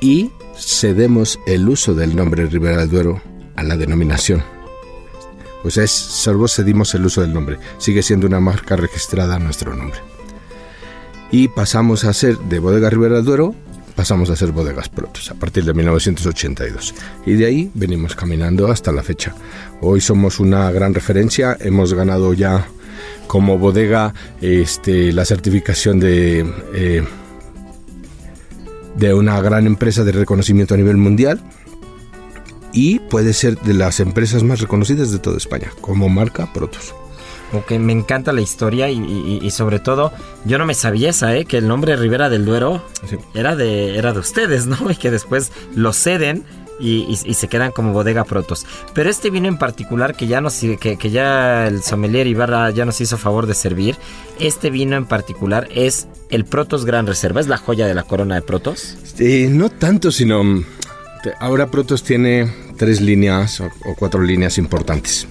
y 0.00 0.30
cedemos 0.56 1.38
el 1.46 1.68
uso 1.68 1.94
del 1.94 2.14
nombre 2.14 2.46
Ribera 2.46 2.78
del 2.78 2.90
Duero 2.90 3.22
a 3.56 3.62
la 3.62 3.76
denominación. 3.76 4.42
O 5.64 5.70
sea, 5.70 5.84
es, 5.84 5.92
solo 5.92 6.48
cedimos 6.48 6.94
el 6.94 7.06
uso 7.06 7.20
del 7.20 7.32
nombre. 7.32 7.58
Sigue 7.78 8.02
siendo 8.02 8.26
una 8.26 8.40
marca 8.40 8.76
registrada 8.76 9.38
nuestro 9.38 9.74
nombre. 9.74 10.00
Y 11.30 11.48
pasamos 11.48 12.04
a 12.04 12.12
ser 12.12 12.38
de 12.38 12.58
Bodega 12.58 12.90
Ribera 12.90 13.16
del 13.16 13.24
Duero, 13.24 13.54
pasamos 13.94 14.30
a 14.30 14.36
ser 14.36 14.52
Bodegas 14.52 14.88
Protos 14.88 15.30
a 15.30 15.34
partir 15.34 15.64
de 15.64 15.74
1982. 15.74 16.94
Y 17.26 17.34
de 17.34 17.46
ahí 17.46 17.70
venimos 17.74 18.14
caminando 18.14 18.70
hasta 18.70 18.92
la 18.92 19.02
fecha. 19.02 19.34
Hoy 19.80 20.00
somos 20.00 20.40
una 20.40 20.70
gran 20.70 20.94
referencia, 20.94 21.56
hemos 21.60 21.94
ganado 21.94 22.32
ya 22.34 22.66
como 23.26 23.58
bodega 23.58 24.14
este, 24.40 25.12
la 25.12 25.24
certificación 25.24 26.00
de, 26.00 26.40
eh, 26.74 27.04
de 28.96 29.14
una 29.14 29.40
gran 29.40 29.66
empresa 29.66 30.04
de 30.04 30.12
reconocimiento 30.12 30.74
a 30.74 30.76
nivel 30.76 30.96
mundial 30.96 31.40
y 32.72 32.98
puede 32.98 33.32
ser 33.32 33.58
de 33.60 33.74
las 33.74 34.00
empresas 34.00 34.42
más 34.42 34.60
reconocidas 34.60 35.12
de 35.12 35.18
toda 35.18 35.36
España 35.36 35.70
como 35.80 36.08
marca 36.08 36.52
Protos. 36.52 36.94
Ok, 37.52 37.72
me 37.72 37.92
encanta 37.92 38.32
la 38.32 38.40
historia 38.40 38.88
y, 38.90 38.98
y- 38.98 39.40
y 39.42 39.50
sobre 39.50 39.78
todo, 39.78 40.12
yo 40.44 40.56
no 40.58 40.64
me 40.66 40.74
sabía 40.74 41.10
esa, 41.10 41.36
¿eh? 41.36 41.44
Que 41.44 41.58
el 41.58 41.68
nombre 41.68 41.96
Ribera 41.96 42.28
del 42.30 42.44
Duero 42.44 42.82
Sí. 43.08 43.16
era, 43.34 43.56
de, 43.56 43.96
era 43.98 44.12
de 44.12 44.18
ustedes, 44.20 44.66
¿no? 44.66 44.76
Y 44.90 44.96
que 44.96 45.10
después 45.10 45.52
lo 45.74 45.92
ceden 45.92 46.44
y, 46.80 47.14
se 47.34 47.46
quedan 47.46 47.70
como 47.70 47.92
bodega 47.92 48.24
protos. 48.24 48.66
Pero 48.92 49.08
este 49.08 49.30
vino 49.30 49.46
en 49.46 49.56
particular 49.58 50.16
que 50.16 50.26
ya 50.26 50.40
nos 50.40 50.54
que, 50.80 50.96
que 50.96 51.10
ya 51.10 51.68
el 51.68 51.82
sommelier 51.82 52.26
Ibarra 52.26 52.70
ya 52.70 52.84
nos 52.84 53.00
hizo 53.00 53.18
favor 53.18 53.46
de 53.46 53.54
servir, 53.54 53.96
este 54.40 54.68
vino 54.70 54.96
en 54.96 55.04
particular 55.06 55.68
es 55.72 56.08
el 56.30 56.44
Protos 56.44 56.84
Gran 56.84 57.06
Reserva, 57.06 57.40
es 57.40 57.46
la 57.46 57.58
joya 57.58 57.86
de 57.86 57.94
la 57.94 58.02
corona 58.02 58.34
de 58.34 58.42
Protos. 58.42 58.96
Eh, 59.18 59.46
no 59.50 59.68
tanto, 59.70 60.10
sino 60.10 60.42
mm, 60.42 60.64
Ahora 61.38 61.70
Protos 61.70 62.02
tiene 62.02 62.52
tres 62.76 63.00
líneas 63.00 63.60
o, 63.60 63.66
o 63.84 63.94
cuatro 63.96 64.20
líneas 64.22 64.58
importantes. 64.58 65.28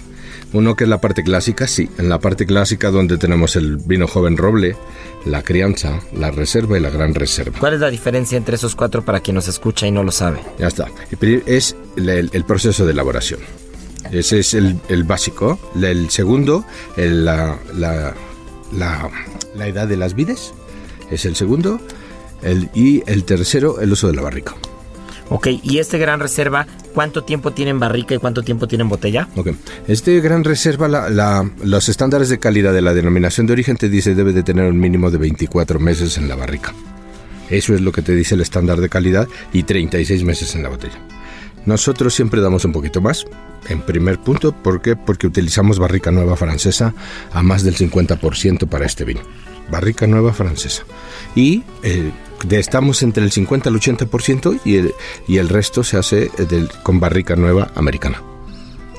Uno 0.52 0.74
que 0.76 0.84
es 0.84 0.90
la 0.90 1.00
parte 1.00 1.22
clásica, 1.22 1.66
sí, 1.66 1.88
en 1.98 2.08
la 2.08 2.18
parte 2.18 2.44
clásica 2.46 2.90
donde 2.90 3.16
tenemos 3.16 3.56
el 3.56 3.76
vino 3.78 4.06
joven 4.06 4.36
roble, 4.36 4.76
la 5.24 5.42
crianza, 5.42 6.00
la 6.14 6.30
reserva 6.30 6.76
y 6.76 6.80
la 6.80 6.90
gran 6.90 7.14
reserva. 7.14 7.58
¿Cuál 7.58 7.74
es 7.74 7.80
la 7.80 7.88
diferencia 7.90 8.36
entre 8.36 8.56
esos 8.56 8.74
cuatro 8.74 9.02
para 9.02 9.20
quien 9.20 9.34
nos 9.36 9.48
escucha 9.48 9.86
y 9.86 9.90
no 9.90 10.02
lo 10.02 10.12
sabe? 10.12 10.40
Ya 10.58 10.68
está. 10.68 10.88
Es 11.46 11.74
el, 11.96 12.44
proceso 12.44 12.84
de 12.84 12.92
elaboración. 12.92 13.40
Ese 14.10 14.40
es 14.40 14.52
el, 14.52 14.78
el 14.88 15.04
básico. 15.04 15.58
El 15.80 16.10
segundo, 16.10 16.64
el- 16.96 17.24
la, 17.24 17.58
la- 17.74 18.14
la- 18.72 19.10
la 19.54 19.66
edad 19.68 19.86
de 19.88 19.96
las 19.96 20.14
vides, 20.14 20.52
es 21.10 21.24
el 21.24 21.34
segundo. 21.36 21.80
Y 22.74 23.02
el 23.10 23.24
tercero, 23.24 23.80
el 23.80 23.92
uso 23.92 24.08
de 24.08 24.14
la 24.16 24.22
barrica. 24.22 24.54
Ok, 25.34 25.48
y 25.62 25.78
este 25.78 25.98
gran 25.98 26.20
reserva, 26.20 26.66
¿cuánto 26.94 27.24
tiempo 27.24 27.52
tiene 27.52 27.70
en 27.70 27.80
barrica 27.80 28.14
y 28.14 28.18
cuánto 28.18 28.42
tiempo 28.42 28.68
tiene 28.68 28.82
en 28.82 28.88
botella? 28.90 29.28
Ok. 29.36 29.48
Este 29.88 30.20
gran 30.20 30.44
reserva, 30.44 30.88
la- 30.88 31.08
la- 31.10 31.50
los 31.64 31.88
estándares 31.88 32.28
de 32.28 32.38
calidad 32.38 32.72
de 32.72 32.82
la 32.82 32.92
denominación 32.94 33.46
de 33.46 33.54
origen 33.54 33.76
te 33.76 33.88
dice 33.88 34.14
debe 34.14 34.32
de 34.32 34.42
tener 34.42 34.66
un 34.70 34.78
mínimo 34.78 35.10
de 35.10 35.18
24 35.18 35.80
meses 35.80 36.18
en 36.18 36.28
la 36.28 36.36
barrica. 36.36 36.74
Eso 37.50 37.74
es 37.74 37.80
lo 37.80 37.92
que 37.92 38.02
te 38.02 38.14
dice 38.14 38.34
el 38.34 38.40
estándar 38.42 38.80
de 38.80 38.88
calidad 38.88 39.26
y 39.52 39.62
36 39.62 40.22
meses 40.24 40.54
en 40.54 40.62
la 40.62 40.68
botella. 40.68 40.98
Nosotros 41.66 42.12
siempre 42.14 42.40
damos 42.40 42.64
un 42.64 42.72
poquito 42.72 43.00
más. 43.00 43.24
En 43.68 43.80
primer 43.82 44.18
punto, 44.18 44.52
¿por 44.52 44.82
qué? 44.82 44.96
Porque 44.96 45.26
utilizamos 45.28 45.78
barrica 45.78 46.10
nueva 46.10 46.36
francesa 46.36 46.92
a 47.32 47.42
más 47.42 47.62
del 47.62 47.76
50% 47.76 48.66
para 48.68 48.84
este 48.86 49.04
vino. 49.04 49.20
Barrica 49.70 50.06
nueva 50.08 50.32
francesa. 50.32 50.82
Y 51.36 51.62
eh, 51.84 52.10
de- 52.44 52.58
estamos 52.58 53.02
entre 53.02 53.24
el 53.24 53.32
50 53.32 53.68
al 53.68 53.76
80% 53.76 54.60
y 54.64 54.76
el, 54.76 54.94
y 55.28 55.38
el 55.38 55.48
resto 55.48 55.82
se 55.84 55.96
hace 55.96 56.24
eh, 56.38 56.66
con 56.82 57.00
barrica 57.00 57.36
nueva 57.36 57.70
americana. 57.74 58.22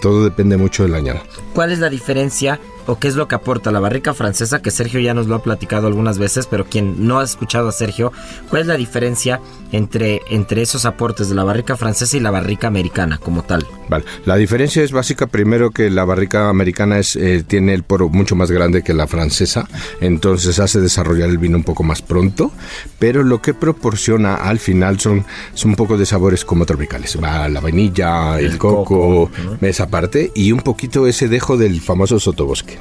Todo 0.01 0.23
depende 0.25 0.57
mucho 0.57 0.83
del 0.83 0.95
añado. 0.95 1.21
¿Cuál 1.53 1.71
es 1.71 1.79
la 1.79 1.89
diferencia 1.89 2.59
o 2.87 2.99
qué 2.99 3.07
es 3.07 3.15
lo 3.15 3.27
que 3.27 3.35
aporta 3.35 3.71
la 3.71 3.79
barrica 3.79 4.13
francesa? 4.13 4.61
Que 4.61 4.71
Sergio 4.71 4.99
ya 4.99 5.13
nos 5.13 5.27
lo 5.27 5.35
ha 5.35 5.43
platicado 5.43 5.87
algunas 5.87 6.17
veces, 6.17 6.47
pero 6.47 6.65
quien 6.65 7.07
no 7.07 7.19
ha 7.19 7.23
escuchado 7.23 7.69
a 7.69 7.71
Sergio, 7.71 8.11
¿cuál 8.49 8.63
es 8.63 8.67
la 8.67 8.77
diferencia 8.77 9.39
entre, 9.71 10.21
entre 10.29 10.61
esos 10.61 10.85
aportes 10.85 11.29
de 11.29 11.35
la 11.35 11.43
barrica 11.43 11.77
francesa 11.77 12.17
y 12.17 12.19
la 12.19 12.31
barrica 12.31 12.67
americana 12.67 13.17
como 13.17 13.43
tal? 13.43 13.65
Vale. 13.89 14.05
La 14.25 14.35
diferencia 14.35 14.83
es 14.83 14.91
básica, 14.91 15.27
primero 15.27 15.71
que 15.71 15.89
la 15.89 16.05
barrica 16.05 16.49
americana 16.49 16.99
es, 16.99 17.15
eh, 17.15 17.43
tiene 17.45 17.73
el 17.73 17.83
poro 17.83 18.09
mucho 18.09 18.35
más 18.35 18.51
grande 18.51 18.83
que 18.83 18.93
la 18.93 19.07
francesa, 19.07 19.67
entonces 20.01 20.59
hace 20.59 20.79
desarrollar 20.79 21.29
el 21.29 21.37
vino 21.37 21.57
un 21.57 21.63
poco 21.63 21.83
más 21.83 22.01
pronto, 22.01 22.51
pero 22.99 23.23
lo 23.23 23.41
que 23.41 23.53
proporciona 23.53 24.35
al 24.35 24.59
final 24.59 24.99
son, 24.99 25.25
son 25.53 25.71
un 25.71 25.75
poco 25.75 25.97
de 25.97 26.05
sabores 26.05 26.45
como 26.45 26.65
tropicales. 26.65 27.17
Va 27.21 27.47
la 27.49 27.59
vainilla, 27.59 28.39
el, 28.39 28.53
El 28.53 28.57
coco, 28.57 28.83
coco, 28.83 29.31
¿no? 29.59 29.67
esa 29.67 29.87
parte, 29.87 30.31
y 30.35 30.51
un 30.51 30.61
poquito 30.61 31.07
ese 31.07 31.27
dejo 31.27 31.57
del 31.57 31.81
famoso 31.81 32.19
sotobosque. 32.19 32.72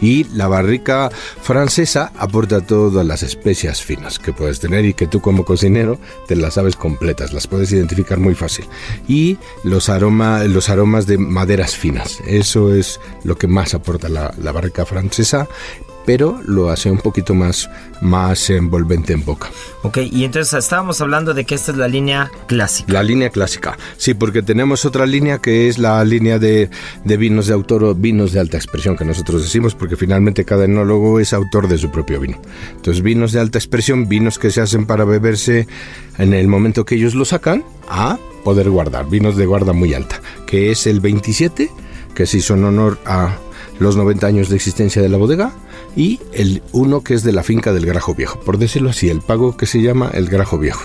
Y 0.00 0.24
la 0.24 0.48
barrica 0.48 1.10
francesa 1.40 2.12
aporta 2.18 2.60
todas 2.60 3.06
las 3.06 3.22
especias 3.22 3.82
finas 3.82 4.18
que 4.18 4.32
puedes 4.32 4.60
tener 4.60 4.84
y 4.84 4.92
que 4.92 5.06
tú 5.06 5.20
como 5.20 5.44
cocinero 5.44 5.98
te 6.26 6.36
las 6.36 6.54
sabes 6.54 6.76
completas, 6.76 7.32
las 7.32 7.46
puedes 7.46 7.72
identificar 7.72 8.18
muy 8.18 8.34
fácil. 8.34 8.66
Y 9.08 9.38
los, 9.62 9.88
aroma, 9.88 10.44
los 10.44 10.68
aromas 10.68 11.06
de 11.06 11.16
maderas 11.16 11.76
finas, 11.76 12.20
eso 12.26 12.74
es 12.74 13.00
lo 13.22 13.36
que 13.36 13.46
más 13.46 13.72
aporta 13.72 14.08
la, 14.08 14.34
la 14.42 14.52
barrica 14.52 14.84
francesa, 14.84 15.48
pero 16.06 16.40
lo 16.46 16.70
hace 16.70 16.90
un 16.90 16.98
poquito 16.98 17.34
más, 17.34 17.70
más 18.00 18.50
envolvente 18.50 19.12
en 19.12 19.24
boca. 19.24 19.50
Ok, 19.82 19.98
y 20.10 20.24
entonces 20.24 20.52
estábamos 20.54 21.00
hablando 21.00 21.34
de 21.34 21.44
que 21.44 21.54
esta 21.54 21.72
es 21.72 21.78
la 21.78 21.88
línea 21.88 22.30
clásica. 22.46 22.92
La 22.92 23.02
línea 23.02 23.30
clásica. 23.30 23.76
Sí, 23.96 24.14
porque 24.14 24.42
tenemos 24.42 24.84
otra 24.84 25.06
línea 25.06 25.38
que 25.38 25.68
es 25.68 25.78
la 25.78 26.04
línea 26.04 26.38
de, 26.38 26.70
de 27.04 27.16
vinos 27.16 27.46
de 27.46 27.54
autor 27.54 27.84
o 27.84 27.94
vinos 27.94 28.32
de 28.32 28.40
alta 28.40 28.56
expresión 28.56 28.96
que 28.96 29.04
nosotros 29.04 29.42
decimos, 29.42 29.74
porque 29.74 29.96
finalmente 29.96 30.44
cada 30.44 30.64
enólogo 30.64 31.20
es 31.20 31.32
autor 31.32 31.68
de 31.68 31.78
su 31.78 31.90
propio 31.90 32.20
vino. 32.20 32.40
Entonces, 32.76 33.02
vinos 33.02 33.32
de 33.32 33.40
alta 33.40 33.58
expresión, 33.58 34.08
vinos 34.08 34.38
que 34.38 34.50
se 34.50 34.60
hacen 34.60 34.86
para 34.86 35.04
beberse 35.04 35.66
en 36.18 36.34
el 36.34 36.48
momento 36.48 36.84
que 36.84 36.96
ellos 36.96 37.14
lo 37.14 37.24
sacan 37.24 37.64
a 37.88 38.18
poder 38.44 38.70
guardar. 38.70 39.08
Vinos 39.08 39.36
de 39.36 39.46
guarda 39.46 39.72
muy 39.72 39.94
alta, 39.94 40.20
que 40.46 40.70
es 40.70 40.86
el 40.86 41.00
27, 41.00 41.70
que 42.14 42.26
se 42.26 42.38
hizo 42.38 42.54
en 42.54 42.64
honor 42.64 42.98
a 43.04 43.36
los 43.78 43.96
90 43.96 44.26
años 44.26 44.48
de 44.48 44.56
existencia 44.56 45.02
de 45.02 45.08
la 45.08 45.16
bodega, 45.16 45.52
y 45.96 46.20
el 46.32 46.62
uno 46.72 47.02
que 47.02 47.14
es 47.14 47.22
de 47.22 47.32
la 47.32 47.42
finca 47.42 47.72
del 47.72 47.86
Grajo 47.86 48.14
Viejo, 48.14 48.40
por 48.40 48.58
decirlo 48.58 48.90
así, 48.90 49.08
el 49.08 49.20
pago 49.20 49.56
que 49.56 49.66
se 49.66 49.80
llama 49.80 50.10
el 50.14 50.28
Grajo 50.28 50.58
Viejo. 50.58 50.84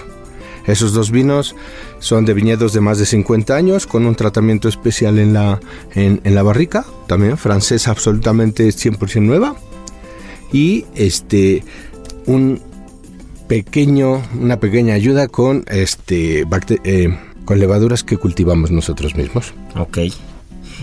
Esos 0.67 0.93
dos 0.93 1.09
vinos 1.09 1.55
son 1.99 2.25
de 2.25 2.33
viñedos 2.33 2.73
de 2.73 2.81
más 2.81 2.99
de 2.99 3.05
50 3.05 3.55
años, 3.55 3.87
con 3.87 4.05
un 4.05 4.15
tratamiento 4.15 4.69
especial 4.69 5.17
en 5.17 5.33
la, 5.33 5.59
en, 5.95 6.21
en 6.23 6.35
la 6.35 6.43
barrica, 6.43 6.85
también 7.07 7.37
francesa 7.37 7.91
absolutamente 7.91 8.67
100% 8.67 9.21
nueva, 9.21 9.55
y 10.51 10.85
este 10.95 11.63
un 12.25 12.61
pequeño, 13.47 14.21
una 14.39 14.59
pequeña 14.59 14.93
ayuda 14.93 15.27
con 15.27 15.65
este 15.67 16.45
eh, 16.83 17.19
con 17.45 17.59
levaduras 17.59 18.03
que 18.03 18.17
cultivamos 18.17 18.69
nosotros 18.69 19.15
mismos. 19.15 19.53
Ok. 19.75 19.97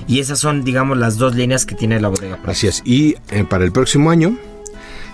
Y 0.07 0.21
esas 0.21 0.39
son, 0.39 0.65
digamos, 0.65 0.99
las 0.99 1.17
dos 1.17 1.35
líneas 1.35 1.67
que 1.67 1.75
tiene 1.75 2.01
la 2.01 2.09
bodega. 2.09 2.39
Así 2.45 2.67
es. 2.67 2.83
Y 2.85 3.17
eh, 3.31 3.45
para 3.49 3.65
el 3.65 3.73
próximo 3.73 4.11
año 4.11 4.37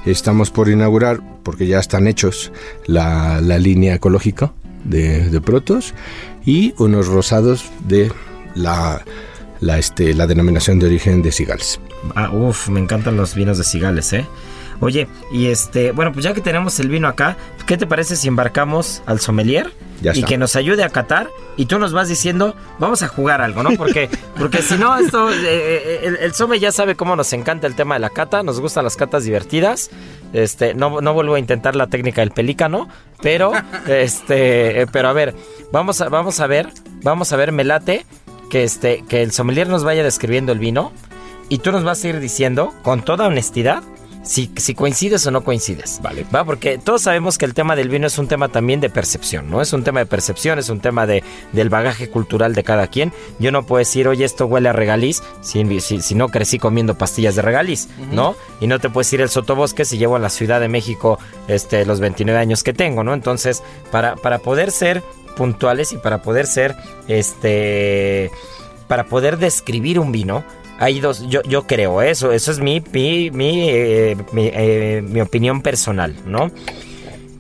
estamos 0.05 0.51
por 0.51 0.69
inaugurar, 0.69 1.21
porque 1.43 1.67
ya 1.67 1.79
están 1.79 2.07
hechos, 2.07 2.53
la, 2.87 3.41
la 3.41 3.59
línea 3.59 3.95
ecológica 3.95 4.53
de, 4.85 5.31
de 5.31 5.41
Protos 5.41 5.95
y 6.45 6.75
unos 6.79 7.07
rosados 7.07 7.65
de 7.87 8.13
la, 8.55 9.03
la, 9.61 9.79
este, 9.79 10.13
la 10.15 10.27
denominación 10.27 10.79
de 10.79 10.87
origen 10.87 11.23
de 11.23 11.33
Cigales. 11.33 11.81
Ah, 12.15 12.31
uf, 12.31 12.69
me 12.69 12.81
encantan 12.81 13.17
los 13.17 13.35
vinos 13.35 13.59
de 13.59 13.65
cigales, 13.65 14.13
¿eh? 14.13 14.27
Oye, 14.81 15.07
y 15.33 15.47
este, 15.47 15.93
bueno, 15.93 16.13
pues 16.13 16.25
ya 16.25 16.35
que 16.35 16.41
tenemos 16.41 16.81
el 16.81 16.89
vino 16.89 17.07
acá, 17.07 17.37
¿qué 17.67 17.77
te 17.77 17.87
parece 17.87 18.17
si 18.17 18.27
embarcamos 18.27 19.03
al 19.07 19.21
sommelier 19.21 19.73
Ya 20.03 20.13
y 20.13 20.19
está. 20.19 20.29
que 20.29 20.39
nos 20.39 20.57
ayude 20.57 20.85
a 20.85 20.91
catar 20.91 21.31
y 21.57 21.67
tú 21.67 21.79
nos 21.79 21.93
vas 21.93 22.09
diciendo, 22.09 22.55
vamos 22.79 23.03
a 23.03 23.09
jugar 23.09 23.41
algo, 23.41 23.63
¿no? 23.63 23.71
Porque, 23.77 24.11
porque 24.39 24.63
si 24.63 24.77
no, 24.77 24.97
esto, 24.97 25.31
eh, 25.31 25.37
eh, 25.45 26.01
el, 26.03 26.17
el 26.17 26.35
somme 26.35 26.59
ya 26.59 26.73
sabe 26.73 26.97
cómo 26.97 27.17
nos 27.17 27.33
encanta 27.33 27.67
el 27.67 27.75
tema 27.75 27.95
de 27.95 28.01
la 28.01 28.11
cata, 28.11 28.43
nos 28.43 28.61
gustan 28.61 28.85
las 28.85 28.97
catas 28.97 29.25
divertidas. 29.25 29.91
Este, 30.33 30.75
no, 30.75 31.01
no 31.01 31.15
vuelvo 31.15 31.35
a 31.35 31.39
intentar 31.39 31.77
la 31.77 31.87
técnica 31.87 32.23
del 32.23 32.31
pelícano, 32.31 32.89
pero, 33.23 33.53
este, 33.87 34.83
eh, 34.83 34.87
pero 34.91 35.09
a 35.09 35.13
ver, 35.13 35.35
vamos 35.73 36.01
a, 36.01 36.09
vamos 36.09 36.41
a 36.41 36.47
ver, 36.47 36.69
vamos 37.03 37.33
a 37.33 37.37
ver, 37.37 37.53
me 37.53 37.65
late 37.65 38.07
que 38.51 38.65
este, 38.65 39.05
que 39.09 39.23
el 39.23 39.33
sommelier 39.33 39.69
nos 39.69 39.85
vaya 39.85 40.03
describiendo 40.03 40.53
el 40.53 40.59
vino 40.59 40.93
y 41.49 41.59
tú 41.59 41.73
nos 41.73 41.85
vas 41.85 42.03
a 42.05 42.09
ir 42.09 42.21
diciendo 42.21 42.75
con 42.83 43.03
toda 43.03 43.27
honestidad 43.27 43.83
si, 44.23 44.51
si 44.57 44.75
coincides 44.75 45.27
o 45.27 45.31
no 45.31 45.43
coincides. 45.43 46.01
Vale. 46.03 46.25
Va, 46.35 46.45
porque 46.45 46.79
todos 46.79 47.03
sabemos 47.03 47.39
que 47.39 47.45
el 47.45 47.55
tema 47.55 47.77
del 47.77 47.89
vino 47.89 48.07
es 48.07 48.19
un 48.19 48.29
tema 48.29 48.49
también 48.49 48.81
de 48.81 48.91
percepción, 48.91 49.51
¿no? 49.51 49.61
Es 49.61 49.73
un 49.73 49.85
tema 49.85 50.01
de 50.01 50.07
percepción, 50.07 50.59
es 50.59 50.69
un 50.69 50.81
tema 50.81 51.07
de, 51.07 51.23
del 51.53 51.69
bagaje 51.69 52.09
cultural 52.09 52.55
de 52.55 52.63
cada 52.63 52.87
quien. 52.87 53.13
Yo 53.39 53.51
no 53.51 53.65
puedo 53.65 53.79
decir, 53.79 54.09
oye, 54.09 54.25
esto 54.25 54.47
huele 54.47 54.69
a 54.69 54.73
regaliz, 54.73 55.23
si, 55.41 55.81
si, 55.81 56.01
si 56.01 56.15
no 56.15 56.29
crecí 56.29 56.59
comiendo 56.59 56.97
pastillas 56.97 57.35
de 57.37 57.43
regaliz, 57.43 57.89
¿no? 58.11 58.37
Y 58.61 58.67
no 58.67 58.79
te 58.79 58.91
puedes 58.91 59.09
decir 59.09 59.21
el 59.21 59.29
sotobosque 59.29 59.85
si 59.85 59.99
llevo 59.99 60.17
en 60.17 60.23
la 60.23 60.31
Ciudad 60.31 60.61
de 60.61 60.69
México 60.69 61.19
este, 61.49 61.85
los 61.85 62.01
29 62.01 62.39
años 62.39 62.63
que 62.63 62.73
tengo, 62.73 63.05
¿no? 63.05 63.15
Entonces, 63.15 63.63
para, 63.91 64.17
para 64.17 64.39
poder 64.39 64.71
ser 64.71 65.03
puntuales 65.37 65.93
y 65.93 65.97
para 65.97 66.23
poder 66.23 66.47
ser, 66.47 66.77
este, 67.09 68.31
para 68.87 69.05
poder 69.05 69.39
describir 69.39 69.99
un 69.99 70.13
vino, 70.13 70.45
hay 70.83 70.99
dos, 70.99 71.29
yo, 71.29 71.43
yo 71.45 71.65
creo 71.69 72.03
eso, 72.03 72.33
eso 72.33 72.51
es 72.51 72.59
mi, 72.59 72.83
mi, 72.93 73.31
mi, 73.31 73.69
eh, 73.71 74.17
mi, 74.33 74.51
eh, 74.53 75.01
mi 75.07 75.21
opinión 75.21 75.63
personal, 75.63 76.17
¿no? 76.27 76.51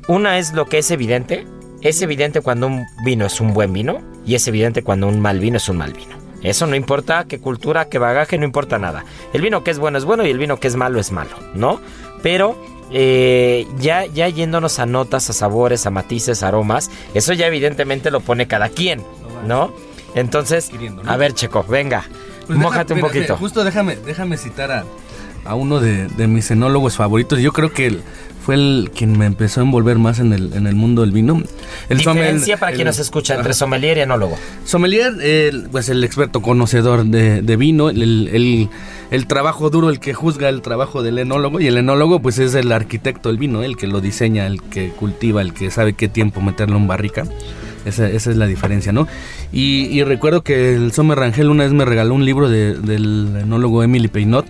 Una 0.06 0.38
es 0.38 0.52
lo 0.52 0.66
que 0.66 0.78
es 0.78 0.92
evidente, 0.92 1.44
es 1.80 2.00
evidente 2.02 2.40
cuando 2.40 2.68
un 2.68 2.86
vino 3.04 3.26
es 3.26 3.40
un 3.40 3.52
buen 3.52 3.72
vino 3.72 4.00
y 4.24 4.36
es 4.36 4.46
evidente 4.46 4.84
cuando 4.84 5.08
un 5.08 5.18
mal 5.18 5.40
vino 5.40 5.56
es 5.56 5.68
un 5.68 5.76
mal 5.76 5.92
vino. 5.92 6.14
Eso 6.42 6.68
no 6.68 6.76
importa 6.76 7.24
qué 7.24 7.40
cultura, 7.40 7.88
qué 7.88 7.98
bagaje, 7.98 8.38
no 8.38 8.44
importa 8.44 8.78
nada. 8.78 9.04
El 9.32 9.42
vino 9.42 9.64
que 9.64 9.72
es 9.72 9.80
bueno 9.80 9.98
es 9.98 10.04
bueno 10.04 10.24
y 10.24 10.30
el 10.30 10.38
vino 10.38 10.60
que 10.60 10.68
es 10.68 10.76
malo 10.76 11.00
es 11.00 11.10
malo, 11.10 11.36
¿no? 11.52 11.80
Pero 12.22 12.56
eh, 12.92 13.66
ya, 13.76 14.06
ya 14.06 14.28
yéndonos 14.28 14.78
a 14.78 14.86
notas, 14.86 15.28
a 15.30 15.32
sabores, 15.32 15.84
a 15.84 15.90
matices, 15.90 16.44
aromas, 16.44 16.92
eso 17.12 17.32
ya 17.32 17.48
evidentemente 17.48 18.12
lo 18.12 18.20
pone 18.20 18.46
cada 18.46 18.68
quien, 18.68 19.02
¿no? 19.48 19.72
Entonces, 20.14 20.70
a 21.06 21.16
ver, 21.16 21.32
Checo, 21.32 21.64
venga, 21.64 22.04
Pues 22.54 22.64
mójate 22.64 22.94
deja- 22.94 23.06
un 23.06 23.12
poquito. 23.12 23.36
justo 23.36 23.64
déjame, 23.64 23.96
déjame 24.06 24.36
citar 24.36 24.70
a, 24.72 24.84
a 25.44 25.54
uno 25.54 25.80
de, 25.80 26.08
de 26.08 26.26
mis 26.26 26.50
enólogos 26.50 26.96
favoritos. 26.96 27.40
Yo 27.40 27.52
creo 27.52 27.72
que 27.72 27.86
él 27.86 28.00
fue 28.44 28.56
el 28.56 28.90
quien 28.92 29.16
me 29.16 29.26
empezó 29.26 29.60
a 29.60 29.62
envolver 29.62 29.98
más 29.98 30.18
en 30.18 30.32
el, 30.32 30.52
en 30.54 30.66
el 30.66 30.74
mundo 30.74 31.02
del 31.02 31.12
vino. 31.12 31.40
El 31.88 31.98
Diferencia 31.98 32.56
sommel- 32.56 32.58
para 32.58 32.72
quien 32.72 32.80
el- 32.82 32.86
nos 32.88 32.98
escucha 32.98 33.34
entre 33.36 33.54
sommelier 33.54 33.98
y 33.98 34.00
enólogo. 34.00 34.36
Sommelier, 34.64 35.12
el, 35.22 35.68
pues 35.70 35.88
el 35.88 36.02
experto 36.02 36.42
conocedor 36.42 37.04
de, 37.04 37.40
de 37.42 37.56
vino, 37.56 37.88
el, 37.90 38.02
el- 38.28 38.68
el 39.12 39.26
trabajo 39.28 39.68
duro, 39.70 39.90
el 39.90 40.00
que 40.00 40.12
juzga 40.14 40.48
el 40.48 40.60
trabajo 40.62 41.02
del 41.02 41.18
enólogo, 41.18 41.60
y 41.60 41.66
el 41.68 41.76
enólogo 41.76 42.20
pues 42.20 42.38
es 42.38 42.54
el 42.54 42.72
arquitecto 42.72 43.28
del 43.28 43.38
vino, 43.38 43.62
el 43.62 43.76
que 43.76 43.86
lo 43.86 44.00
diseña, 44.00 44.46
el 44.46 44.60
que 44.62 44.88
cultiva, 44.88 45.40
el 45.42 45.52
que 45.54 45.70
sabe 45.70 45.92
qué 45.92 46.08
tiempo 46.08 46.40
meterlo 46.40 46.78
en 46.78 46.86
barrica. 46.88 47.24
Esa, 47.84 48.08
esa 48.08 48.30
es 48.30 48.36
la 48.36 48.46
diferencia, 48.46 48.92
¿no? 48.92 49.08
Y, 49.52 50.02
recuerdo 50.04 50.42
que 50.42 50.74
el 50.74 50.92
Sommer 50.92 51.18
Rangel 51.18 51.48
una 51.48 51.64
vez 51.64 51.72
me 51.72 51.84
regaló 51.84 52.14
un 52.14 52.24
libro 52.24 52.48
de- 52.48 52.74
del 52.78 53.36
enólogo 53.42 53.82
Emily 53.82 54.08
Peinot, 54.08 54.46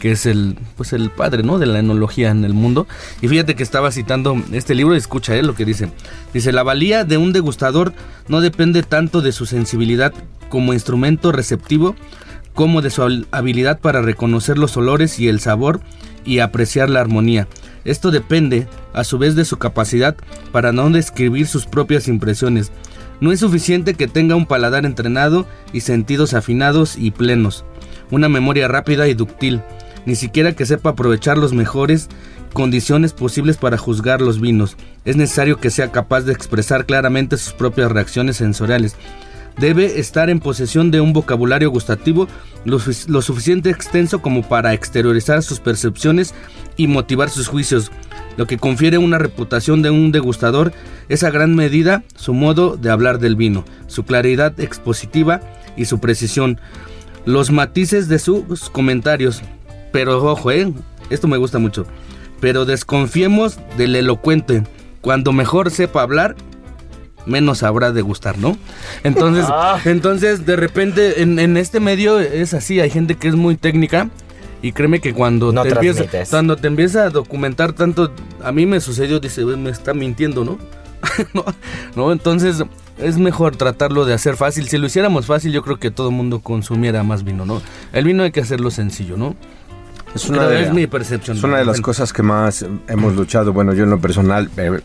que 0.00 0.12
es 0.12 0.26
el, 0.26 0.56
pues 0.76 0.92
el 0.92 1.10
padre, 1.10 1.42
¿no? 1.42 1.58
De 1.58 1.66
la 1.66 1.80
enología 1.80 2.30
en 2.30 2.44
el 2.44 2.54
mundo. 2.54 2.86
Y 3.20 3.26
fíjate 3.26 3.56
que 3.56 3.64
estaba 3.64 3.90
citando 3.90 4.40
este 4.52 4.76
libro 4.76 4.94
y 4.94 4.98
escucha 4.98 5.34
él 5.34 5.46
lo 5.48 5.56
que 5.56 5.64
dice. 5.64 5.88
Dice, 6.32 6.52
la 6.52 6.62
valía 6.62 7.04
de 7.04 7.16
un 7.16 7.32
degustador 7.32 7.92
no 8.28 8.40
depende 8.40 8.84
tanto 8.84 9.22
de 9.22 9.32
su 9.32 9.44
sensibilidad 9.44 10.12
como 10.48 10.72
instrumento 10.72 11.32
receptivo, 11.32 11.96
como 12.54 12.80
de 12.80 12.90
su 12.90 13.02
habil- 13.02 13.26
habilidad 13.32 13.80
para 13.80 14.00
reconocer 14.02 14.56
los 14.56 14.76
olores 14.76 15.18
y 15.18 15.26
el 15.28 15.40
sabor 15.40 15.80
y 16.24 16.38
apreciar 16.38 16.90
la 16.90 17.00
armonía. 17.00 17.48
Esto 17.88 18.10
depende, 18.10 18.66
a 18.92 19.02
su 19.02 19.16
vez, 19.16 19.34
de 19.34 19.46
su 19.46 19.56
capacidad 19.56 20.14
para 20.52 20.72
no 20.72 20.90
describir 20.90 21.46
sus 21.46 21.64
propias 21.64 22.06
impresiones. 22.06 22.70
No 23.20 23.32
es 23.32 23.40
suficiente 23.40 23.94
que 23.94 24.06
tenga 24.06 24.36
un 24.36 24.44
paladar 24.44 24.84
entrenado 24.84 25.46
y 25.72 25.80
sentidos 25.80 26.34
afinados 26.34 26.98
y 26.98 27.12
plenos, 27.12 27.64
una 28.10 28.28
memoria 28.28 28.68
rápida 28.68 29.08
y 29.08 29.14
dúctil, 29.14 29.62
ni 30.04 30.16
siquiera 30.16 30.52
que 30.52 30.66
sepa 30.66 30.90
aprovechar 30.90 31.38
los 31.38 31.54
mejores 31.54 32.08
condiciones 32.52 33.14
posibles 33.14 33.56
para 33.56 33.78
juzgar 33.78 34.20
los 34.20 34.38
vinos. 34.38 34.76
Es 35.06 35.16
necesario 35.16 35.56
que 35.56 35.70
sea 35.70 35.90
capaz 35.90 36.22
de 36.22 36.34
expresar 36.34 36.84
claramente 36.84 37.38
sus 37.38 37.54
propias 37.54 37.90
reacciones 37.90 38.36
sensoriales. 38.36 38.96
Debe 39.60 39.98
estar 39.98 40.30
en 40.30 40.40
posesión 40.40 40.90
de 40.90 41.00
un 41.00 41.12
vocabulario 41.12 41.70
gustativo 41.70 42.28
lo, 42.64 42.78
lo 43.08 43.22
suficiente 43.22 43.70
extenso 43.70 44.22
como 44.22 44.42
para 44.42 44.72
exteriorizar 44.72 45.42
sus 45.42 45.58
percepciones 45.60 46.34
y 46.76 46.86
motivar 46.86 47.28
sus 47.28 47.48
juicios. 47.48 47.90
Lo 48.36 48.46
que 48.46 48.56
confiere 48.56 48.98
una 48.98 49.18
reputación 49.18 49.82
de 49.82 49.90
un 49.90 50.12
degustador 50.12 50.72
es 51.08 51.24
a 51.24 51.30
gran 51.30 51.56
medida 51.56 52.04
su 52.14 52.34
modo 52.34 52.76
de 52.76 52.90
hablar 52.90 53.18
del 53.18 53.34
vino, 53.34 53.64
su 53.88 54.04
claridad 54.04 54.58
expositiva 54.60 55.40
y 55.76 55.86
su 55.86 55.98
precisión, 55.98 56.60
los 57.24 57.50
matices 57.50 58.08
de 58.08 58.20
sus 58.20 58.70
comentarios. 58.70 59.42
Pero 59.92 60.22
ojo, 60.24 60.52
eh, 60.52 60.72
esto 61.10 61.26
me 61.26 61.36
gusta 61.36 61.58
mucho. 61.58 61.84
Pero 62.40 62.64
desconfiemos 62.64 63.58
del 63.76 63.96
elocuente. 63.96 64.62
Cuando 65.00 65.32
mejor 65.32 65.70
sepa 65.70 66.02
hablar, 66.02 66.36
menos 67.28 67.62
habrá 67.62 67.92
de 67.92 68.02
gustar, 68.02 68.38
¿no? 68.38 68.56
Entonces, 69.04 69.44
Ah. 69.50 69.78
entonces 69.84 70.44
de 70.46 70.56
repente 70.56 71.22
en, 71.22 71.38
en 71.38 71.56
este 71.56 71.78
medio 71.80 72.18
es 72.18 72.54
así, 72.54 72.80
hay 72.80 72.90
gente 72.90 73.14
que 73.16 73.28
es 73.28 73.34
muy 73.36 73.56
técnica 73.56 74.08
y 74.62 74.72
créeme 74.72 75.00
que 75.00 75.14
cuando 75.14 75.52
No 75.52 75.62
te 75.62 75.70
empieza, 75.70 76.04
cuando 76.30 76.56
te 76.56 76.66
empieza 76.66 77.04
a 77.04 77.10
documentar 77.10 77.72
tanto, 77.74 78.12
a 78.42 78.50
mí 78.50 78.66
me 78.66 78.80
sucedió, 78.80 79.20
dice, 79.20 79.44
"Güey, 79.44 79.56
me 79.56 79.70
está 79.70 79.94
mintiendo, 79.94 80.44
¿no? 80.44 80.58
¿no? 81.34 81.44
¿no? 81.94 82.12
Entonces 82.12 82.64
es 82.98 83.18
mejor 83.18 83.54
tratarlo 83.54 84.04
de 84.04 84.14
hacer 84.14 84.36
fácil. 84.36 84.68
Si 84.68 84.76
lo 84.78 84.86
hiciéramos 84.86 85.26
fácil, 85.26 85.52
yo 85.52 85.62
creo 85.62 85.78
que 85.78 85.92
todo 85.92 86.08
el 86.08 86.14
mundo 86.16 86.40
consumiera 86.40 87.04
más 87.04 87.22
vino, 87.22 87.46
¿no? 87.46 87.62
El 87.92 88.04
vino 88.04 88.24
hay 88.24 88.32
que 88.32 88.40
hacerlo 88.40 88.72
sencillo, 88.72 89.16
¿no? 89.16 89.36
Es 90.14 90.28
una, 90.28 90.38
Creo, 90.38 90.50
de, 90.50 90.62
es 90.62 90.72
mi 90.72 90.86
percepción. 90.88 91.36
es 91.36 91.44
una 91.44 91.58
de 91.58 91.64
las 91.66 91.80
cosas 91.80 92.12
que 92.12 92.22
más 92.24 92.64
hemos 92.88 93.14
luchado. 93.14 93.52
Bueno, 93.52 93.74
yo 93.74 93.84
en 93.84 93.90
lo 93.90 94.00
personal 94.00 94.50
eh, 94.56 94.80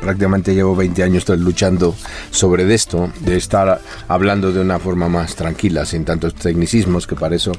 prácticamente 0.00 0.54
llevo 0.54 0.74
20 0.74 1.02
años 1.02 1.28
luchando 1.28 1.94
sobre 2.30 2.64
de 2.64 2.74
esto, 2.74 3.10
de 3.20 3.36
estar 3.36 3.80
hablando 4.08 4.52
de 4.52 4.60
una 4.60 4.78
forma 4.78 5.08
más 5.08 5.34
tranquila, 5.36 5.84
sin 5.84 6.04
tantos 6.04 6.34
tecnicismos, 6.34 7.06
que 7.06 7.16
para 7.16 7.36
eso 7.36 7.52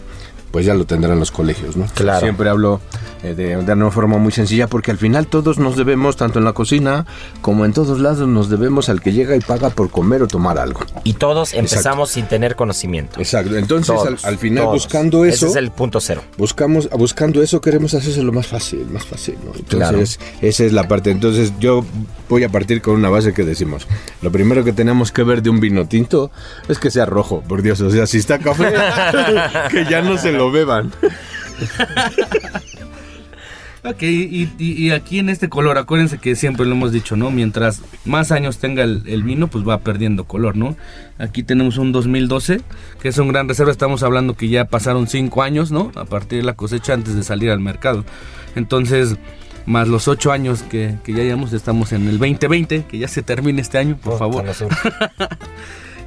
pues 0.52 0.66
ya 0.66 0.74
lo 0.74 0.86
tendrán 0.86 1.18
los 1.18 1.32
colegios, 1.32 1.78
¿no? 1.78 1.86
Claro. 1.94 2.20
Siempre 2.20 2.50
hablo 2.50 2.82
eh, 3.24 3.34
de, 3.36 3.56
de 3.58 3.74
una 3.74 3.92
forma 3.92 4.18
muy 4.18 4.32
sencilla 4.32 4.68
porque 4.68 4.92
al 4.92 4.98
final 4.98 5.28
todos 5.28 5.60
nos 5.60 5.76
debemos, 5.78 6.16
tanto 6.18 6.40
en 6.40 6.46
la 6.46 6.54
cocina 6.54 7.06
como 7.42 7.66
en 7.66 7.74
todos 7.74 8.00
lados, 8.00 8.28
nos 8.28 8.50
debemos 8.50 8.90
al 8.90 9.02
que 9.02 9.12
llega 9.14 9.36
y 9.36 9.40
paga 9.40 9.70
por 9.70 9.90
comer 9.90 10.24
o 10.24 10.28
tomar 10.28 10.58
algo. 10.58 10.82
Y 11.04 11.14
todos 11.14 11.54
empezamos 11.54 12.10
sin 12.12 12.28
tener 12.28 12.56
conocimiento. 12.56 13.20
Exacto. 13.20 13.58
Entonces, 13.58 13.90
al, 13.92 13.98
Todos, 14.06 14.26
al 14.26 14.38
final, 14.38 14.64
todos. 14.64 14.74
buscando 14.76 15.26
eso, 15.26 15.46
Ese 15.46 15.48
es 15.48 15.56
el 15.56 15.72
punto 15.72 16.00
cero. 16.00 16.24
buscamos, 16.38 16.90
buscando 16.92 17.42
eso, 17.42 17.62
queremos 17.62 17.94
hacerse 17.94 18.22
lo 18.24 18.32
más 18.32 18.48
fácil, 18.48 18.86
más 18.92 19.06
fácil, 19.06 19.36
¿no? 19.46 19.52
Entonces, 19.56 20.20
esa 20.42 20.64
es 20.64 20.74
la 20.74 20.88
parte. 20.88 21.12
Entonces, 21.12 21.54
yo 21.60 21.86
voy 22.30 22.44
a 22.44 22.50
partir 22.50 22.82
con 22.82 22.96
una 22.96 23.10
base 23.10 23.34
que 23.34 23.44
decimos. 23.44 23.88
Lo 24.22 24.32
primero 24.32 24.64
que 24.64 24.74
tenemos 24.74 25.12
que 25.12 25.24
ver 25.24 25.42
de 25.42 25.50
un 25.50 25.60
vino 25.60 25.88
tinto 25.88 26.32
es 26.68 26.80
que 26.80 26.92
sea 26.92 27.06
rojo, 27.06 27.42
por 27.48 27.62
Dios. 27.62 27.82
O 27.82 27.90
sea, 27.92 28.08
si 28.08 28.18
está 28.18 28.40
café, 28.40 28.74
que 29.72 29.86
ya 29.90 30.02
no 30.02 30.18
se 30.18 30.32
lo 30.32 30.52
beban. 30.52 30.92
Ok, 33.84 34.04
y, 34.04 34.48
y- 34.60 34.74
y 34.74 34.92
aquí 34.92 35.18
en 35.18 35.30
este 35.30 35.50
color, 35.50 35.80
acuérdense 35.80 36.20
que 36.20 36.36
siempre 36.36 36.68
lo 36.68 36.74
hemos 36.74 36.92
dicho, 36.92 37.16
¿no? 37.16 37.32
Mientras 37.32 37.82
más 38.06 38.32
años 38.32 38.60
tenga 38.60 38.84
el, 38.84 39.02
el 39.08 39.24
vino, 39.24 39.48
pues 39.48 39.68
va 39.68 39.80
perdiendo 39.80 40.26
color, 40.26 40.56
¿no? 40.56 40.76
Aquí 41.18 41.42
tenemos 41.42 41.78
un 41.80 41.92
2012, 41.92 42.62
que 43.02 43.08
es 43.08 43.18
un 43.18 43.30
gran 43.30 43.48
reserva, 43.50 43.72
estamos 43.72 44.04
hablando 44.04 44.36
que 44.36 44.50
ya 44.50 44.66
pasaron 44.66 45.08
5 45.08 45.42
años, 45.42 45.72
¿no? 45.72 45.92
A 45.96 46.06
partir 46.06 46.40
de 46.40 46.46
la 46.46 46.54
cosecha 46.54 46.94
antes 46.94 47.16
de 47.16 47.24
salir 47.24 47.50
al 47.50 47.60
mercado. 47.60 48.06
Entonces, 48.56 49.16
más 49.66 49.88
los 49.88 50.08
8 50.08 50.32
años 50.32 50.62
que, 50.62 50.98
que 51.04 51.14
ya 51.14 51.24
llevamos, 51.24 51.52
estamos 51.52 51.92
en 51.92 52.08
el 52.08 52.20
2020, 52.20 52.86
que 52.86 52.98
ya 53.00 53.08
se 53.08 53.24
termine 53.24 53.62
este 53.62 53.80
año, 53.80 53.96
por 53.98 54.14
Puta, 54.20 54.20
favor. 54.20 54.46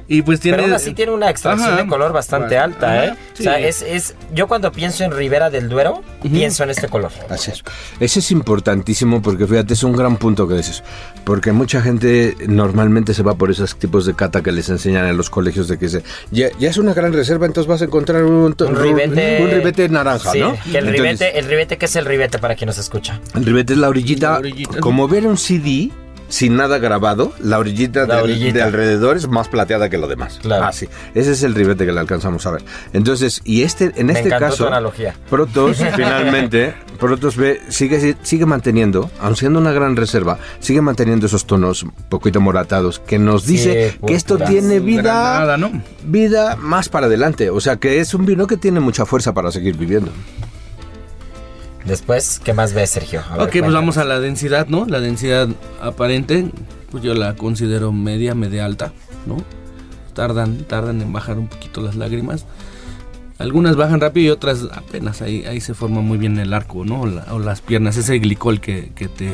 Y 0.07 0.21
pues 0.21 0.39
tiene... 0.39 0.57
Pero 0.57 0.67
aún 0.67 0.75
así 0.75 0.93
tiene 0.93 1.11
una 1.13 1.29
extracción 1.31 1.73
Ajá. 1.73 1.81
de 1.81 1.87
color 1.87 2.13
bastante 2.13 2.57
Ajá, 2.57 2.65
alta, 2.65 3.05
¿eh? 3.05 3.15
sí. 3.33 3.41
O 3.41 3.43
sea, 3.43 3.59
es, 3.59 3.81
es, 3.81 4.13
yo 4.33 4.47
cuando 4.47 4.71
pienso 4.71 5.03
en 5.03 5.11
Ribera 5.11 5.49
del 5.49 5.67
Duero, 5.67 6.03
pienso 6.21 6.63
en 6.63 6.69
este 6.69 6.87
color. 6.87 7.11
Así 7.29 7.49
es. 7.51 7.63
Ese 7.99 8.19
es 8.19 8.29
importantísimo 8.31 9.21
porque 9.21 9.47
fíjate, 9.47 9.73
es 9.73 9.83
un 9.83 9.93
gran 9.93 10.17
punto 10.17 10.47
que 10.47 10.53
dices. 10.55 10.83
Porque 11.23 11.51
mucha 11.51 11.81
gente 11.81 12.35
normalmente 12.47 13.13
se 13.15 13.23
va 13.23 13.33
por 13.35 13.49
esos 13.49 13.75
tipos 13.77 14.05
de 14.05 14.13
cata 14.15 14.43
que 14.43 14.51
les 14.51 14.69
enseñan 14.69 15.07
en 15.07 15.17
los 15.17 15.29
colegios 15.31 15.67
de 15.67 15.79
que 15.79 15.89
se, 15.89 16.03
ya, 16.29 16.49
ya 16.59 16.69
es 16.69 16.77
una 16.77 16.93
gran 16.93 17.11
reserva, 17.11 17.47
entonces 17.47 17.67
vas 17.67 17.81
a 17.81 17.85
encontrar 17.85 18.23
un, 18.25 18.55
Un 18.59 18.75
ribete. 18.75 19.39
un 19.41 19.49
ribete 19.49 19.89
naranja, 19.89 20.31
Sí, 20.31 20.39
¿no? 20.39 20.53
Que 20.71 20.77
el 20.77 20.87
Entonces, 20.89 20.93
ribete, 21.01 21.39
el 21.39 21.45
ribete, 21.47 21.77
¿qué 21.79 21.85
es 21.85 21.95
el 21.95 22.05
ribete 22.05 22.37
para 22.37 22.55
quien 22.55 22.67
nos 22.67 22.77
escucha? 22.77 23.19
El 23.33 23.43
ribete 23.45 23.73
es 23.73 23.79
la 23.79 23.89
orillita, 23.89 24.33
La 24.33 24.37
orillita. 24.37 24.79
como 24.79 25.07
ver 25.07 25.25
un 25.25 25.37
CD 25.37 25.89
sin 26.27 26.55
nada 26.55 26.77
grabado, 26.79 27.33
la 27.39 27.59
orillita, 27.59 28.05
La 28.05 28.15
del- 28.15 28.23
orillita. 28.25 28.53
de 28.57 28.61
alrededor 28.63 29.17
es 29.17 29.27
más 29.27 29.47
plateada 29.47 29.89
que 29.89 29.97
lo 29.97 30.07
demás. 30.07 30.39
Claro. 30.41 30.65
Ah, 30.65 30.71
sí. 30.71 30.87
Ese 31.13 31.31
es 31.31 31.43
el 31.43 31.53
ribete 31.55 31.85
que 31.85 31.91
le 31.91 31.99
alcanzamos 31.99 32.45
a 32.45 32.51
ver. 32.51 32.63
Entonces, 32.93 33.41
y 33.43 33.63
este, 33.63 33.91
en 33.95 34.07
Me 34.07 34.13
este 34.13 34.29
caso, 34.29 34.63
tu 34.63 34.67
analogía. 34.67 35.15
Protos, 35.29 35.77
finalmente, 35.95 36.73
Protos 36.99 37.35
ve, 37.37 37.61
sigue, 37.69 38.15
sigue 38.23 38.45
manteniendo, 38.45 39.09
aun 39.19 39.35
siendo 39.35 39.59
una 39.59 39.71
gran 39.71 39.95
reserva, 39.95 40.39
sigue 40.59 40.81
manteniendo 40.81 41.25
esos 41.25 41.45
tonos 41.45 41.83
un 41.83 41.91
poquito 42.09 42.39
moratados, 42.41 42.99
que 42.99 43.19
nos 43.19 43.45
dice 43.45 43.91
Sí, 43.91 43.99
que 44.07 44.13
esto 44.13 44.37
tiene 44.37 44.79
vida, 44.79 45.01
Granada, 45.03 45.57
¿no? 45.57 45.71
vida 46.05 46.55
más 46.55 46.89
para 46.89 47.07
adelante. 47.07 47.49
O 47.49 47.59
sea, 47.59 47.75
que 47.77 47.99
es 47.99 48.13
un 48.13 48.25
vino 48.25 48.47
que 48.47 48.57
tiene 48.57 48.79
mucha 48.79 49.05
fuerza 49.05 49.33
para 49.33 49.51
seguir 49.51 49.75
viviendo. 49.77 50.11
Después, 51.85 52.39
¿qué 52.43 52.53
más 52.53 52.73
ves, 52.73 52.89
Sergio? 52.89 53.21
A 53.29 53.33
ver, 53.33 53.33
ok, 53.33 53.37
pues 53.37 53.51
cuéntanos. 53.51 53.73
vamos 53.73 53.97
a 53.97 54.05
la 54.05 54.19
densidad, 54.19 54.67
¿no? 54.67 54.85
La 54.85 54.99
densidad 54.99 55.47
aparente, 55.81 56.49
pues 56.91 57.03
yo 57.03 57.13
la 57.13 57.35
considero 57.35 57.91
media, 57.91 58.33
media 58.33 58.65
alta, 58.65 58.91
¿no? 59.25 59.37
Tardan, 60.13 60.59
tardan 60.63 61.01
en 61.01 61.13
bajar 61.13 61.37
un 61.37 61.47
poquito 61.47 61.81
las 61.81 61.95
lágrimas. 61.95 62.45
Algunas 63.37 63.75
bajan 63.75 63.99
rápido 63.99 64.27
y 64.27 64.29
otras 64.29 64.63
apenas 64.73 65.21
ahí, 65.21 65.43
ahí 65.45 65.59
se 65.59 65.73
forma 65.73 66.01
muy 66.01 66.17
bien 66.17 66.39
el 66.39 66.53
arco, 66.53 66.85
¿no? 66.85 67.01
O, 67.01 67.05
la- 67.05 67.25
o 67.33 67.39
las 67.39 67.61
piernas, 67.61 67.97
ese 67.97 68.17
glicol 68.19 68.61
que, 68.61 68.91
que 68.95 69.09
te, 69.09 69.29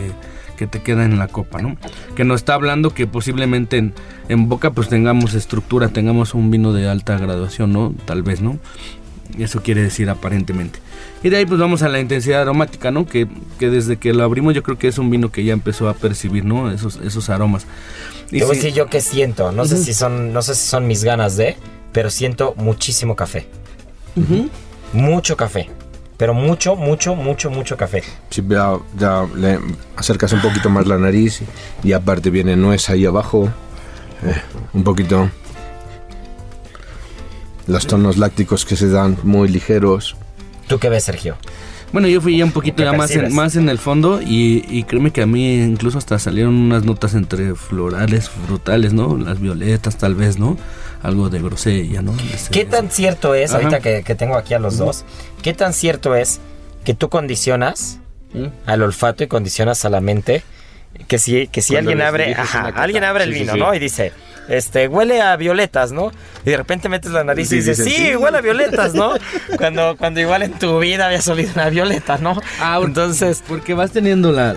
que 0.58 0.66
te 0.66 0.82
queda 0.82 1.06
en 1.06 1.20
la 1.20 1.28
copa, 1.28 1.62
¿no? 1.62 1.78
Que 2.16 2.24
nos 2.26 2.38
está 2.41 2.56
hablando 2.56 2.95
que 2.95 3.06
posiblemente 3.06 3.78
en, 3.78 3.93
en 4.28 4.49
boca 4.49 4.72
pues 4.72 4.89
tengamos 4.89 5.36
estructura, 5.36 5.89
tengamos 5.89 6.34
un 6.34 6.49
vino 6.49 6.74
de 6.74 6.89
alta 6.89 7.16
graduación, 7.18 7.72
¿no? 7.74 7.93
Tal 8.06 8.24
vez, 8.24 8.41
¿no? 8.41 8.58
Eso 9.39 9.61
quiere 9.61 9.82
decir 9.84 10.09
aparentemente. 10.09 10.79
Y 11.23 11.29
de 11.29 11.38
ahí 11.38 11.45
pues 11.45 11.59
vamos 11.59 11.82
a 11.84 11.89
la 11.89 11.99
intensidad 11.99 12.41
aromática, 12.41 12.91
¿no? 12.91 13.05
Que, 13.05 13.27
que 13.59 13.69
desde 13.69 13.97
que 13.97 14.13
lo 14.13 14.23
abrimos 14.23 14.53
yo 14.55 14.63
creo 14.63 14.77
que 14.77 14.88
es 14.88 14.97
un 14.97 15.09
vino 15.09 15.32
que 15.32 15.43
ya 15.43 15.53
empezó 15.53 15.88
a 15.89 15.93
percibir, 15.93 16.45
¿no? 16.45 16.71
Esos, 16.71 16.97
esos 17.03 17.29
aromas. 17.29 17.65
Y 18.32 18.39
Te 18.39 18.45
voy 18.45 18.51
a 18.51 18.59
sí- 18.59 18.65
decir 18.67 18.73
yo 18.77 18.88
qué 18.88 19.01
siento. 19.01 19.51
No 19.51 19.65
sé 19.65 19.77
si 19.77 19.93
son, 19.93 20.34
no 20.34 20.41
sé 20.41 20.55
si 20.55 20.65
son 20.67 20.88
mis 20.88 21.03
ganas 21.03 21.38
de, 21.38 21.55
pero 21.91 22.09
siento 22.09 22.53
muchísimo 22.57 23.15
café. 23.15 23.47
Ujú. 24.15 24.49
Mucho 24.93 25.38
café. 25.38 25.69
Pero 26.17 26.34
mucho, 26.36 26.75
mucho, 26.75 27.15
mucho, 27.15 27.49
mucho 27.49 27.75
café. 27.77 28.03
Si 28.29 28.43
ya, 28.47 28.77
ya 28.97 29.25
le 29.36 29.59
acercas 29.95 30.32
un 30.34 30.41
poquito 30.41 30.69
más 30.69 30.86
la 30.86 30.97
nariz 30.99 31.41
y 31.84 31.93
aparte 31.93 32.29
viene 32.29 32.55
nuez 32.55 32.89
ahí 32.91 33.05
abajo, 33.07 33.49
eh, 34.23 34.36
un 34.73 34.84
poquito 34.84 35.29
los 37.68 37.88
tonos 37.88 38.18
lácticos 38.18 38.66
que 38.66 38.76
se 38.76 38.89
dan 38.89 39.18
muy 39.24 39.47
ligeros. 39.49 40.16
¿Tú 40.68 40.80
qué 40.80 40.89
ves, 40.89 41.03
Sergio? 41.03 41.36
Bueno, 41.91 42.07
yo 42.07 42.22
fui 42.22 42.38
ya 42.38 42.45
un 42.45 42.53
poquito 42.53 42.78
¿Qué 42.78 42.84
ya 42.84 42.93
más 42.93 43.12
en, 43.12 43.34
más 43.36 43.57
en 43.57 43.68
el 43.68 43.78
fondo 43.78 44.22
y, 44.22 44.64
y 44.70 44.84
créeme 44.84 45.12
que 45.12 45.22
a 45.24 45.26
mí 45.26 45.55
incluso 45.62 45.97
hasta 45.97 46.18
salieron 46.20 46.55
unas 46.55 46.86
notas 46.86 47.14
entre 47.16 47.53
florales, 47.55 48.30
frutales, 48.30 48.93
¿no? 48.93 49.18
Las 49.18 49.41
violetas 49.41 49.97
tal 49.97 50.16
vez, 50.16 50.39
¿no? 50.39 50.57
Algo 51.03 51.30
de 51.30 51.41
grosella, 51.41 52.01
¿no? 52.01 52.14
Ese- 52.34 52.49
¿Qué 52.51 52.64
tan 52.64 52.89
cierto 52.89 53.36
es, 53.36 53.51
Ajá. 53.51 53.59
ahorita 53.64 53.82
que, 53.82 54.03
que 54.03 54.16
tengo 54.16 54.38
aquí 54.38 54.53
a 54.53 54.59
los 54.59 54.78
dos, 54.78 55.03
qué 55.41 55.53
tan 55.53 55.74
cierto 55.74 56.16
es 56.16 56.39
que 56.86 56.93
tú 56.93 57.09
condicionas 57.09 57.99
¿Mm? 58.34 58.45
al 58.68 58.84
olfato 58.84 59.26
y 59.26 59.28
condicionas 59.28 59.84
a 59.84 59.89
la 59.89 59.99
mente 59.99 60.43
que 61.07 61.17
si, 61.19 61.47
que 61.47 61.61
si 61.61 61.75
alguien 61.75 62.01
abre, 62.01 62.33
ajá, 62.35 62.71
alguien 62.75 63.03
abre 63.03 63.23
el 63.25 63.31
Sí, 63.31 63.35
sí, 63.35 63.41
vino, 63.41 63.53
sí. 63.53 63.59
¿no? 63.59 63.73
Y 63.73 63.79
dice, 63.79 64.11
este, 64.49 64.87
huele 64.87 65.21
a 65.21 65.35
violetas, 65.35 65.91
¿no? 65.91 66.11
Y 66.45 66.49
de 66.51 66.57
repente 66.57 66.89
metes 66.89 67.11
la 67.11 67.23
nariz 67.23 67.47
y 67.47 67.49
Sí, 67.49 67.55
dices, 67.57 67.77
sí, 67.77 67.89
sí. 67.91 68.15
huele 68.15 68.37
a 68.37 68.41
violetas, 68.41 68.93
¿no? 68.93 69.13
cuando, 69.57 69.95
cuando 69.97 70.19
igual 70.19 70.43
en 70.43 70.53
tu 70.53 70.79
vida 70.79 71.07
habías 71.07 71.27
olido 71.27 71.51
una 71.53 71.69
violeta, 71.69 72.17
¿no? 72.17 72.39
Ah, 72.59 72.79
Entonces, 72.83 73.43
Porque 73.47 73.73
vas 73.73 73.91
teniendo 73.91 74.31
la. 74.31 74.55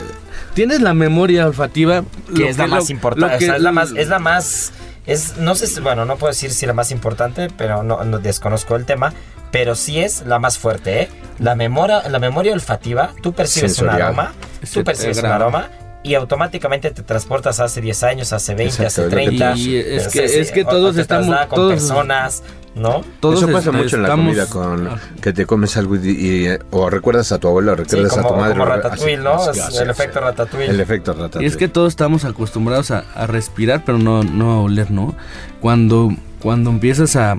Tienes 0.54 0.80
la 0.80 0.94
memoria 0.94 1.46
olfativa. 1.46 2.04
que 2.34 2.42
lo 2.42 2.48
es 2.48 2.58
la 2.58 2.66
más 2.68 2.90
importante, 2.90 3.36
o 3.36 3.40
sea, 3.40 3.56
es 3.56 3.62
la 3.62 3.72
más, 3.72 3.90
es 3.96 4.08
la 4.08 4.18
más, 4.20 4.72
es, 5.06 5.36
no 5.38 5.54
sé, 5.56 5.66
si- 5.66 5.80
bueno, 5.80 6.04
no 6.04 6.16
puedo 6.16 6.32
decir 6.32 6.52
si 6.52 6.64
la 6.66 6.72
más 6.72 6.90
importante, 6.92 7.48
pero 7.56 7.82
no, 7.82 8.04
no 8.04 8.18
desconozco 8.20 8.76
el 8.76 8.84
tema, 8.84 9.12
pero 9.50 9.74
sí 9.74 10.00
es 10.00 10.22
la 10.26 10.38
más 10.38 10.58
fuerte, 10.58 11.02
¿eh? 11.02 11.08
La 11.40 11.56
memoria, 11.56 12.08
la 12.08 12.20
memoria 12.20 12.52
olfativa, 12.52 13.10
tú 13.20 13.32
percibes 13.32 13.72
un 13.72 13.76
Sensorial. 13.88 14.02
aroma, 14.08 14.32
Se 14.62 14.80
tú 14.80 14.84
percibes 14.84 15.18
un 15.18 15.26
aroma 15.26 15.68
y 16.04 16.14
automáticamente 16.14 16.90
te 16.92 17.02
transportas 17.02 17.58
hace 17.58 17.80
10 17.80 18.02
años, 18.04 18.32
hace 18.32 18.54
20, 18.54 18.64
Exacto, 18.84 18.86
hace 18.86 19.00
es 19.00 19.04
lo 19.06 19.10
que 19.10 19.24
30. 19.24 19.56
Y 19.56 19.76
es 19.76 20.08
que- 20.08 20.24
es 20.24 20.48
sí, 20.48 20.54
que 20.54 20.64
todos 20.64 20.96
estamos- 20.96 21.36
con 21.46 21.56
todos- 21.56 21.72
personas, 21.72 22.42
¿no? 22.76 23.00
todos 23.20 23.42
Eso 23.42 23.50
pasa 23.50 23.72
mucho 23.72 23.96
en 23.96 24.02
la 24.02 24.10
comida 24.10 24.46
con 24.46 24.86
Ah. 24.88 24.98
que 25.22 25.32
te 25.32 25.46
comes 25.46 25.76
algo 25.78 25.96
y, 25.96 26.10
y- 26.10 26.58
o 26.70 26.90
recuerdas 26.90 27.32
a 27.32 27.38
tu 27.38 27.48
abuelo, 27.48 27.72
o 27.72 27.76
Sí, 27.76 27.82
recuerdas 27.82 28.12
como, 28.12 28.28
a 28.28 28.28
tu 28.28 28.36
madre. 28.36 28.52
como 28.52 28.64
Ratatouille, 28.66 29.14
así, 29.14 29.24
¿no? 29.24 29.32
así, 29.34 29.60
así, 29.60 29.76
el 29.78 29.90
así. 29.90 30.02
efecto 30.02 30.20
Ratatouille. 30.20 30.70
El 30.70 30.80
efecto 30.80 31.12
ratatouille. 31.14 31.44
Y 31.46 31.48
es 31.50 31.56
que 31.56 31.68
todos 31.68 31.88
estamos 31.92 32.24
acostumbrados 32.24 32.90
a, 32.90 33.04
a 33.14 33.26
respirar, 33.26 33.82
pero 33.86 33.96
no, 33.98 34.22
no 34.24 34.52
a 34.52 34.60
oler, 34.60 34.90
¿no? 34.90 35.14
Cuando, 35.60 36.10
cuando 36.40 36.68
empiezas 36.70 37.16
a, 37.16 37.36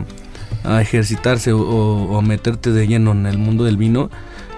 a 0.63 0.81
ejercitarse 0.81 1.53
o, 1.53 1.59
o- 1.59 2.17
o 2.17 2.21
meterte 2.23 2.71
de 2.71 2.87
lleno 2.87 3.11
en 3.11 3.27
el 3.27 3.37
mundo 3.37 3.63
del 3.65 3.77
vino, 3.77 4.09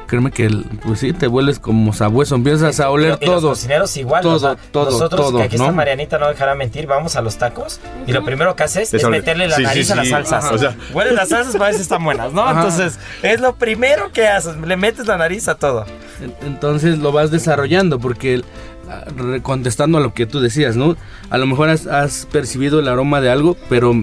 créeme 0.08 0.32
que, 0.32 0.46
el- 0.46 0.64
pues 0.84 1.00
sí, 1.02 1.14
te 1.14 1.28
vuelves 1.28 1.60
como 1.60 1.94
sabueso, 1.94 2.36
empiezas 2.36 2.80
a 2.80 2.90
oler 2.90 3.18
Y 3.22 3.26
los 3.26 3.36
todo. 3.42 3.50
cocineros 3.50 3.96
igual, 3.98 4.22
Todo, 4.24 4.36
o 4.36 4.40
sea, 4.40 4.56
todo, 4.72 4.86
nosotros, 4.86 5.22
todo, 5.28 5.38
que 5.38 5.44
aquí 5.44 5.58
¿no? 5.58 5.64
está 5.66 5.76
Marianita, 5.76 6.18
no 6.18 6.28
dejará 6.30 6.56
mentir, 6.56 6.88
vamos 6.88 7.16
a 7.16 7.22
los 7.22 7.38
tacos 7.38 7.80
y 8.08 8.12
lo 8.14 8.24
primero 8.26 8.56
que 8.56 8.64
haces 8.64 8.94
es, 8.94 9.08
meterle 9.10 9.48
la 9.48 9.56
Sí, 9.56 9.62
sí, 9.62 9.68
nariz 9.68 9.92
a 9.92 9.96
las 9.96 10.08
salsas. 10.10 10.46
Ajá. 10.46 10.56
O 10.56 10.58
sea- 10.58 10.76
Hueles 10.94 11.14
las 11.14 11.30
salsas 11.30 11.54
para 11.54 11.66
ver 11.66 11.76
si 11.76 11.82
están 11.82 12.04
buenas, 12.04 12.34
¿no? 12.34 12.42
Ajá. 12.44 12.62
Entonces, 12.62 12.98
es 13.22 13.40
lo 13.42 13.56
primero 13.56 14.12
que 14.12 14.28
haces, 14.28 14.56
le 14.58 14.78
metes 14.78 15.06
la 15.08 15.18
nariz 15.18 15.48
a 15.48 15.56
todo. 15.56 15.86
En- 16.22 16.34
Entonces 16.48 16.98
lo 16.98 17.12
vas 17.12 17.30
desarrollando 17.32 18.00
porque 18.00 18.42
ah, 18.90 19.04
contestando 19.42 19.98
a 19.98 20.02
lo 20.02 20.14
que 20.14 20.26
tú 20.26 20.40
decías, 20.40 20.76
¿no? 20.76 20.96
A 21.30 21.38
lo 21.38 21.46
mejor 21.46 21.70
has, 21.70 21.88
has 21.88 22.26
percibido 22.32 22.80
el 22.80 22.88
aroma 22.88 23.20
de 23.22 23.30
algo, 23.30 23.58
pero 23.70 23.94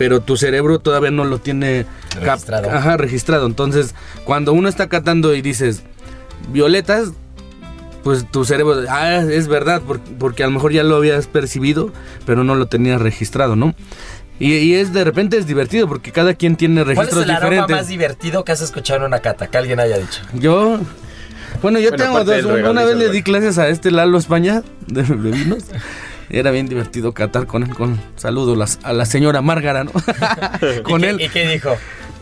pero 0.00 0.20
tu 0.20 0.38
cerebro 0.38 0.78
todavía 0.78 1.10
no 1.10 1.26
lo 1.26 1.40
tiene 1.40 1.84
Registrado. 2.18 2.70
ajá, 2.70 2.96
registrado. 2.96 3.44
Entonces, 3.46 3.94
cuando 4.24 4.54
uno 4.54 4.66
está 4.66 4.88
catando 4.88 5.34
y 5.34 5.42
dices 5.42 5.82
violetas, 6.50 7.10
pues 8.02 8.24
tu 8.30 8.46
cerebro, 8.46 8.76
ah, 8.88 9.16
es 9.30 9.46
verdad, 9.46 9.82
por- 9.82 10.00
porque 10.00 10.42
a 10.42 10.46
lo 10.46 10.52
mejor 10.52 10.72
ya 10.72 10.84
lo 10.84 10.96
habías 10.96 11.26
percibido, 11.26 11.92
pero 12.24 12.44
no 12.44 12.54
lo 12.54 12.64
tenías 12.64 12.98
registrado, 13.02 13.56
¿no? 13.56 13.74
Y, 14.38 14.54
y 14.54 14.74
es 14.76 14.94
de 14.94 15.04
repente 15.04 15.36
es 15.36 15.46
divertido 15.46 15.86
porque 15.86 16.12
cada 16.12 16.32
quien 16.32 16.56
tiene 16.56 16.76
¿Cuál 16.82 16.92
es 16.92 16.96
registros 16.96 17.24
el 17.24 17.30
aroma 17.32 17.50
diferentes. 17.50 17.76
más 17.76 17.88
divertido 17.88 18.42
que 18.42 18.52
has 18.52 18.62
escuchado 18.62 19.00
en 19.00 19.04
una 19.06 19.18
cata? 19.18 19.48
Que 19.48 19.58
alguien 19.58 19.80
haya 19.80 19.98
dicho. 19.98 20.22
Yo. 20.32 20.80
Bueno, 21.60 21.78
yo 21.78 21.90
Bueno, 21.90 22.04
tengo 22.04 22.24
dos. 22.24 22.44
Una 22.70 22.84
vez 22.84 22.96
le 22.96 23.10
di 23.10 23.22
clases 23.22 23.58
a 23.58 23.68
este 23.68 23.90
Lalo 23.90 24.16
España 24.16 24.62
de, 24.86 25.02
de 25.02 25.30
vinos. 25.30 25.64
Era 26.30 26.50
bien 26.52 26.68
divertido 26.68 27.12
catar 27.12 27.46
con 27.46 27.64
él. 27.64 27.74
Con 27.74 28.00
saludo 28.16 28.54
las- 28.54 28.78
a 28.82 28.92
la 28.92 29.04
señora 29.04 29.42
Márgara, 29.42 29.84
¿no? 29.84 29.90
con 30.84 31.00
¿Y 31.00 31.04
qué- 31.04 31.08
él. 31.10 31.20
¿Y 31.20 31.28
qué 31.28 31.46
dijo? 31.48 31.76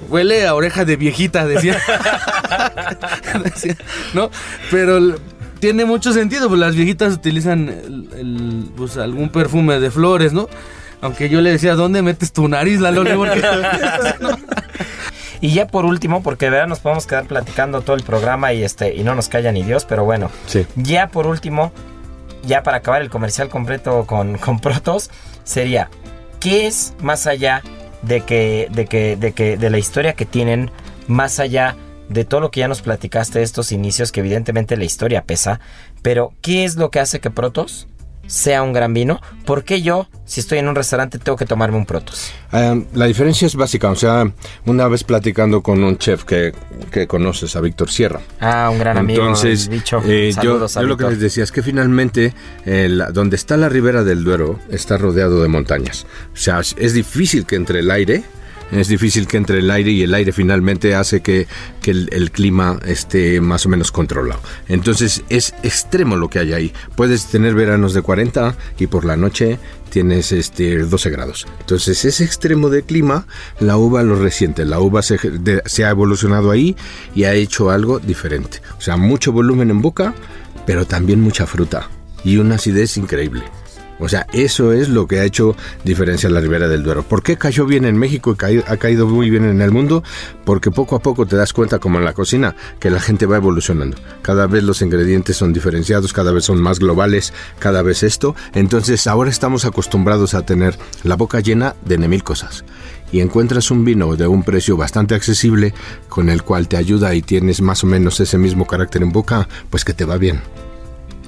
Huele 0.09 0.46
a 0.46 0.54
oreja 0.54 0.84
de 0.84 0.96
viejita, 0.96 1.46
decía. 1.46 1.76
Decía, 3.44 3.76
¿No? 4.14 4.30
Pero 4.70 5.16
tiene 5.61 5.84
mucho 5.84 6.12
sentido, 6.12 6.48
pues 6.48 6.61
las 6.61 6.74
viejitas 6.74 7.14
utilizan 7.14 7.68
el- 7.68 8.09
el, 8.16 8.70
pues, 8.76 8.96
algún 8.96 9.28
perfume 9.28 9.80
de 9.80 9.90
flores, 9.90 10.32
¿no? 10.32 10.48
Aunque 11.00 11.28
yo 11.28 11.40
le 11.40 11.50
decía, 11.50 11.74
¿dónde 11.74 12.02
metes 12.02 12.32
tu 12.32 12.48
nariz, 12.48 12.80
Lalo? 12.80 13.04
Porque- 13.16 13.42
Y 15.40 15.52
ya 15.52 15.68
por 15.68 15.84
último, 15.84 16.20
porque 16.22 16.46
de 16.46 16.50
verdad 16.50 16.66
nos 16.66 16.80
podemos 16.80 17.06
quedar 17.06 17.26
platicando 17.26 17.80
todo 17.82 17.94
el 17.94 18.02
programa 18.02 18.52
y 18.52 18.64
este 18.64 18.94
y 18.96 19.04
no 19.04 19.14
nos 19.14 19.28
calla 19.28 19.52
ni 19.52 19.62
Dios, 19.62 19.84
pero 19.84 20.04
bueno. 20.04 20.30
Sí. 20.46 20.66
Ya 20.74 21.09
por 21.09 21.28
último, 21.28 21.70
ya 22.45 22.62
para 22.62 22.78
acabar 22.78 23.03
el 23.03 23.11
comercial 23.11 23.49
completo 23.49 24.07
con, 24.07 24.39
con 24.39 24.61
Protos, 24.61 25.11
sería 25.45 25.91
¿qué 26.41 26.66
es 26.66 26.95
más 27.01 27.26
allá 27.26 27.62
de 28.03 28.20
que, 28.22 28.68
de 28.70 28.86
que, 28.86 29.16
de 29.16 29.32
que, 29.32 29.57
de 29.57 29.70
la 29.70 29.78
historia 29.78 30.14
que 30.14 30.24
tienen, 30.24 30.70
más 31.07 31.41
allá 31.41 31.76
de 32.09 32.24
todo 32.24 32.41
lo 32.41 32.51
que 32.51 32.61
ya 32.61 32.68
nos 32.68 32.82
platicaste 32.82 33.39
de 33.39 33.45
estos 33.45 33.72
inicios, 33.72 34.12
que 34.12 34.20
evidentemente 34.20 34.76
la 34.76 34.84
historia 34.84 35.24
pesa, 35.24 35.61
pero 36.03 36.32
¿qué 36.41 36.64
es 36.64 36.76
lo 36.76 36.91
que 36.91 37.01
hace 37.01 37.20
que 37.20 37.30
Protos 37.30 37.86
sea 38.29 38.62
un 38.62 38.72
gran 38.72 38.95
vino? 38.95 39.20
¿Por 39.45 39.64
qué 39.64 39.83
yo, 39.83 40.07
si 40.24 40.39
estoy 40.39 40.59
en 40.59 40.68
un 40.68 40.76
restaurante, 40.76 41.18
tengo 41.18 41.37
que 41.37 41.45
tomarme 41.47 41.76
un 41.76 41.85
Protos? 41.87 42.31
Eh, 42.53 42.85
la 42.95 43.07
diferencia 43.07 43.47
es 43.47 43.57
básica, 43.57 43.91
o 43.91 43.97
sea, 43.97 44.31
una 44.66 44.87
vez 44.87 45.03
platicando 45.03 45.62
con 45.62 45.83
un 45.83 45.99
chef 45.99 46.22
que, 46.24 46.53
que 46.93 47.07
conoces, 47.09 47.57
a 47.57 47.61
Víctor 47.61 47.91
Sierra. 47.91 48.20
Ah, 48.41 48.68
un 48.70 48.79
gran 48.79 48.97
amigo. 48.99 49.20
Entonces, 49.22 49.64
el 49.64 49.70
bicho. 49.70 50.01
eh, 50.07 50.31
yo, 50.37 50.43
Saludos 50.53 50.76
a 50.76 50.81
yo 50.83 50.87
lo 50.87 50.97
que 50.97 51.05
les 51.05 51.18
decía 51.18 51.43
es 51.43 51.51
que 51.51 51.62
finalmente, 51.62 52.33
eh, 52.64 52.89
la- 52.89 53.11
donde 53.11 53.35
está 53.37 53.57
la 53.57 53.68
ribera 53.68 54.05
del 54.05 54.22
Duero, 54.22 54.61
está 54.70 54.97
rodeado 54.99 55.43
de 55.43 55.49
montañas. 55.49 56.07
O 56.33 56.37
sea, 56.37 56.61
es 56.61 56.93
difícil 56.93 57.47
que 57.47 57.57
entre 57.57 57.81
el 57.81 57.91
aire, 57.91 58.22
es 58.73 58.89
difícil 58.89 59.27
que 59.27 59.37
entre 59.37 59.59
el 59.59 59.71
aire 59.71 59.91
y 59.91 60.03
el 60.03 60.14
aire 60.14 60.33
finalmente 60.33 60.95
hace 60.95 61.21
que, 61.21 61.47
que 61.81 61.91
el, 61.91 62.31
clima 62.31 62.79
esté 62.85 63.41
más 63.41 63.66
o 63.66 63.69
menos 63.69 63.93
controlado. 63.93 64.41
Entonces, 64.69 65.23
es 65.29 65.55
extremo 65.62 66.16
lo 66.16 66.29
que 66.29 66.39
hay 66.39 66.53
ahí. 66.53 66.73
Puedes 66.95 67.27
tener 67.27 67.55
veranos 67.55 67.95
de 67.95 68.03
40 68.03 68.57
y 68.79 68.87
por 68.87 69.05
la 69.05 69.16
noche 69.16 69.59
tienes 69.91 70.33
este 70.33 70.79
12 70.79 71.11
grados. 71.11 71.47
Entonces, 71.61 72.05
ese 72.05 72.25
extremo 72.25 72.69
de 72.69 72.83
clima, 72.83 73.27
la 73.61 73.77
uva 73.77 74.03
lo 74.03 74.16
resiente. 74.16 74.64
La 74.64 74.81
uva 74.81 75.03
se, 75.03 75.19
se 75.64 75.85
ha 75.85 75.91
evolucionado 75.91 76.51
ahí 76.51 76.77
y 77.14 77.25
ha 77.25 77.35
hecho 77.35 77.71
algo 77.71 77.99
diferente. 77.99 78.61
O 78.77 78.81
sea, 78.81 78.97
mucho 78.97 79.33
volumen 79.33 79.71
en 79.71 79.81
boca, 79.81 80.14
pero 80.66 80.87
también 80.87 81.21
mucha 81.21 81.47
fruta 81.47 81.89
y 82.25 82.37
una 82.37 82.57
acidez 82.57 82.97
increíble. 82.97 83.43
O 83.99 84.09
sea, 84.09 84.26
eso 84.32 84.72
es 84.72 84.88
lo 84.88 85.07
que 85.07 85.20
ha 85.20 85.24
hecho 85.24 85.57
diferencia 85.84 86.28
la 86.28 86.40
Ribera 86.40 86.68
del 86.68 86.82
Duero. 86.82 87.03
¿Por 87.03 87.22
qué 87.22 87.36
cayó 87.36 87.66
bien 87.66 87.84
en 87.84 87.96
México 87.96 88.36
y 88.40 88.59
ha 88.66 88.76
caído 88.76 89.07
muy 89.07 89.30
bien 89.30 89.44
en 89.44 89.61
el 89.61 89.70
mundo? 89.70 90.03
Porque 90.44 90.70
poco 90.70 90.96
a 90.96 91.01
poco 91.01 91.26
te 91.26 91.36
das 91.36 91.53
cuenta, 91.53 91.78
como 91.78 91.99
en 91.99 92.05
la 92.05 92.12
cocina, 92.12 92.55
que 92.78 92.90
la 92.90 93.01
gente 93.01 93.26
va 93.26 93.36
evolucionando. 93.36 93.96
Cada 94.22 94.46
vez 94.46 94.62
los 94.62 94.82
ingredientes 94.82 95.36
son 95.36 95.53
diferenciados, 95.53 96.12
cada 96.12 96.32
vez 96.32 96.44
son 96.44 96.61
más 96.61 96.78
globales, 96.78 97.32
cada 97.59 97.82
vez 97.82 98.03
esto. 98.03 98.34
Entonces 98.55 99.07
ahora 99.07 99.30
estamos 99.30 99.64
acostumbrados 99.64 100.34
a 100.34 100.46
tener 100.46 100.78
la 101.03 101.16
boca 101.16 101.40
llena 101.40 101.74
de 101.84 101.99
mil 102.09 102.22
cosas. 102.22 102.64
Y 103.11 103.20
encuentras 103.20 103.70
un 103.70 103.84
vino 103.84 104.16
de 104.16 104.26
un 104.26 104.42
precio 104.42 104.76
bastante 104.76 105.14
accesible 105.14 105.74
con 106.09 106.28
el 106.28 106.42
cual 106.42 106.68
te 106.68 106.76
ayuda 106.76 107.14
y 107.14 107.22
tienes 107.22 107.61
más 107.61 107.82
o 107.82 107.86
menos 107.86 108.20
ese 108.20 108.38
mismo 108.38 108.66
carácter 108.66 109.03
en 109.03 109.11
boca, 109.11 109.49
pues 109.70 109.84
que 109.84 109.94
te 109.94 110.05
va 110.05 110.18
bien. 110.18 110.40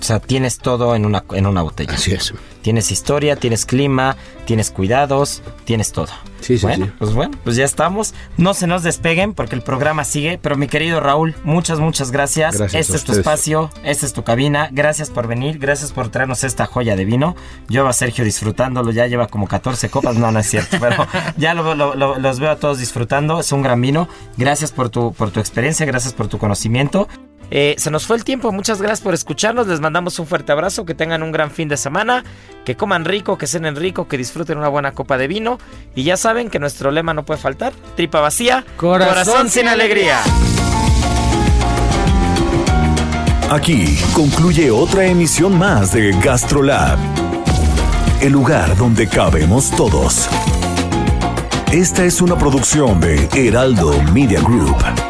O 0.00 0.02
sea, 0.02 0.18
tienes 0.18 0.58
todo 0.58 0.94
en 0.96 1.04
una, 1.04 1.24
en 1.32 1.46
una 1.46 1.60
botella. 1.62 1.92
Así 1.94 2.12
es. 2.12 2.32
Tienes 2.62 2.90
historia, 2.90 3.36
tienes 3.36 3.66
clima, 3.66 4.16
tienes 4.46 4.70
cuidados, 4.70 5.42
tienes 5.64 5.92
todo. 5.92 6.08
Sí, 6.40 6.56
sí, 6.56 6.62
bueno, 6.64 6.86
sí. 6.86 6.92
pues 6.98 7.12
bueno, 7.12 7.36
pues 7.44 7.56
ya 7.56 7.64
estamos. 7.66 8.14
No 8.38 8.54
se 8.54 8.66
nos 8.66 8.82
despeguen 8.82 9.34
porque 9.34 9.54
el 9.54 9.62
programa 9.62 10.04
sigue. 10.04 10.38
Pero 10.40 10.56
mi 10.56 10.68
querido 10.68 11.00
Raúl, 11.00 11.34
muchas, 11.44 11.80
muchas 11.80 12.10
gracias. 12.10 12.56
Gracias 12.58 12.80
este 12.88 12.96
es 12.96 13.04
tu 13.04 13.12
espacio, 13.12 13.70
esta 13.84 14.06
es 14.06 14.12
tu 14.14 14.24
cabina. 14.24 14.68
Gracias 14.72 15.10
por 15.10 15.26
venir, 15.26 15.58
gracias 15.58 15.92
por 15.92 16.08
traernos 16.08 16.44
esta 16.44 16.64
joya 16.66 16.96
de 16.96 17.04
vino. 17.04 17.36
Yo 17.68 17.86
a 17.86 17.92
Sergio 17.92 18.24
disfrutándolo, 18.24 18.90
ya 18.92 19.06
lleva 19.06 19.26
como 19.26 19.46
14 19.48 19.90
copas. 19.90 20.16
No, 20.16 20.32
no 20.32 20.38
es 20.38 20.48
cierto, 20.48 20.78
pero 20.80 21.06
ya 21.36 21.52
lo- 21.54 21.74
lo- 21.74 21.94
lo- 21.94 22.18
los 22.18 22.40
veo 22.40 22.50
a 22.50 22.56
todos 22.56 22.78
disfrutando. 22.78 23.40
Es 23.40 23.52
un 23.52 23.60
gran 23.62 23.80
vino. 23.82 24.08
Gracias 24.38 24.72
por 24.72 24.88
tu, 24.88 25.12
por 25.12 25.30
tu 25.30 25.40
experiencia, 25.40 25.84
gracias 25.84 26.14
por 26.14 26.28
tu 26.28 26.38
conocimiento. 26.38 27.06
Eh, 27.50 27.74
se 27.78 27.90
nos 27.90 28.06
fue 28.06 28.16
el 28.16 28.24
tiempo, 28.24 28.52
muchas 28.52 28.80
gracias 28.80 29.00
por 29.00 29.12
escucharnos, 29.12 29.66
les 29.66 29.80
mandamos 29.80 30.18
un 30.18 30.26
fuerte 30.26 30.52
abrazo, 30.52 30.84
que 30.84 30.94
tengan 30.94 31.22
un 31.22 31.32
gran 31.32 31.50
fin 31.50 31.68
de 31.68 31.76
semana, 31.76 32.24
que 32.64 32.76
coman 32.76 33.04
rico, 33.04 33.36
que 33.38 33.46
cenen 33.46 33.74
rico, 33.74 34.06
que 34.06 34.16
disfruten 34.16 34.58
una 34.58 34.68
buena 34.68 34.92
copa 34.92 35.18
de 35.18 35.26
vino. 35.26 35.58
Y 35.94 36.04
ya 36.04 36.16
saben 36.16 36.48
que 36.48 36.58
nuestro 36.58 36.90
lema 36.90 37.12
no 37.12 37.24
puede 37.24 37.40
faltar, 37.40 37.72
tripa 37.96 38.20
vacía, 38.20 38.64
Corazón 38.76 39.50
sin 39.50 39.66
alegría. 39.68 40.20
Aquí 43.50 43.98
concluye 44.14 44.70
otra 44.70 45.06
emisión 45.06 45.58
más 45.58 45.92
de 45.92 46.12
GastroLab, 46.20 46.98
el 48.20 48.32
lugar 48.32 48.76
donde 48.76 49.08
cabemos 49.08 49.72
todos. 49.72 50.28
Esta 51.72 52.04
es 52.04 52.20
una 52.20 52.38
producción 52.38 53.00
de 53.00 53.28
Heraldo 53.34 54.00
Media 54.12 54.40
Group. 54.40 55.09